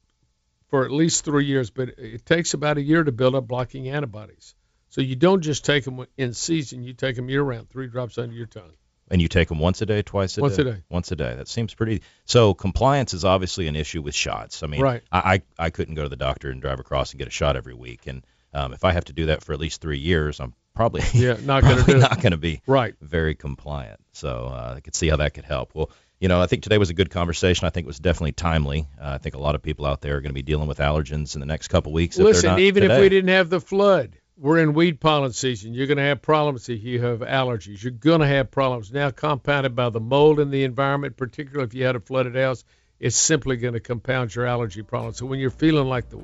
for 0.67 0.85
at 0.85 0.91
least 0.91 1.25
three 1.25 1.45
years, 1.45 1.69
but 1.69 1.89
it 1.97 2.25
takes 2.25 2.53
about 2.53 2.77
a 2.77 2.81
year 2.81 3.03
to 3.03 3.11
build 3.11 3.35
up 3.35 3.47
blocking 3.47 3.89
antibodies. 3.89 4.55
So 4.89 5.01
you 5.01 5.15
don't 5.15 5.41
just 5.41 5.65
take 5.65 5.83
them 5.83 6.05
in 6.17 6.33
season; 6.33 6.83
you 6.83 6.93
take 6.93 7.15
them 7.15 7.29
year 7.29 7.43
round, 7.43 7.69
three 7.69 7.87
drops 7.87 8.17
under 8.17 8.35
your 8.35 8.47
tongue. 8.47 8.71
And 9.11 9.21
you 9.21 9.27
take 9.27 9.49
them 9.49 9.57
once 9.57 9.81
a 9.81 9.87
day, 9.87 10.03
twice 10.03 10.37
a 10.37 10.41
once 10.41 10.55
day? 10.55 10.63
Once 10.63 10.69
a 10.69 10.75
day. 10.75 10.83
Once 10.89 11.11
a 11.11 11.15
day. 11.15 11.35
That 11.35 11.47
seems 11.47 11.73
pretty. 11.73 12.03
So 12.25 12.53
compliance 12.53 13.15
is 13.15 13.25
obviously 13.25 13.67
an 13.67 13.75
issue 13.75 14.03
with 14.03 14.13
shots. 14.13 14.61
I 14.61 14.67
mean, 14.67 14.81
right. 14.81 15.01
I, 15.11 15.41
I 15.57 15.65
I 15.65 15.69
couldn't 15.71 15.95
go 15.95 16.03
to 16.03 16.09
the 16.09 16.15
doctor 16.15 16.51
and 16.51 16.61
drive 16.61 16.79
across 16.79 17.11
and 17.11 17.19
get 17.19 17.27
a 17.27 17.31
shot 17.31 17.55
every 17.55 17.73
week, 17.73 18.05
and 18.07 18.23
um, 18.53 18.73
if 18.73 18.83
I 18.83 18.91
have 18.91 19.05
to 19.05 19.13
do 19.13 19.27
that 19.27 19.43
for 19.43 19.53
at 19.53 19.59
least 19.59 19.81
three 19.81 19.99
years, 19.99 20.39
I'm 20.39 20.53
probably 20.75 21.01
yeah 21.13 21.37
not 21.43 21.63
going 21.63 21.83
to 21.85 21.97
not 21.97 22.21
going 22.21 22.31
to 22.31 22.37
be 22.37 22.61
right 22.65 22.95
very 23.01 23.35
compliant. 23.35 23.99
So 24.13 24.45
uh, 24.51 24.75
I 24.77 24.79
could 24.79 24.95
see 24.95 25.09
how 25.09 25.17
that 25.17 25.33
could 25.33 25.45
help. 25.45 25.71
Well, 25.73 25.91
you 26.19 26.27
know, 26.27 26.41
I 26.41 26.47
think 26.47 26.63
today 26.63 26.77
was 26.77 26.89
a 26.89 26.93
good 26.93 27.09
conversation. 27.09 27.65
I 27.65 27.69
think 27.69 27.85
it 27.85 27.87
was 27.87 27.99
definitely 27.99 28.33
timely. 28.33 28.87
Uh, 28.99 29.11
I 29.11 29.17
think 29.19 29.35
a 29.35 29.39
lot 29.39 29.55
of 29.55 29.61
people 29.61 29.85
out 29.85 30.01
there 30.01 30.17
are 30.17 30.21
going 30.21 30.31
to 30.31 30.33
be 30.33 30.41
dealing 30.41 30.67
with 30.67 30.79
allergens 30.79 31.35
in 31.35 31.39
the 31.39 31.45
next 31.45 31.69
couple 31.69 31.93
weeks. 31.93 32.17
Listen, 32.17 32.59
even 32.59 32.83
today. 32.83 32.95
if 32.95 33.01
we 33.01 33.09
didn't 33.09 33.29
have 33.29 33.49
the 33.49 33.61
flood, 33.61 34.17
we're 34.37 34.59
in 34.59 34.73
weed 34.73 34.99
pollen 34.99 35.33
season. 35.33 35.73
You're 35.73 35.87
going 35.87 35.97
to 35.97 36.03
have 36.03 36.21
problems 36.21 36.67
if 36.69 36.83
you 36.83 37.01
have 37.01 37.19
allergies. 37.19 37.83
You're 37.83 37.91
going 37.91 38.21
to 38.21 38.27
have 38.27 38.51
problems 38.51 38.91
now 38.91 39.11
compounded 39.11 39.75
by 39.75 39.89
the 39.89 39.99
mold 39.99 40.39
in 40.39 40.49
the 40.49 40.63
environment, 40.63 41.17
particularly 41.17 41.67
if 41.67 41.73
you 41.73 41.85
had 41.85 41.95
a 41.95 41.99
flooded 41.99 42.35
house. 42.35 42.63
It's 42.99 43.15
simply 43.15 43.57
going 43.57 43.75
to 43.75 43.79
compound 43.79 44.35
your 44.35 44.45
allergy 44.45 44.81
problems. 44.81 45.17
So 45.17 45.25
when 45.25 45.39
you're 45.39 45.51
feeling 45.51 45.87
like 45.87 46.09
the 46.09 46.21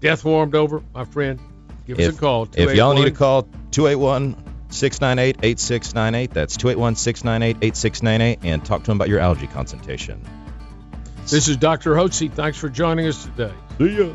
death 0.00 0.24
warmed 0.24 0.54
over, 0.54 0.82
my 0.94 1.04
friend, 1.04 1.40
give 1.86 1.98
if, 1.98 2.10
us 2.10 2.16
a 2.16 2.18
call. 2.18 2.48
If 2.54 2.74
y'all 2.74 2.94
need 2.94 3.08
a 3.08 3.10
call, 3.10 3.42
281 3.70 4.34
698 4.70 5.36
8698. 5.42 6.30
That's 6.32 6.56
281 6.56 6.96
698 6.96 7.66
8698. 7.66 8.50
And 8.50 8.64
talk 8.64 8.82
to 8.82 8.86
them 8.86 8.98
about 8.98 9.08
your 9.08 9.20
allergy 9.20 9.46
consultation. 9.46 10.20
This 11.22 11.48
is 11.48 11.56
Dr. 11.56 11.94
Hotze. 11.94 12.32
Thanks 12.32 12.58
for 12.58 12.68
joining 12.68 13.06
us 13.06 13.24
today. 13.24 13.52
See 13.78 13.98
ya. 13.98 14.14